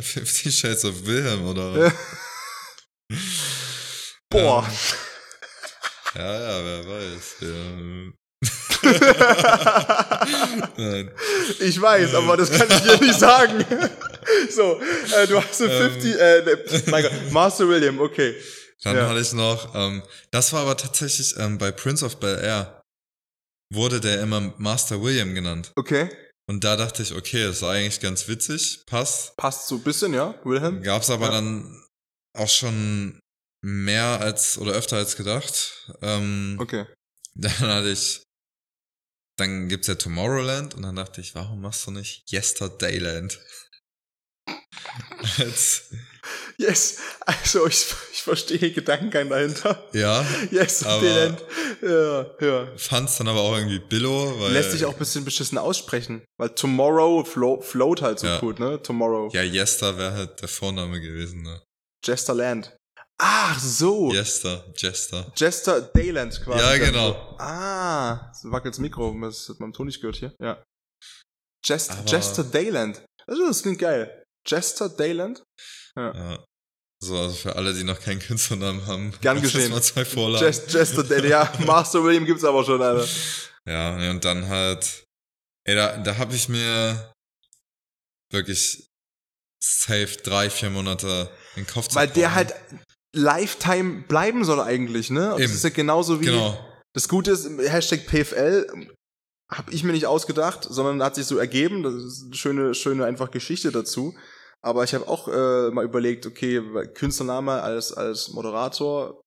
Fifty 0.00 0.52
Shades 0.52 0.84
of 0.84 1.04
Wilhelm, 1.04 1.46
oder? 1.48 1.92
Boah. 4.30 4.66
Ja, 6.14 6.32
ja, 6.40 6.64
wer 6.64 6.86
weiß. 6.86 7.36
Ja. 7.40 8.12
Nein. 10.76 11.10
Ich 11.60 11.80
weiß, 11.80 12.14
aber 12.14 12.36
das 12.36 12.50
kann 12.50 12.68
ich 12.70 12.80
dir 12.82 13.00
nicht 13.04 13.18
sagen. 13.18 13.64
So, 14.50 14.80
äh, 15.16 15.28
du 15.28 15.40
hast 15.40 15.56
so 15.58 15.66
Ähm. 15.66 15.92
50, 15.92 16.14
äh, 16.18 16.42
ne, 16.42 16.58
mein 16.88 17.02
Gott, 17.04 17.12
Master 17.30 17.68
William, 17.68 18.00
okay. 18.00 18.34
Dann 18.82 18.96
Ja. 18.96 19.08
hatte 19.08 19.20
ich 19.20 19.32
noch, 19.32 19.72
ähm, 19.76 20.02
das 20.32 20.52
war 20.52 20.62
aber 20.62 20.76
tatsächlich 20.76 21.34
ähm, 21.38 21.58
bei 21.58 21.70
Prince 21.70 22.04
of 22.04 22.16
Bel 22.18 22.36
Air 22.42 22.82
wurde 23.72 24.00
der 24.00 24.20
immer 24.22 24.52
Master 24.58 25.00
William 25.00 25.32
genannt. 25.32 25.70
Okay. 25.76 26.10
Und 26.48 26.64
da 26.64 26.74
dachte 26.74 27.02
ich, 27.04 27.14
okay, 27.14 27.44
das 27.44 27.62
war 27.62 27.74
eigentlich 27.74 28.00
ganz 28.00 28.26
witzig, 28.26 28.80
passt. 28.86 29.36
Passt 29.36 29.68
so 29.68 29.76
ein 29.76 29.82
bisschen, 29.84 30.12
ja, 30.12 30.34
Wilhelm? 30.42 30.82
Gab's 30.82 31.08
aber 31.10 31.26
Ja. 31.26 31.30
dann 31.32 31.84
auch 32.36 32.48
schon 32.48 33.20
mehr 33.64 34.20
als 34.20 34.58
oder 34.58 34.72
öfter 34.72 34.96
als 34.96 35.14
gedacht. 35.16 35.86
Ähm, 36.02 36.56
Okay. 36.60 36.84
Dann 37.36 37.58
hatte 37.60 37.90
ich, 37.90 38.22
dann 39.36 39.68
gibt's 39.68 39.86
ja 39.86 39.94
Tomorrowland 39.94 40.74
und 40.74 40.82
dann 40.82 40.96
dachte 40.96 41.20
ich, 41.20 41.34
warum 41.34 41.60
machst 41.60 41.86
du 41.86 41.90
nicht 41.90 42.30
Yesterdayland? 42.32 43.38
Als, 45.38 45.90
Yes. 46.58 46.98
Also, 47.20 47.66
ich, 47.66 47.86
ich 48.12 48.22
verstehe 48.22 48.58
den 48.58 48.74
Gedankengang 48.74 49.28
dahinter. 49.28 49.84
Ja, 49.92 50.24
Yesterday 50.50 51.34
Ja, 51.82 52.26
ja. 52.40 52.68
fand's 52.76 53.18
dann 53.18 53.28
aber 53.28 53.40
auch 53.40 53.56
irgendwie 53.56 53.78
Billo, 53.78 54.40
weil. 54.40 54.52
Lässt 54.52 54.72
sich 54.72 54.84
auch 54.84 54.92
ein 54.92 54.98
bisschen 54.98 55.24
beschissen 55.24 55.58
aussprechen. 55.58 56.24
Weil 56.38 56.50
Tomorrow 56.50 57.24
flow, 57.24 57.60
float 57.60 58.02
halt 58.02 58.18
so 58.18 58.26
Ja. 58.26 58.38
gut, 58.40 58.58
ne? 58.58 58.80
Tomorrow. 58.82 59.28
Ja, 59.32 59.42
Jester 59.42 59.98
wäre 59.98 60.12
halt 60.14 60.40
der 60.40 60.48
Vorname 60.48 61.00
gewesen, 61.00 61.42
ne? 61.42 61.60
Jester 62.04 62.34
Land. 62.34 62.75
Ach 63.18 63.58
so. 63.58 64.12
Jester, 64.12 64.64
Jester. 64.76 65.32
Jester 65.36 65.80
Dayland 65.80 66.40
quasi. 66.42 66.58
Ja, 66.62 66.76
genau. 66.76 67.12
So. 67.12 67.36
Ah, 67.38 68.32
so 68.34 68.50
wackelt 68.50 68.74
das 68.74 68.78
Mikro. 68.78 69.18
Das 69.22 69.48
hat 69.48 69.58
man 69.60 69.70
im 69.70 69.72
Ton 69.72 69.86
nicht 69.86 70.00
gehört 70.00 70.16
hier. 70.16 70.34
Ja. 70.40 70.62
Jest, 71.64 71.90
Aber- 71.90 72.04
Jester 72.10 72.44
Dayland. 72.44 73.02
Also, 73.26 73.46
das 73.46 73.62
klingt 73.62 73.78
geil. 73.78 74.24
Jester 74.46 74.88
Dayland? 74.88 75.42
Ja. 75.96 76.44
So, 77.02 77.18
also 77.18 77.34
für 77.34 77.56
alle, 77.56 77.74
die 77.74 77.84
noch 77.84 78.00
keinen 78.00 78.20
Künstlernamen 78.20 78.86
haben. 78.86 79.12
Gern 79.20 79.40
geschehen. 79.40 79.70
mal 79.70 79.82
zwei 79.82 80.04
Vorlagen. 80.04 80.44
Jest, 80.44 80.72
Jester 80.72 81.02
Dayland. 81.02 81.28
Ja, 81.30 81.52
Master 81.66 82.02
William 82.04 82.24
gibt's 82.24 82.44
aber 82.44 82.64
schon, 82.64 82.80
Alter. 82.82 83.06
Ja, 83.66 83.96
und 84.10 84.24
dann 84.24 84.46
halt, 84.48 85.04
ey, 85.64 85.74
da, 85.74 85.96
da 85.98 86.16
habe 86.16 86.34
ich 86.34 86.48
mir 86.48 87.12
wirklich 88.30 88.86
safe 89.62 90.16
drei, 90.22 90.48
vier 90.50 90.70
Monate 90.70 91.30
in 91.56 91.64
den 91.64 91.72
Kopf 91.72 91.94
Weil 91.94 92.08
der 92.08 92.34
halt 92.34 92.54
Lifetime 93.14 94.02
bleiben 94.08 94.44
soll 94.44 94.60
eigentlich, 94.60 95.10
ne? 95.10 95.34
Das 95.38 95.50
ist 95.50 95.64
ja 95.64 95.70
genauso 95.70 96.20
wie. 96.20 96.26
Genau. 96.26 96.58
Das 96.92 97.08
Gute 97.08 97.30
ist, 97.30 97.46
Hashtag 97.58 98.06
PFL 98.06 98.88
habe 99.52 99.72
ich 99.72 99.84
mir 99.84 99.92
nicht 99.92 100.06
ausgedacht, 100.06 100.64
sondern 100.68 101.02
hat 101.02 101.14
sich 101.14 101.26
so 101.26 101.38
ergeben. 101.38 101.82
Das 101.82 101.94
ist 101.94 102.24
eine 102.24 102.34
schöne, 102.34 102.74
schöne 102.74 103.04
einfach 103.04 103.30
Geschichte 103.30 103.70
dazu. 103.70 104.16
Aber 104.62 104.82
ich 104.82 104.94
habe 104.94 105.06
auch 105.06 105.28
äh, 105.28 105.70
mal 105.70 105.84
überlegt, 105.84 106.26
okay, 106.26 106.60
Künstlername 106.94 107.62
als, 107.62 107.92
als 107.92 108.28
Moderator, 108.30 109.20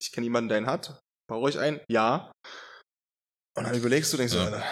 ich 0.00 0.12
kenne 0.12 0.24
jemanden, 0.24 0.48
der 0.48 0.58
einen 0.58 0.66
hat. 0.66 1.00
Brauche 1.28 1.50
ich 1.50 1.58
einen? 1.58 1.80
Ja. 1.90 2.32
Und 3.56 3.64
dann 3.64 3.74
überlegst 3.74 4.12
du, 4.12 4.16
denkst 4.16 4.32
Ja. 4.34 4.46
du, 4.48 4.56
Alter, 4.56 4.64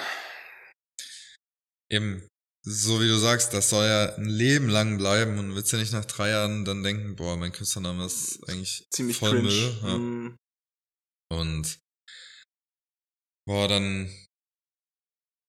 Eben, 1.91 2.27
so 2.65 3.01
wie 3.01 3.09
du 3.09 3.19
sagst, 3.19 3.55
das 3.55 3.71
soll 3.71 3.87
ja 3.87 4.15
ein 4.17 4.27
Leben 4.27 4.69
lang 4.69 4.99
bleiben 4.99 5.39
und 5.39 5.55
willst 5.55 5.73
ja 5.73 5.79
nicht 5.79 5.93
nach 5.93 6.05
drei 6.05 6.31
Jahren 6.31 6.65
dann 6.65 6.83
denken, 6.83 7.17
boah, 7.17 7.37
mein 7.37 7.53
Künstlername 7.53 8.05
ist 8.05 8.43
eigentlich 8.49 8.87
ziemlich 8.91 9.17
voll 9.17 9.31
cringe. 9.31 9.43
Müll. 9.49 9.79
Ja. 9.83 9.99
Mm, 9.99 10.37
Und 11.33 11.79
boah, 13.47 13.69
dann 13.69 14.11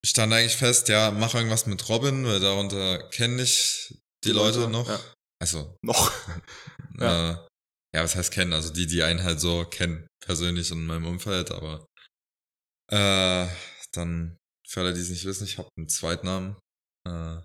stand 0.06 0.32
eigentlich 0.34 0.56
fest, 0.56 0.88
ja, 0.88 1.12
mach 1.12 1.34
irgendwas 1.36 1.66
mit 1.66 1.88
Robin, 1.90 2.26
weil 2.26 2.40
darunter 2.40 3.10
kenne 3.10 3.42
ich 3.42 3.94
die, 4.24 4.30
Die 4.30 4.32
Leute, 4.32 4.60
Leute, 4.60 4.72
noch. 4.72 4.88
ja. 4.88 5.00
Also, 5.42 5.78
noch. 5.82 6.12
ja. 7.00 7.32
Äh, 7.32 7.48
ja, 7.96 8.04
was 8.04 8.16
heißt 8.16 8.32
kennen? 8.32 8.54
Also 8.54 8.72
die, 8.72 8.86
die 8.88 9.02
einen 9.04 9.24
halt 9.24 9.40
so 9.42 9.66
kennen, 9.66 10.08
persönlich 10.24 10.70
in 10.72 10.86
meinem 10.86 11.06
Umfeld, 11.08 11.52
aber 11.52 11.88
äh, 12.92 13.48
dann, 13.94 14.38
für 14.68 14.82
alle, 14.82 14.94
die 14.94 15.02
es 15.02 15.10
nicht 15.10 15.26
wissen, 15.26 15.46
ich 15.46 15.58
habe 15.58 15.70
einen 15.78 15.90
Zweitnamen. 15.90 16.56
Äh, 17.08 17.38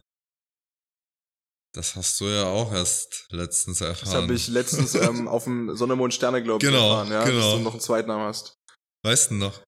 das 1.74 1.96
hast 1.96 2.20
du 2.20 2.26
ja 2.26 2.44
auch 2.46 2.72
erst 2.72 3.26
letztens 3.30 3.80
erfahren. 3.80 4.04
Das 4.12 4.14
habe 4.22 4.34
ich 4.34 4.48
letztens 4.48 4.94
ähm, 4.94 5.26
auf 5.28 5.44
dem 5.44 5.74
Sonne, 5.76 5.96
Mond, 5.96 6.14
Sterne, 6.14 6.42
glaube 6.42 6.64
ich, 6.64 6.70
Genau, 6.70 6.90
erfahren, 7.00 7.10
ja, 7.12 7.20
dass 7.20 7.28
genau. 7.30 7.56
du 7.56 7.62
noch 7.62 7.72
einen 7.72 7.80
Zweitnamen 7.80 8.26
hast. 8.26 8.54
Weißt 9.04 9.30
du 9.30 9.34
noch? 9.34 9.62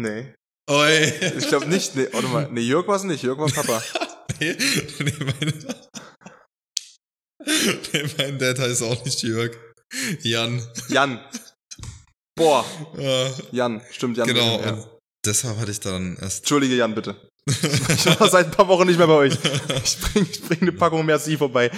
Nee. 0.00 0.34
Oi! 0.70 1.04
Ich 1.36 1.48
glaube 1.48 1.66
nicht. 1.66 1.94
Nee, 1.94 2.08
warte 2.12 2.28
mal. 2.28 2.48
Nee, 2.50 2.62
Jörg 2.62 2.88
war 2.88 2.96
es 2.96 3.04
nicht. 3.04 3.22
Jörg 3.22 3.38
war 3.38 3.50
Papa. 3.50 3.82
nee, 4.40 4.56
nee, 4.98 5.12
mein, 5.20 5.64
nee, 7.92 8.14
mein 8.16 8.38
Dad 8.38 8.58
heißt 8.58 8.82
auch 8.82 9.04
nicht 9.04 9.22
Jörg. 9.22 9.56
Jan. 10.22 10.66
Jan. 10.88 11.20
Boah. 12.34 12.64
Jan. 13.52 13.82
Stimmt, 13.90 14.16
Jan. 14.16 14.26
genau, 14.26 14.60
Ja. 14.60 14.72
und 14.72 14.88
deshalb 15.24 15.58
hatte 15.58 15.70
ich 15.70 15.80
dann 15.80 16.16
erst. 16.16 16.38
Entschuldige, 16.38 16.74
Jan, 16.76 16.94
bitte. 16.94 17.28
Ich 17.46 18.06
war 18.20 18.28
seit 18.30 18.46
ein 18.46 18.50
paar 18.52 18.68
Wochen 18.68 18.86
nicht 18.86 18.96
mehr 18.98 19.06
bei 19.06 19.14
euch. 19.14 19.34
Ich 19.84 19.98
bring, 20.00 20.26
ich 20.30 20.40
bring 20.42 20.62
eine 20.62 20.72
Packung 20.72 21.04
Merci 21.04 21.36
vorbei. 21.36 21.70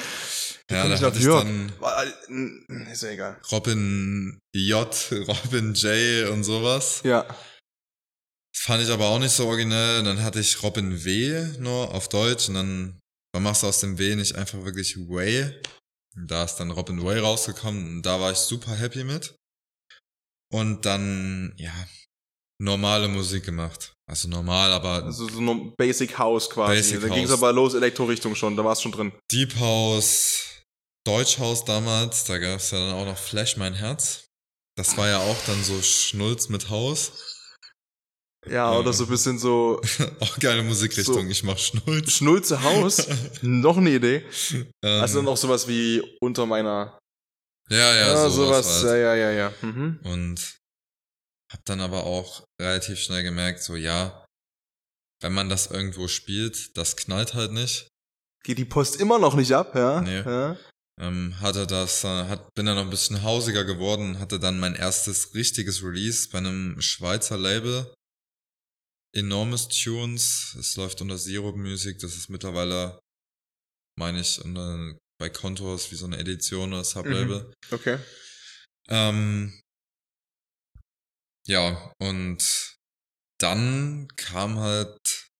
ja, 0.70 0.88
da 0.88 0.98
hatte 1.00 1.18
ich 1.18 1.24
dann 1.24 1.72
War- 1.80 2.04
äh, 2.04 2.92
Ist 2.92 3.02
ja 3.02 3.10
egal. 3.10 3.40
Robin 3.50 4.38
J, 4.54 5.12
Robin 5.28 5.74
J 5.74 6.28
und 6.30 6.44
sowas. 6.44 7.00
Ja. 7.04 7.26
Fand 8.56 8.82
ich 8.82 8.90
aber 8.90 9.06
auch 9.06 9.18
nicht 9.18 9.32
so 9.32 9.46
originell. 9.46 10.02
Dann 10.02 10.22
hatte 10.22 10.40
ich 10.40 10.62
Robin 10.62 11.04
W 11.04 11.46
nur 11.58 11.92
auf 11.94 12.08
Deutsch 12.08 12.48
und 12.48 12.54
dann, 12.54 12.98
dann 13.32 13.42
machst 13.42 13.62
du 13.62 13.66
aus 13.66 13.80
dem 13.80 13.98
W 13.98 14.14
nicht 14.16 14.34
einfach 14.36 14.64
wirklich 14.64 14.96
Way. 14.96 15.52
Und 16.16 16.30
Da 16.30 16.44
ist 16.44 16.56
dann 16.56 16.70
Robin 16.70 17.02
Way 17.02 17.18
rausgekommen 17.18 17.86
und 17.88 18.02
da 18.02 18.20
war 18.20 18.32
ich 18.32 18.38
super 18.38 18.74
happy 18.74 19.04
mit. 19.04 19.34
Und 20.52 20.86
dann, 20.86 21.52
ja, 21.56 21.72
normale 22.60 23.08
Musik 23.08 23.44
gemacht. 23.44 23.92
Also 24.08 24.28
normal, 24.28 24.72
aber 24.72 25.04
Also 25.04 25.28
so 25.28 25.40
ein 25.40 25.74
Basic 25.76 26.16
House 26.18 26.48
quasi. 26.48 26.76
Basic 26.76 27.00
da 27.00 27.08
ging 27.08 27.24
es 27.24 27.30
aber 27.32 27.52
los, 27.52 27.74
Elektro-Richtung 27.74 28.34
schon. 28.36 28.56
Da 28.56 28.64
war 28.64 28.72
es 28.72 28.80
schon 28.82 28.92
drin. 28.92 29.12
Deep 29.32 29.58
House, 29.58 30.62
Deutsch 31.06 31.38
House 31.38 31.64
damals, 31.64 32.24
da 32.24 32.38
gab 32.38 32.58
es 32.60 32.70
ja 32.70 32.78
dann 32.78 32.94
auch 32.94 33.04
noch 33.04 33.18
Flash 33.18 33.56
Mein 33.56 33.74
Herz. 33.74 34.26
Das 34.76 34.96
war 34.96 35.08
ja 35.08 35.18
auch 35.18 35.36
dann 35.46 35.62
so 35.64 35.80
Schnulz 35.82 36.48
mit 36.48 36.68
Haus. 36.70 37.32
Ja, 38.48 38.78
oder 38.78 38.92
so 38.92 39.04
ein 39.04 39.10
bisschen 39.10 39.38
so 39.40 39.80
auch 40.20 40.38
geile 40.38 40.62
Musikrichtung, 40.62 41.24
So. 41.24 41.28
ich 41.28 41.42
mach 41.42 41.58
Schnulz. 41.58 42.12
Schnulze 42.12 42.62
Haus. 42.62 43.08
Noch 43.42 43.76
eine 43.76 43.90
Idee. 43.90 44.24
Ähm, 44.84 45.00
Also 45.02 45.20
noch 45.22 45.36
sowas 45.36 45.66
wie 45.66 46.00
unter 46.20 46.46
meiner. 46.46 46.96
ja, 47.68 47.76
ja, 47.76 47.94
Ja, 48.08 48.28
sowas. 48.30 48.34
sowas. 48.34 48.84
halt. 48.84 49.00
Ja, 49.00 49.14
ja, 49.14 49.14
ja, 49.16 49.30
ja. 49.32 49.52
Mhm. 49.62 49.98
Und 50.04 50.55
hab 51.52 51.64
dann 51.64 51.80
aber 51.80 52.04
auch 52.04 52.44
relativ 52.60 52.98
schnell 52.98 53.22
gemerkt, 53.22 53.62
so 53.62 53.76
ja, 53.76 54.24
wenn 55.22 55.32
man 55.32 55.48
das 55.48 55.68
irgendwo 55.68 56.08
spielt, 56.08 56.76
das 56.76 56.96
knallt 56.96 57.34
halt 57.34 57.52
nicht. 57.52 57.88
Geht 58.44 58.58
die 58.58 58.64
Post 58.64 58.96
immer 58.96 59.18
noch 59.18 59.34
nicht 59.34 59.52
ab, 59.52 59.74
ja? 59.74 60.00
Nee. 60.00 60.20
ja? 60.20 60.56
Ähm, 60.98 61.38
hatte 61.40 61.66
das, 61.66 62.04
äh, 62.04 62.26
hat, 62.26 62.54
bin 62.54 62.66
dann 62.66 62.76
noch 62.76 62.84
ein 62.84 62.90
bisschen 62.90 63.22
hausiger 63.22 63.64
geworden, 63.64 64.18
hatte 64.18 64.38
dann 64.38 64.58
mein 64.58 64.74
erstes 64.74 65.34
richtiges 65.34 65.82
Release 65.82 66.28
bei 66.30 66.38
einem 66.38 66.80
Schweizer 66.80 67.36
Label. 67.36 67.92
Enormous 69.14 69.68
Tunes, 69.68 70.56
es 70.58 70.76
läuft 70.76 71.00
unter 71.00 71.16
Zero 71.16 71.52
Music, 71.52 71.98
das 71.98 72.16
ist 72.16 72.28
mittlerweile, 72.28 72.98
meine 73.98 74.20
ich, 74.20 74.42
unter, 74.42 74.96
bei 75.18 75.30
Contours 75.30 75.90
wie 75.90 75.96
so 75.96 76.06
eine 76.06 76.18
Edition 76.18 76.72
oder 76.72 76.84
Sublabel. 76.84 77.52
Okay. 77.70 77.98
Ähm, 78.88 79.58
ja, 81.46 81.92
und 81.98 82.76
dann 83.38 84.08
kam 84.16 84.58
halt, 84.58 85.30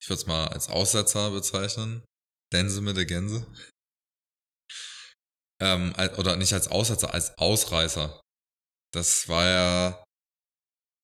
ich 0.00 0.08
würde 0.08 0.20
es 0.20 0.26
mal 0.26 0.48
als 0.48 0.68
Aussetzer 0.68 1.30
bezeichnen, 1.30 2.04
Dänse 2.52 2.80
mit 2.80 2.96
der 2.96 3.06
Gänse. 3.06 3.46
Ähm, 5.60 5.92
oder 6.16 6.36
nicht 6.36 6.52
als 6.52 6.68
Aussetzer, 6.68 7.12
als 7.12 7.36
Ausreißer. 7.38 8.20
Das 8.92 9.28
war 9.28 9.44
ja 9.44 10.04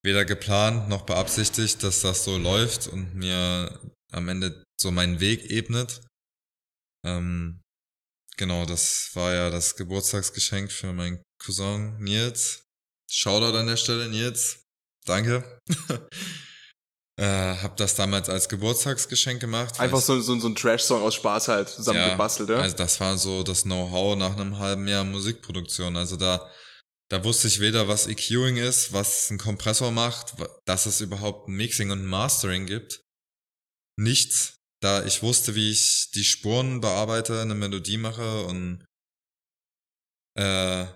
weder 0.04 0.24
geplant 0.24 0.88
noch 0.88 1.06
beabsichtigt, 1.06 1.82
dass 1.82 2.02
das 2.02 2.24
so 2.24 2.36
läuft 2.38 2.86
und 2.86 3.14
mir 3.14 3.80
am 4.12 4.28
Ende 4.28 4.62
so 4.80 4.90
meinen 4.90 5.20
Weg 5.20 5.50
ebnet. 5.50 6.06
Ähm, 7.04 7.62
genau, 8.36 8.64
das 8.66 9.10
war 9.14 9.34
ja 9.34 9.50
das 9.50 9.76
Geburtstagsgeschenk 9.76 10.70
für 10.70 10.92
meinen 10.92 11.22
Cousin 11.42 11.96
Nils. 11.98 12.63
Shoutout 13.14 13.56
an 13.56 13.68
der 13.68 13.76
Stelle, 13.76 14.08
Nils. 14.08 14.64
Danke. 15.06 15.44
äh, 17.16 17.54
hab 17.62 17.76
das 17.76 17.94
damals 17.94 18.28
als 18.28 18.48
Geburtstagsgeschenk 18.48 19.40
gemacht. 19.40 19.78
Einfach 19.78 20.00
so, 20.00 20.20
so, 20.20 20.36
so 20.40 20.48
ein 20.48 20.56
Trash-Song 20.56 21.00
aus 21.00 21.14
Spaß 21.14 21.46
halt 21.46 21.68
zusammen 21.68 22.10
gebastelt, 22.10 22.48
ja? 22.48 22.56
also 22.56 22.74
das 22.74 22.98
war 22.98 23.16
so 23.16 23.44
das 23.44 23.62
Know-how 23.62 24.16
nach 24.16 24.36
einem 24.36 24.58
halben 24.58 24.88
Jahr 24.88 25.04
Musikproduktion. 25.04 25.96
Also 25.96 26.16
da, 26.16 26.50
da 27.08 27.22
wusste 27.22 27.46
ich 27.46 27.60
weder, 27.60 27.86
was 27.86 28.08
EQing 28.08 28.56
ist, 28.56 28.92
was 28.92 29.30
ein 29.30 29.38
Kompressor 29.38 29.92
macht, 29.92 30.34
dass 30.64 30.86
es 30.86 31.00
überhaupt 31.00 31.48
ein 31.48 31.54
Mixing 31.54 31.92
und 31.92 32.00
ein 32.00 32.06
Mastering 32.06 32.66
gibt. 32.66 33.00
Nichts. 33.96 34.56
Da 34.80 35.04
ich 35.04 35.22
wusste, 35.22 35.54
wie 35.54 35.70
ich 35.70 36.10
die 36.16 36.24
Spuren 36.24 36.80
bearbeite, 36.80 37.40
eine 37.40 37.54
Melodie 37.54 37.96
mache 37.96 38.44
und 38.46 38.84
äh, 40.36 40.86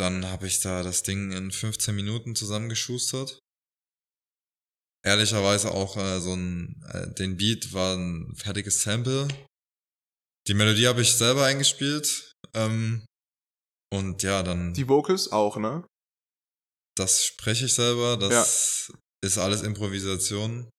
dann 0.00 0.26
habe 0.26 0.46
ich 0.46 0.60
da 0.60 0.82
das 0.82 1.02
Ding 1.02 1.32
in 1.32 1.50
15 1.50 1.94
Minuten 1.94 2.34
zusammengeschustert. 2.34 3.38
Ehrlicherweise 5.04 5.72
auch 5.72 5.96
äh, 5.96 6.20
so 6.20 6.34
ein, 6.34 6.82
äh, 6.92 7.12
den 7.14 7.36
Beat 7.36 7.72
war 7.72 7.96
ein 7.96 8.34
fertiges 8.36 8.82
Sample. 8.82 9.28
Die 10.46 10.54
Melodie 10.54 10.86
habe 10.86 11.02
ich 11.02 11.14
selber 11.14 11.44
eingespielt. 11.44 12.32
Ähm, 12.54 13.04
und 13.92 14.22
ja, 14.22 14.42
dann 14.42 14.74
Die 14.74 14.88
Vocals 14.88 15.32
auch, 15.32 15.56
ne? 15.56 15.84
das 17.00 17.24
spreche 17.24 17.64
ich 17.64 17.74
selber, 17.74 18.16
das 18.16 18.92
ist 19.24 19.38
alles 19.38 19.62
Improvisation. 19.62 20.70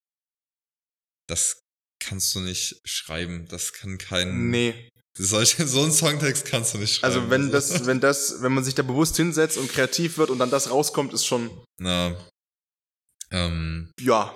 Das 1.27 1.61
kannst 1.99 2.35
du 2.35 2.41
nicht 2.41 2.79
schreiben, 2.85 3.47
das 3.47 3.73
kann 3.73 3.97
kein 3.97 4.49
Nee. 4.49 4.90
Solche, 5.17 5.67
so 5.67 5.81
einen 5.81 5.91
Songtext 5.91 6.45
kannst 6.45 6.73
du 6.73 6.77
nicht 6.77 6.95
schreiben. 6.95 7.15
Also 7.15 7.29
wenn 7.29 7.51
das, 7.51 7.85
wenn 7.85 7.99
das, 7.99 8.41
wenn 8.41 8.53
man 8.53 8.63
sich 8.63 8.75
da 8.75 8.83
bewusst 8.83 9.17
hinsetzt 9.17 9.57
und 9.57 9.71
kreativ 9.71 10.17
wird 10.17 10.29
und 10.29 10.39
dann 10.39 10.49
das 10.49 10.69
rauskommt, 10.69 11.13
ist 11.13 11.25
schon, 11.25 11.49
Na, 11.79 12.15
ähm, 13.31 13.91
ja. 13.99 14.35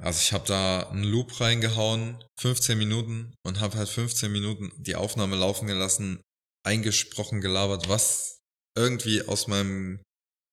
also 0.00 0.18
ich 0.18 0.32
habe 0.32 0.46
da 0.46 0.88
einen 0.90 1.04
Loop 1.04 1.40
reingehauen, 1.40 2.22
15 2.40 2.76
Minuten 2.76 3.34
und 3.44 3.60
habe 3.60 3.78
halt 3.78 3.88
15 3.88 4.30
Minuten 4.30 4.72
die 4.76 4.96
Aufnahme 4.96 5.36
laufen 5.36 5.66
gelassen, 5.66 6.20
eingesprochen, 6.66 7.40
gelabert, 7.40 7.88
was 7.88 8.38
irgendwie 8.76 9.22
aus 9.22 9.46
meinem 9.46 10.02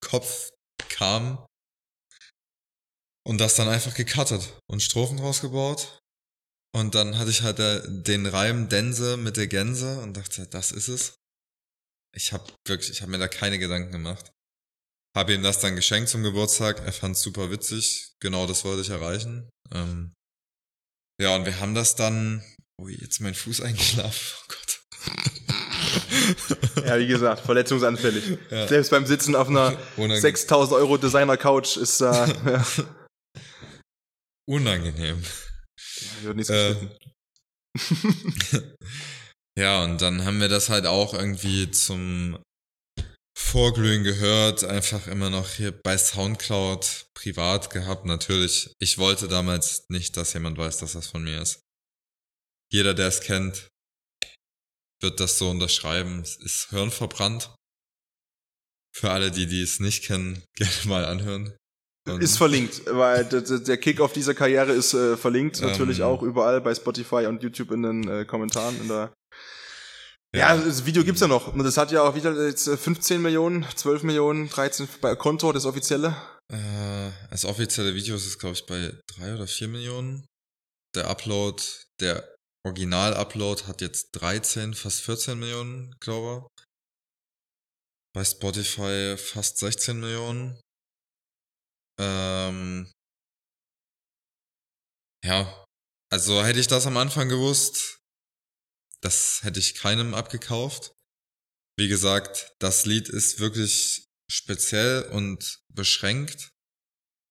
Kopf 0.05 0.49
kam 0.89 1.43
und 3.25 3.39
das 3.39 3.55
dann 3.55 3.69
einfach 3.69 3.95
gecuttet 3.95 4.57
und 4.69 4.81
Strophen 4.81 5.19
rausgebaut. 5.19 5.99
Und 6.73 6.95
dann 6.95 7.17
hatte 7.17 7.29
ich 7.29 7.41
halt 7.41 7.59
der, 7.59 7.85
den 7.87 8.25
Reim 8.25 8.69
Dense 8.69 9.17
mit 9.17 9.37
der 9.37 9.47
Gänse 9.47 9.99
und 9.99 10.15
dachte, 10.15 10.47
das 10.47 10.71
ist 10.71 10.87
es. 10.87 11.15
Ich 12.15 12.33
habe 12.33 12.45
wirklich, 12.65 12.91
ich 12.91 13.01
habe 13.01 13.11
mir 13.11 13.19
da 13.19 13.27
keine 13.27 13.59
Gedanken 13.59 13.91
gemacht. 13.91 14.31
Habe 15.15 15.33
ihm 15.33 15.43
das 15.43 15.59
dann 15.59 15.75
geschenkt 15.75 16.09
zum 16.09 16.23
Geburtstag. 16.23 16.79
Er 16.85 16.93
fand 16.93 17.17
super 17.17 17.51
witzig. 17.51 18.13
Genau 18.21 18.47
das 18.47 18.63
wollte 18.63 18.81
ich 18.81 18.89
erreichen. 18.89 19.49
Ähm, 19.73 20.13
ja, 21.21 21.35
und 21.35 21.45
wir 21.45 21.59
haben 21.59 21.75
das 21.75 21.95
dann. 21.95 22.43
Ui, 22.81 22.93
jetzt 22.93 23.15
ist 23.15 23.19
mein 23.19 23.35
Fuß 23.35 23.61
eingeschlafen. 23.61 24.37
Oh 24.41 24.45
Gott. 24.47 24.81
Ja, 26.85 26.97
wie 26.97 27.07
gesagt, 27.07 27.41
verletzungsanfällig. 27.45 28.37
Ja. 28.49 28.67
Selbst 28.67 28.91
beim 28.91 29.05
Sitzen 29.05 29.35
auf 29.35 29.49
einer 29.49 29.77
Unange 29.97 30.21
6000 30.21 30.77
Euro 30.77 30.97
Designer-Couch 30.97 31.77
ist 31.77 31.99
da, 31.99 32.27
ja, 32.45 32.65
Unangenehm. 34.47 35.23
Wird 36.23 36.49
Äh. 36.49 36.75
Ja, 39.57 39.83
und 39.83 40.01
dann 40.01 40.23
haben 40.23 40.39
wir 40.39 40.47
das 40.47 40.69
halt 40.69 40.85
auch 40.85 41.13
irgendwie 41.13 41.69
zum 41.71 42.41
Vorglühen 43.37 44.03
gehört, 44.03 44.63
einfach 44.63 45.07
immer 45.07 45.29
noch 45.29 45.49
hier 45.49 45.71
bei 45.71 45.97
Soundcloud 45.97 47.07
privat 47.13 47.69
gehabt. 47.69 48.05
Natürlich, 48.05 48.73
ich 48.79 48.97
wollte 48.97 49.27
damals 49.27 49.85
nicht, 49.89 50.15
dass 50.15 50.33
jemand 50.33 50.57
weiß, 50.57 50.77
dass 50.77 50.93
das 50.93 51.07
von 51.07 51.23
mir 51.23 51.41
ist. 51.41 51.59
Jeder, 52.71 52.93
der 52.93 53.07
es 53.07 53.19
kennt, 53.19 53.67
wird 55.01 55.19
das 55.19 55.37
so 55.37 55.49
unterschreiben. 55.49 56.21
Es 56.21 56.37
ist 56.37 56.69
hirnverbrannt. 56.69 57.53
Für 58.95 59.11
alle, 59.11 59.31
die, 59.31 59.47
die 59.47 59.61
es 59.61 59.79
nicht 59.79 60.05
kennen, 60.05 60.43
gerne 60.55 60.85
mal 60.85 61.05
anhören. 61.05 61.57
Ist 62.19 62.37
verlinkt, 62.37 62.81
weil 62.87 63.25
der, 63.25 63.77
Kick 63.77 64.01
auf 64.01 64.11
dieser 64.11 64.33
Karriere 64.33 64.71
ist 64.71 64.93
äh, 64.95 65.15
verlinkt, 65.17 65.61
natürlich 65.61 65.99
Ähm. 65.99 66.05
auch 66.05 66.23
überall 66.23 66.59
bei 66.59 66.73
Spotify 66.73 67.27
und 67.27 67.43
YouTube 67.43 67.71
in 67.71 67.83
den 67.83 68.09
äh, 68.09 68.25
Kommentaren. 68.25 68.79
In 68.81 68.87
der 68.87 69.13
ja, 70.33 70.55
das 70.55 70.85
Video 70.85 71.03
gibt's 71.03 71.19
ja 71.19 71.27
noch. 71.27 71.53
Und 71.53 71.63
das 71.63 71.75
hat 71.75 71.91
ja 71.91 72.03
auch 72.03 72.15
wieder 72.15 72.47
jetzt 72.47 72.67
äh, 72.67 72.77
15 72.77 73.21
Millionen, 73.21 73.65
12 73.75 74.03
Millionen, 74.03 74.49
13 74.49 74.87
bei 75.01 75.15
Konto, 75.15 75.51
das 75.51 75.65
offizielle. 75.65 76.15
Äh, 76.51 77.11
das 77.29 77.43
offizielle 77.43 77.93
Video 77.93 78.15
ist, 78.15 78.39
glaube 78.39 78.55
ich, 78.55 78.65
bei 78.65 78.97
drei 79.07 79.35
oder 79.35 79.45
vier 79.45 79.67
Millionen. 79.67 80.25
Der 80.95 81.09
Upload, 81.09 81.61
der 81.99 82.33
Original-Upload 82.65 83.63
hat 83.63 83.81
jetzt 83.81 84.11
13, 84.13 84.73
fast 84.73 85.01
14 85.01 85.37
Millionen, 85.37 85.95
glaube 85.99 86.47
ich. 86.57 86.63
Bei 88.13 88.23
Spotify 88.23 89.15
fast 89.17 89.57
16 89.57 89.99
Millionen. 89.99 90.59
Ähm, 91.99 92.91
ja, 95.23 95.65
also 96.11 96.43
hätte 96.43 96.59
ich 96.59 96.67
das 96.67 96.87
am 96.87 96.97
Anfang 96.97 97.29
gewusst, 97.29 97.99
das 99.01 99.43
hätte 99.43 99.59
ich 99.59 99.75
keinem 99.75 100.13
abgekauft. 100.13 100.93
Wie 101.77 101.87
gesagt, 101.87 102.53
das 102.59 102.85
Lied 102.85 103.07
ist 103.09 103.39
wirklich 103.39 104.05
speziell 104.29 105.03
und 105.11 105.59
beschränkt. 105.73 106.49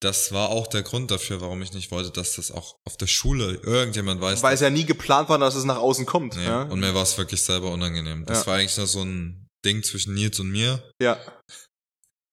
Das 0.03 0.33
war 0.33 0.49
auch 0.49 0.67
der 0.67 0.83
Grund 0.83 1.11
dafür, 1.11 1.43
warum 1.43 1.61
ich 1.61 1.73
nicht 1.75 1.91
wollte, 1.91 2.11
dass 2.11 2.37
das 2.37 2.51
auch 2.51 2.77
auf 2.87 2.97
der 2.97 3.07
Schule 3.07 3.57
irgendjemand 3.63 4.21
weiß. 4.21 4.43
Weil 4.43 4.55
es 4.55 4.61
ja 4.61 4.71
nie 4.71 4.87
geplant 4.87 5.29
war, 5.29 5.39
dass 5.39 5.55
es 5.55 5.65
nach 5.65 5.77
außen 5.77 6.07
kommt. 6.07 6.37
nee, 6.37 6.45
Ja, 6.47 6.63
Und 6.63 6.81
mir 6.81 6.95
war 6.95 7.03
es 7.03 7.19
wirklich 7.19 7.43
selber 7.43 7.71
unangenehm. 7.71 8.25
Das 8.25 8.41
Ja. 8.41 8.47
war 8.47 8.57
eigentlich 8.57 8.77
nur 8.79 8.87
so 8.87 9.03
ein 9.03 9.47
Ding 9.65 9.83
zwischen 9.83 10.15
Nils 10.15 10.41
und 10.41 10.51
mir. 10.51 10.91
ja. 11.03 11.21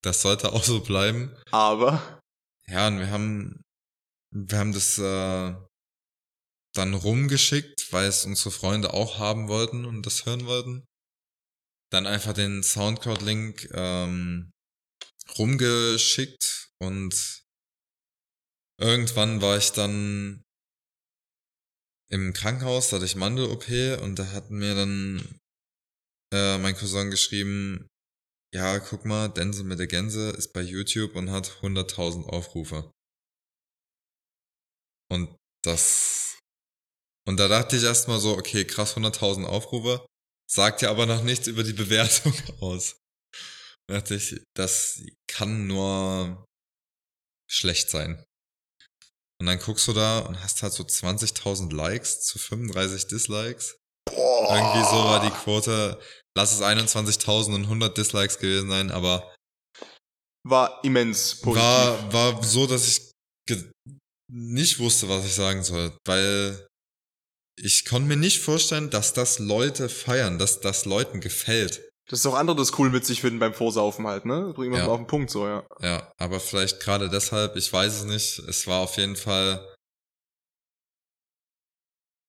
Das 0.04 0.22
sollte 0.22 0.54
auch 0.54 0.64
so 0.64 0.80
bleiben. 0.80 1.36
aber 1.52 2.17
Ja, 2.70 2.88
und 2.88 3.00
wir 3.00 3.10
haben, 3.10 3.64
wir 4.34 4.58
haben 4.58 4.74
das 4.74 4.98
äh, 4.98 5.56
dann 6.76 6.94
rumgeschickt, 6.94 7.92
weil 7.92 8.08
es 8.08 8.26
unsere 8.26 8.52
Freunde 8.52 8.94
auch 8.94 9.18
haben 9.20 9.48
wollten 9.48 9.86
und 9.86 10.06
das 10.06 10.26
hören 10.26 10.46
wollten. 10.46 10.86
Dann 11.92 12.06
einfach 12.06 12.34
den 12.34 12.64
Soundcloud-Link 12.64 13.70
ähm, 13.74 14.52
rumgeschickt 15.38 16.70
und 16.80 17.44
irgendwann 18.80 19.42
war 19.42 19.58
ich 19.58 19.72
dann 19.72 20.44
im 22.10 22.34
Krankenhaus, 22.34 22.90
da 22.90 22.98
hatte 22.98 23.06
ich 23.06 23.16
Mandel-OP 23.16 23.68
und 24.02 24.20
da 24.20 24.32
hat 24.32 24.50
mir 24.50 24.76
dann 24.76 25.40
äh, 26.34 26.58
mein 26.58 26.76
Cousin 26.76 27.10
geschrieben, 27.12 27.88
ja, 28.54 28.80
guck 28.80 29.06
mal, 29.06 29.28
Dense 29.30 29.64
mit 29.64 29.80
der 29.80 29.88
Gänse 29.88 30.30
ist 30.32 30.54
bei 30.54 30.62
YouTube 30.62 31.16
und 31.16 31.32
hat 31.32 31.60
100.000 31.62 32.26
Aufrufe. 32.26 32.92
Und 35.10 35.36
das, 35.64 36.40
und 37.28 37.38
da 37.38 37.48
dachte 37.48 37.78
ich 37.78 37.84
erstmal 37.84 38.20
so, 38.20 38.38
okay, 38.38 38.66
krass, 38.66 38.96
100.000 38.96 39.46
Aufrufe, 39.46 40.06
sagt 40.50 40.82
ja 40.82 40.90
aber 40.90 41.06
noch 41.06 41.24
nichts 41.24 41.48
über 41.48 41.64
die 41.64 41.74
Bewertung 41.82 42.34
aus. 42.62 42.98
Da 43.88 43.96
dachte 43.96 44.16
ich, 44.16 44.42
das 44.56 45.02
kann 45.28 45.68
nur 45.68 46.46
schlecht 47.50 47.90
sein. 47.90 48.24
Und 49.40 49.46
dann 49.46 49.60
guckst 49.60 49.88
du 49.88 49.94
da 49.94 50.20
und 50.20 50.42
hast 50.42 50.64
halt 50.64 50.74
so 50.74 50.84
20.000 50.84 51.74
Likes 51.74 52.22
zu 52.22 52.40
35 52.40 53.08
Dislikes. 53.08 53.78
Irgendwie 54.10 54.84
so 54.84 55.04
war 55.04 55.22
die 55.22 55.36
Quote, 55.36 56.02
lass 56.38 56.54
es 56.54 56.62
21.000 56.62 57.56
und 57.56 57.64
100 57.64 57.98
Dislikes 57.98 58.38
gewesen 58.38 58.70
sein, 58.70 58.92
aber 58.92 59.34
war 60.48 60.84
immens 60.84 61.42
positiv. 61.42 61.64
war, 61.66 62.14
war 62.14 62.44
so, 62.44 62.68
dass 62.68 62.88
ich 62.88 63.12
nicht 64.32 64.80
wusste, 64.80 65.10
was 65.10 65.26
ich 65.26 65.34
sagen 65.34 65.64
soll, 65.64 65.98
weil 66.06 66.68
ich 67.60 67.86
konnte 67.86 68.08
mir 68.08 68.18
nicht 68.18 68.40
vorstellen, 68.40 68.92
dass 68.92 69.14
das 69.14 69.40
Leute 69.40 69.90
feiern, 69.90 70.38
dass 70.38 70.62
das 70.62 70.86
Leuten 70.86 71.22
gefällt. 71.22 71.90
Das 72.08 72.20
ist 72.20 72.26
auch 72.28 72.36
andere 72.36 72.56
das 72.56 72.78
cool 72.78 72.90
mit 72.90 73.06
sich 73.06 73.20
finden 73.22 73.40
beim 73.40 73.54
Vorsaufen 73.54 74.06
halt, 74.06 74.26
ne? 74.26 74.54
Bringen 74.54 74.74
wir 74.74 74.80
Ja. 74.80 74.86
mal 74.86 74.94
auf 74.94 75.00
den 75.00 75.08
Punkt 75.08 75.32
so, 75.32 75.46
ja. 75.48 75.68
Ja, 75.82 76.12
aber 76.18 76.40
vielleicht 76.40 76.80
gerade 76.80 77.10
deshalb, 77.10 77.56
ich 77.56 77.74
weiß 77.74 77.94
es 77.96 78.04
nicht. 78.06 78.40
Es 78.48 78.68
war 78.68 78.82
auf 78.82 78.96
jeden 78.98 79.16
Fall 79.16 79.76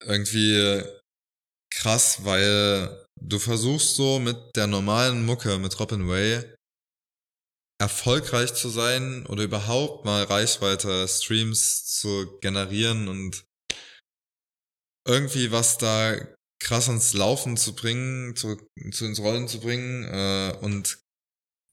irgendwie 0.03 0.83
krass, 1.71 2.25
weil 2.25 3.05
du 3.21 3.39
versuchst 3.39 3.97
so 3.97 4.19
mit 4.19 4.37
der 4.57 4.67
normalen 4.67 5.25
Mucke, 5.25 5.59
mit 5.59 5.79
Robin 5.79 6.09
Way, 6.09 6.45
erfolgreich 7.81 8.55
zu 8.55 8.69
sein 8.69 9.25
oder 9.27 9.45
überhaupt 9.45 10.05
mal 10.05 10.25
Reichweite, 10.25 11.07
Streams 11.07 11.87
zu 11.87 12.39
generieren 12.41 13.09
und 13.09 13.45
irgendwie 15.07 15.53
was 15.53 15.79
da 15.79 16.17
krass 16.61 16.89
ins 16.89 17.15
Laufen 17.15 17.57
zu 17.57 17.75
bringen, 17.75 18.35
zu, 18.35 18.57
zu 18.91 19.05
ins 19.05 19.21
Rollen 19.21 19.47
zu 19.49 19.61
bringen 19.61 20.05
äh, 20.05 20.57
und 20.61 20.99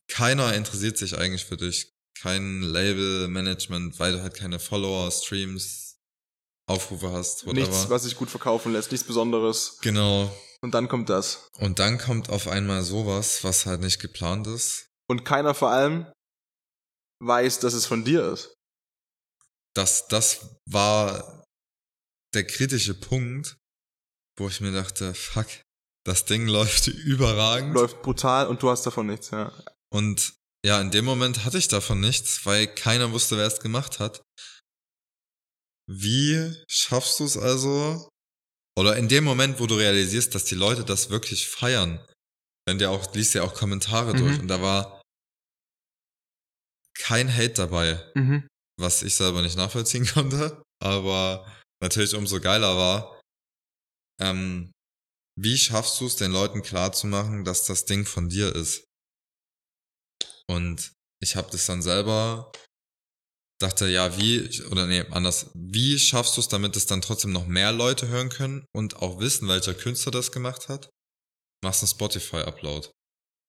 keiner 0.08 0.54
interessiert 0.54 0.98
sich 0.98 1.18
eigentlich 1.18 1.46
für 1.46 1.58
dich. 1.58 1.92
Kein 2.22 2.62
Label-Management, 2.62 4.00
weil 4.00 4.14
du 4.14 4.22
halt 4.22 4.36
keine 4.36 4.60
Follower, 4.60 5.12
Streams, 5.12 5.98
Aufrufe 6.68 7.12
hast, 7.12 7.46
whatever. 7.46 7.68
Nichts, 7.68 7.90
was 7.90 8.04
sich 8.04 8.16
gut 8.16 8.30
verkaufen 8.30 8.72
lässt, 8.74 8.92
nichts 8.92 9.06
Besonderes. 9.06 9.80
genau. 9.82 10.32
Und 10.62 10.74
dann 10.74 10.88
kommt 10.88 11.10
das. 11.10 11.50
Und 11.60 11.80
dann 11.80 11.98
kommt 11.98 12.30
auf 12.30 12.48
einmal 12.48 12.84
sowas, 12.84 13.44
was 13.44 13.66
halt 13.66 13.82
nicht 13.82 14.00
geplant 14.00 14.48
ist. 14.48 14.88
Und 15.08 15.26
keiner 15.26 15.54
vor 15.54 15.70
allem 15.70 16.12
weiß, 17.22 17.60
dass 17.60 17.74
es 17.74 17.86
von 17.86 18.04
dir 18.04 18.32
ist. 18.32 18.54
Das, 19.76 20.08
das 20.08 20.58
war 20.66 21.44
der 22.34 22.46
kritische 22.46 22.94
Punkt, 22.94 23.58
wo 24.38 24.48
ich 24.48 24.62
mir 24.62 24.72
dachte, 24.72 25.14
fuck, 25.14 25.48
das 26.06 26.26
Ding 26.26 26.48
läuft 26.48 26.88
überragend. 26.88 27.74
Läuft 27.74 28.02
brutal 28.02 28.48
und 28.48 28.62
du 28.64 28.70
hast 28.70 28.86
davon 28.86 29.08
nichts, 29.08 29.32
ja. 29.32 29.52
Und 29.92 30.34
ja, 30.66 30.82
in 30.82 30.92
dem 30.92 31.06
Moment 31.06 31.46
hatte 31.46 31.58
ich 31.58 31.68
davon 31.68 32.00
nichts, 32.00 32.46
weil 32.46 32.68
keiner 32.68 33.12
wusste, 33.12 33.38
wer 33.38 33.46
es 33.46 33.60
gemacht 33.60 34.00
hat. 34.00 34.24
Wie 35.88 36.56
schaffst 36.68 37.20
du 37.20 37.26
es 37.26 37.38
also? 37.38 38.10
Oder 38.78 38.98
in 38.98 39.08
dem 39.08 39.24
Moment, 39.24 39.60
wo 39.60 39.68
du 39.68 39.76
realisierst, 39.76 40.36
dass 40.36 40.46
die 40.46 40.56
Leute 40.56 40.84
das 40.84 41.10
wirklich 41.10 41.48
feiern, 41.48 42.06
wenn 42.68 42.78
dir 42.78 42.92
auch, 42.92 43.14
liest 43.14 43.34
ja 43.34 43.44
auch 43.44 43.54
Kommentare 43.54 44.14
Mhm. 44.14 44.18
durch 44.18 44.40
und 44.40 44.48
da 44.48 44.62
war 44.62 45.02
kein 46.98 47.34
Hate 47.34 47.54
dabei, 47.54 48.12
Mhm. 48.16 48.48
was 48.80 49.04
ich 49.04 49.16
selber 49.16 49.42
nicht 49.42 49.58
nachvollziehen 49.58 50.06
konnte, 50.14 50.64
aber 50.82 51.46
natürlich 51.82 52.16
umso 52.16 52.40
geiler 52.40 52.76
war, 52.78 53.22
ähm, 54.22 54.72
wie 55.38 55.58
schaffst 55.58 56.00
du 56.00 56.06
es, 56.08 56.16
den 56.16 56.32
Leuten 56.32 56.62
klarzumachen, 56.62 57.44
dass 57.44 57.66
das 57.66 57.86
Ding 57.86 58.06
von 58.06 58.30
dir 58.30 58.56
ist? 58.56 58.86
Und 60.48 60.94
ich 61.22 61.36
habe 61.36 61.50
das 61.52 61.66
dann 61.66 61.82
selber 61.82 62.52
dachte, 63.60 63.88
ja, 63.88 64.18
wie, 64.18 64.64
oder 64.70 64.86
nee, 64.86 65.02
anders, 65.12 65.50
wie 65.54 65.98
schaffst 65.98 66.36
du 66.38 66.42
es, 66.42 66.48
damit 66.48 66.76
es 66.76 66.86
dann 66.86 67.02
trotzdem 67.02 67.32
noch 67.32 67.48
mehr 67.48 67.72
Leute 67.72 68.08
hören 68.08 68.30
können 68.30 68.66
und 68.74 68.98
auch 68.98 69.20
wissen, 69.20 69.48
welcher 69.48 69.74
Künstler 69.74 70.12
das 70.12 70.32
gemacht 70.32 70.68
hat? 70.68 70.90
Machst 71.64 71.82
einen 71.82 71.90
Spotify-Upload. 71.90 72.90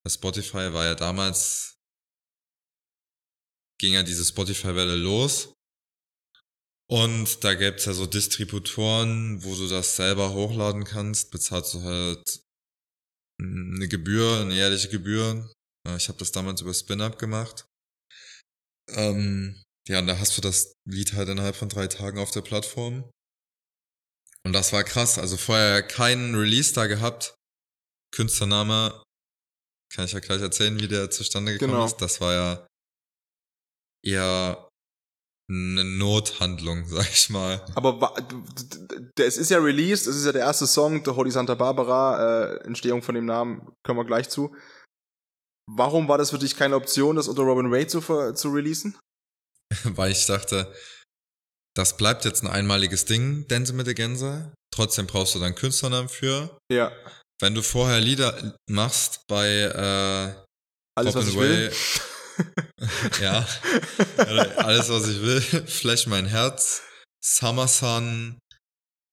Spotify 0.08 0.72
war 0.72 0.84
ja 0.84 0.94
damals, 0.94 1.74
ging 3.80 3.94
ja 3.94 4.02
diese 4.02 4.24
Spotify-Welle 4.24 4.96
los. 4.96 5.52
Und 6.88 7.42
da 7.42 7.54
gibt's 7.54 7.86
ja 7.86 7.92
so 7.92 8.06
Distributoren, 8.06 9.42
wo 9.42 9.56
du 9.56 9.66
das 9.66 9.96
selber 9.96 10.32
hochladen 10.32 10.84
kannst, 10.84 11.32
bezahlst 11.32 11.74
du 11.74 11.82
halt 11.82 12.40
eine 13.40 13.88
Gebühr, 13.88 14.40
eine 14.40 14.54
jährliche 14.54 14.88
Gebühr. 14.88 15.50
Ich 15.96 16.08
habe 16.08 16.18
das 16.18 16.30
damals 16.30 16.60
über 16.60 16.72
Spin-Up 16.72 17.18
gemacht. 17.18 17.66
Ähm, 18.90 19.60
ja, 19.88 19.98
und 20.00 20.06
da 20.06 20.18
hast 20.18 20.36
du 20.36 20.40
das 20.40 20.72
Lied 20.88 21.12
halt 21.12 21.28
innerhalb 21.28 21.56
von 21.56 21.68
drei 21.68 21.86
Tagen 21.86 22.18
auf 22.18 22.30
der 22.30 22.42
Plattform. 22.42 23.08
Und 24.44 24.52
das 24.52 24.72
war 24.72 24.84
krass. 24.84 25.18
Also 25.18 25.36
vorher 25.36 25.82
keinen 25.82 26.34
Release 26.34 26.72
da 26.72 26.86
gehabt. 26.86 27.34
Künstlername, 28.14 29.02
kann 29.94 30.04
ich 30.04 30.12
ja 30.12 30.20
gleich 30.20 30.40
erzählen, 30.40 30.78
wie 30.80 30.88
der 30.88 31.10
zustande 31.10 31.52
gekommen 31.52 31.72
Genau. 31.72 31.84
ist. 31.86 31.96
Das 31.98 32.20
war 32.20 32.32
ja 32.32 32.66
eher 34.04 34.68
eine 35.48 35.84
Nothandlung, 35.84 36.84
sag 36.88 37.08
ich 37.12 37.30
mal. 37.30 37.64
Aber 37.74 38.14
es 39.18 39.36
ist 39.36 39.50
ja 39.50 39.58
released, 39.58 40.06
es 40.06 40.16
ist 40.16 40.26
ja 40.26 40.32
der 40.32 40.42
erste 40.42 40.66
Song, 40.66 41.04
The 41.04 41.12
Holy 41.12 41.30
Santa 41.30 41.54
Barbara, 41.54 42.54
äh, 42.54 42.64
Entstehung 42.64 43.02
von 43.02 43.14
dem 43.14 43.26
Namen, 43.26 43.72
kommen 43.84 43.98
wir 44.00 44.04
gleich 44.04 44.28
zu. 44.28 44.54
Warum 45.68 46.08
war 46.08 46.18
das 46.18 46.30
für 46.30 46.38
dich 46.38 46.56
keine 46.56 46.76
Option, 46.76 47.16
das 47.16 47.26
unter 47.28 47.42
Robin 47.42 47.72
Ray 47.72 47.86
zu, 47.88 48.00
zu 48.32 48.48
releasen? 48.50 48.96
Weil 49.96 50.12
ich 50.12 50.26
dachte, 50.26 50.72
das 51.74 51.96
bleibt 51.96 52.24
jetzt 52.24 52.42
ein 52.42 52.48
einmaliges 52.48 53.04
Ding, 53.04 53.46
Dance 53.48 53.72
mit 53.72 53.86
der 53.86 53.94
Gänse. 53.94 54.52
Trotzdem 54.72 55.06
brauchst 55.06 55.34
du 55.34 55.38
dann 55.38 55.54
Künstlernamen 55.54 56.08
für. 56.08 56.58
Ja, 56.70 56.92
Wenn 57.40 57.54
du 57.54 57.62
vorher 57.62 58.00
Lieder 58.00 58.56
machst 58.68 59.20
bei 59.28 59.48
äh, 59.48 60.46
alles, 60.96 61.14
was 61.14 61.28
ich 61.28 61.36
will. 61.36 61.72
Ja, 63.22 63.46
alles, 64.58 64.90
was 64.90 65.08
ich 65.08 65.22
will. 65.22 65.40
Flash 65.40 66.06
mein 66.06 66.26
Herz, 66.26 66.82
Summer 67.24 67.66
Sun, 67.66 68.38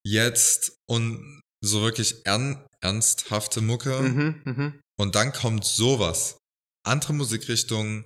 jetzt 0.06 0.76
und 0.90 1.42
so 1.64 1.82
wirklich 1.82 2.26
ern 2.26 2.66
ernsthafte 2.82 3.62
Mucke. 3.62 3.98
Mhm, 4.02 4.42
mhm. 4.44 4.82
Und 5.00 5.16
dann 5.16 5.32
kommt 5.32 5.64
sowas. 5.64 6.38
Andere 6.86 7.14
Musikrichtungen, 7.14 8.06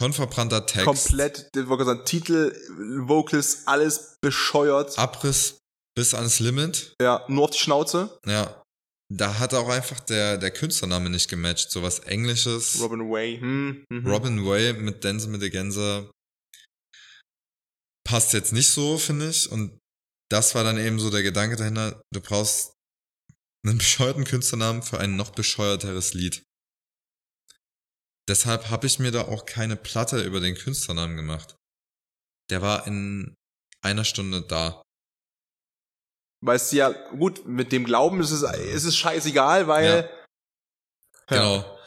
hirnverbrannter 0.00 0.66
Text, 0.66 0.86
Komplett, 0.86 1.54
der 1.54 1.68
wollte 1.68 1.84
sagen, 1.84 2.04
Titel, 2.04 2.52
Vocals, 3.06 3.66
alles 3.66 4.16
bescheuert. 4.20 4.98
Abriss 4.98 5.58
bis 5.96 6.14
ans 6.14 6.40
Limit. 6.40 6.94
Ja, 7.00 7.24
nur 7.28 7.44
auf 7.44 7.50
die 7.50 7.58
Schnauze. 7.58 8.18
Ja. 8.26 8.62
Da 9.12 9.38
hat 9.38 9.54
auch 9.54 9.68
einfach 9.68 10.00
der, 10.00 10.38
der 10.38 10.50
Künstlername 10.52 11.10
nicht 11.10 11.28
gematcht. 11.28 11.70
Sowas 11.70 11.98
Englisches. 12.00 12.80
Robin 12.80 13.10
Way. 13.10 13.38
Hm, 13.40 13.84
mhm. 13.90 14.06
Robin 14.06 14.46
Way 14.46 14.74
mit 14.74 15.04
Dance 15.04 15.28
mit 15.28 15.42
der 15.42 15.50
Gänse 15.50 16.10
passt 18.08 18.32
jetzt 18.32 18.52
nicht 18.52 18.68
so, 18.68 18.98
finde 18.98 19.28
ich. 19.28 19.50
Und 19.50 19.78
das 20.30 20.54
war 20.54 20.64
dann 20.64 20.78
eben 20.78 20.98
so 20.98 21.10
der 21.10 21.22
Gedanke 21.22 21.56
dahinter, 21.56 22.00
du 22.12 22.20
brauchst 22.20 22.72
einen 23.66 23.78
bescheuerten 23.78 24.24
Künstlernamen 24.24 24.82
für 24.82 24.98
ein 24.98 25.16
noch 25.16 25.30
bescheuerteres 25.30 26.14
Lied. 26.14 26.42
Deshalb 28.28 28.70
habe 28.70 28.86
ich 28.86 28.98
mir 28.98 29.10
da 29.10 29.22
auch 29.22 29.46
keine 29.46 29.76
Platte 29.76 30.22
über 30.22 30.40
den 30.40 30.54
Künstlernamen 30.54 31.16
gemacht. 31.16 31.56
Der 32.50 32.62
war 32.62 32.86
in 32.86 33.34
einer 33.82 34.04
Stunde 34.04 34.42
da. 34.42 34.82
Weißt 36.44 36.72
du 36.72 36.76
ja, 36.76 36.90
gut, 37.10 37.46
mit 37.46 37.72
dem 37.72 37.84
Glauben 37.84 38.20
ist 38.20 38.30
es, 38.30 38.42
ist 38.42 38.84
es 38.84 38.96
scheißegal, 38.96 39.66
weil. 39.66 40.10
Genau. 41.26 41.78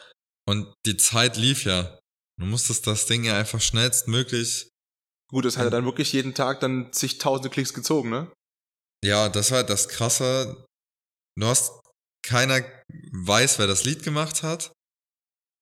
Und 0.46 0.74
die 0.86 0.96
Zeit 0.96 1.36
lief 1.36 1.64
ja. 1.64 1.98
Du 2.38 2.46
musstest 2.46 2.86
das 2.86 3.06
Ding 3.06 3.24
ja 3.24 3.38
einfach 3.38 3.60
schnellstmöglich 3.60 4.68
Gut, 5.34 5.44
das 5.44 5.56
hat 5.56 5.64
er 5.64 5.70
dann 5.70 5.84
wirklich 5.84 6.12
jeden 6.12 6.32
Tag 6.32 6.60
dann 6.60 6.92
zigtausende 6.92 7.50
Klicks 7.50 7.74
gezogen, 7.74 8.08
ne? 8.08 8.32
Ja, 9.04 9.28
das 9.28 9.50
war 9.50 9.64
das 9.64 9.88
Krasse. 9.88 10.64
Du 11.36 11.46
hast, 11.46 11.72
keiner 12.24 12.62
weiß, 13.10 13.58
wer 13.58 13.66
das 13.66 13.84
Lied 13.84 14.04
gemacht 14.04 14.44
hat. 14.44 14.72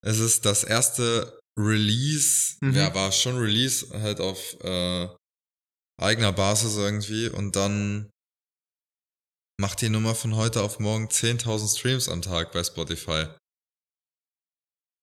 Es 0.04 0.18
ist 0.18 0.44
das 0.44 0.64
erste 0.64 1.38
Release, 1.58 2.56
Mhm. 2.60 2.74
ja, 2.74 2.94
war 2.94 3.12
schon 3.12 3.36
Release, 3.36 3.88
halt 4.00 4.20
auf 4.20 4.54
äh, 4.60 5.08
eigener 6.00 6.32
Basis 6.32 6.76
irgendwie. 6.76 7.28
Und 7.28 7.54
dann 7.56 8.10
macht 9.60 9.80
die 9.80 9.90
Nummer 9.90 10.14
von 10.14 10.34
heute 10.34 10.62
auf 10.62 10.78
morgen 10.80 11.08
10.000 11.08 11.78
Streams 11.78 12.08
am 12.08 12.22
Tag 12.22 12.52
bei 12.52 12.64
Spotify. 12.64 13.26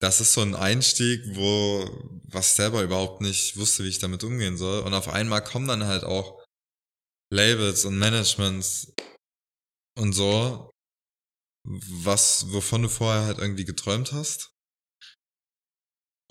Das 0.02 0.22
ist 0.22 0.34
so 0.34 0.42
ein 0.42 0.56
Einstieg, 0.56 1.22
wo, 1.36 1.86
was 2.24 2.48
ich 2.52 2.54
selber 2.54 2.82
überhaupt 2.84 3.22
nicht 3.22 3.58
wusste, 3.58 3.84
wie 3.84 3.90
ich 3.90 4.00
damit 4.00 4.24
umgehen 4.24 4.58
soll. 4.58 4.82
Und 4.84 4.94
auf 4.94 5.10
einmal 5.10 5.44
kommen 5.44 5.68
dann 5.68 5.84
halt 5.84 6.04
auch 6.04 6.44
Labels 7.32 7.86
und 7.86 7.98
Managements 8.00 8.94
und 9.98 10.14
so, 10.14 10.72
was, 11.68 12.52
wovon 12.52 12.84
du 12.84 12.90
vorher 12.90 13.26
halt 13.26 13.38
irgendwie 13.38 13.66
geträumt 13.66 14.14
hast. 14.14 14.52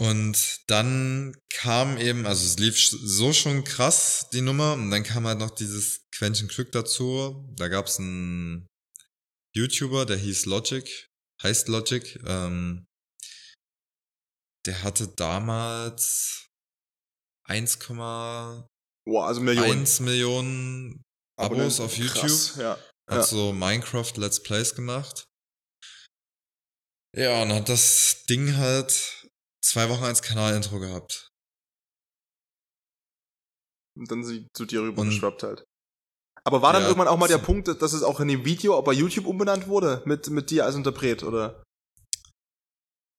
Und 0.01 0.61
dann 0.69 1.37
kam 1.53 1.99
eben, 1.99 2.25
also 2.25 2.47
es 2.47 2.59
lief 2.59 2.79
so 2.89 3.33
schon 3.33 3.65
krass, 3.65 4.29
die 4.33 4.43
Nummer, 4.43 4.75
und 4.75 4.91
dann 4.93 5.03
kam 5.03 5.27
halt 5.27 5.41
noch 5.41 5.51
dieses 5.51 6.07
Quäntchen 6.15 6.47
Glück 6.49 6.71
dazu. 6.71 7.53
Da 7.57 7.67
gab's 7.67 7.99
einen 7.99 8.69
YouTuber, 9.57 10.07
der 10.07 10.17
hieß 10.17 10.47
Logic, 10.47 11.09
heißt 11.43 11.67
Logic, 11.69 12.21
ähm, 12.27 12.87
der 14.67 14.83
hatte 14.85 15.09
damals 15.09 16.47
1,1 17.49 18.67
Boah, 19.05 19.27
also 19.27 19.41
Millionen. 19.41 19.89
Millionen 20.01 21.03
Abos 21.37 21.81
Abonnenten. 21.81 21.83
auf 21.85 21.97
YouTube. 21.97 22.21
Krass, 22.23 22.57
ja. 22.57 22.73
Hat 23.11 23.17
Ja. 23.19 23.23
so 23.23 23.53
Minecraft 23.53 24.13
Let's 24.17 24.43
Plays 24.43 24.75
gemacht. 24.75 25.25
Ja, 27.17 27.43
und 27.43 27.53
hat 27.53 27.69
das 27.71 28.25
Ding 28.29 28.57
halt 28.59 29.18
zwei 29.65 29.89
Wochen 29.89 30.05
als 30.05 30.23
Kanalintro 30.23 30.79
gehabt. 30.79 31.29
Und 33.97 34.11
dann 34.11 34.25
sind 34.25 34.45
die 34.45 34.47
zu 34.55 34.65
dir 34.65 34.83
rüber 34.83 35.03
Und- 35.03 35.11
geschwappt 35.11 35.43
halt. 35.43 35.65
Aber 36.45 36.63
war 36.63 36.73
dann 36.73 36.83
Ja, 36.83 36.89
irgendwann 36.89 37.09
auch 37.09 37.19
mal 37.19 37.29
der 37.29 37.39
so- 37.39 37.45
Punkt, 37.45 37.69
dass 37.69 37.93
es 37.93 38.03
auch 38.03 38.21
in 38.21 38.29
dem 38.29 38.45
Video 38.45 38.75
auch 38.77 38.85
bei 38.85 38.93
YouTube 38.93 39.27
umbenannt 39.27 39.67
wurde? 39.67 40.03
Mit, 40.07 40.29
mit 40.31 40.51
dir 40.51 40.65
als 40.65 40.77
Interpret, 40.77 41.23
oder? 41.25 41.63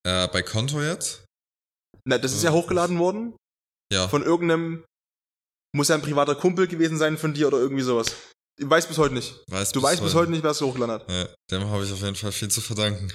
Äh, 0.08 0.28
bei 0.30 0.42
Konto 0.42 0.82
jetzt? 0.82 1.26
Na, 2.06 2.18
das 2.18 2.34
ist 2.34 2.44
ja 2.44 2.50
Ja. 2.52 2.56
hochgeladen 2.56 2.98
worden 2.98 3.36
Ja. 3.92 4.08
von 4.08 4.24
irgendeinem, 4.24 4.86
muss 5.76 5.90
ja 5.90 5.96
ein 5.96 6.02
privater 6.02 6.34
Kumpel 6.36 6.68
gewesen 6.68 6.98
sein 6.98 7.18
von 7.18 7.34
dir 7.34 7.48
oder 7.48 7.60
irgendwie 7.60 7.84
sowas. 7.84 8.16
Ich 8.58 8.68
weiß 8.70 8.88
bis 8.88 8.98
heute 8.98 9.14
nicht. 9.14 9.44
weiß 9.48 9.74
Du 9.74 9.82
weißt 9.82 10.02
bis 10.02 10.14
heute 10.16 10.32
nicht, 10.32 10.44
wer 10.44 10.52
es 10.52 10.62
hochgeladen 10.62 10.96
hat. 10.96 11.10
Ja, 11.12 11.28
dem 11.52 11.70
habe 11.70 11.84
ich 11.86 11.92
auf 11.92 12.00
jeden 12.02 12.16
Fall 12.16 12.32
viel 12.32 12.50
zu 12.50 12.62
verdanken. 12.62 13.12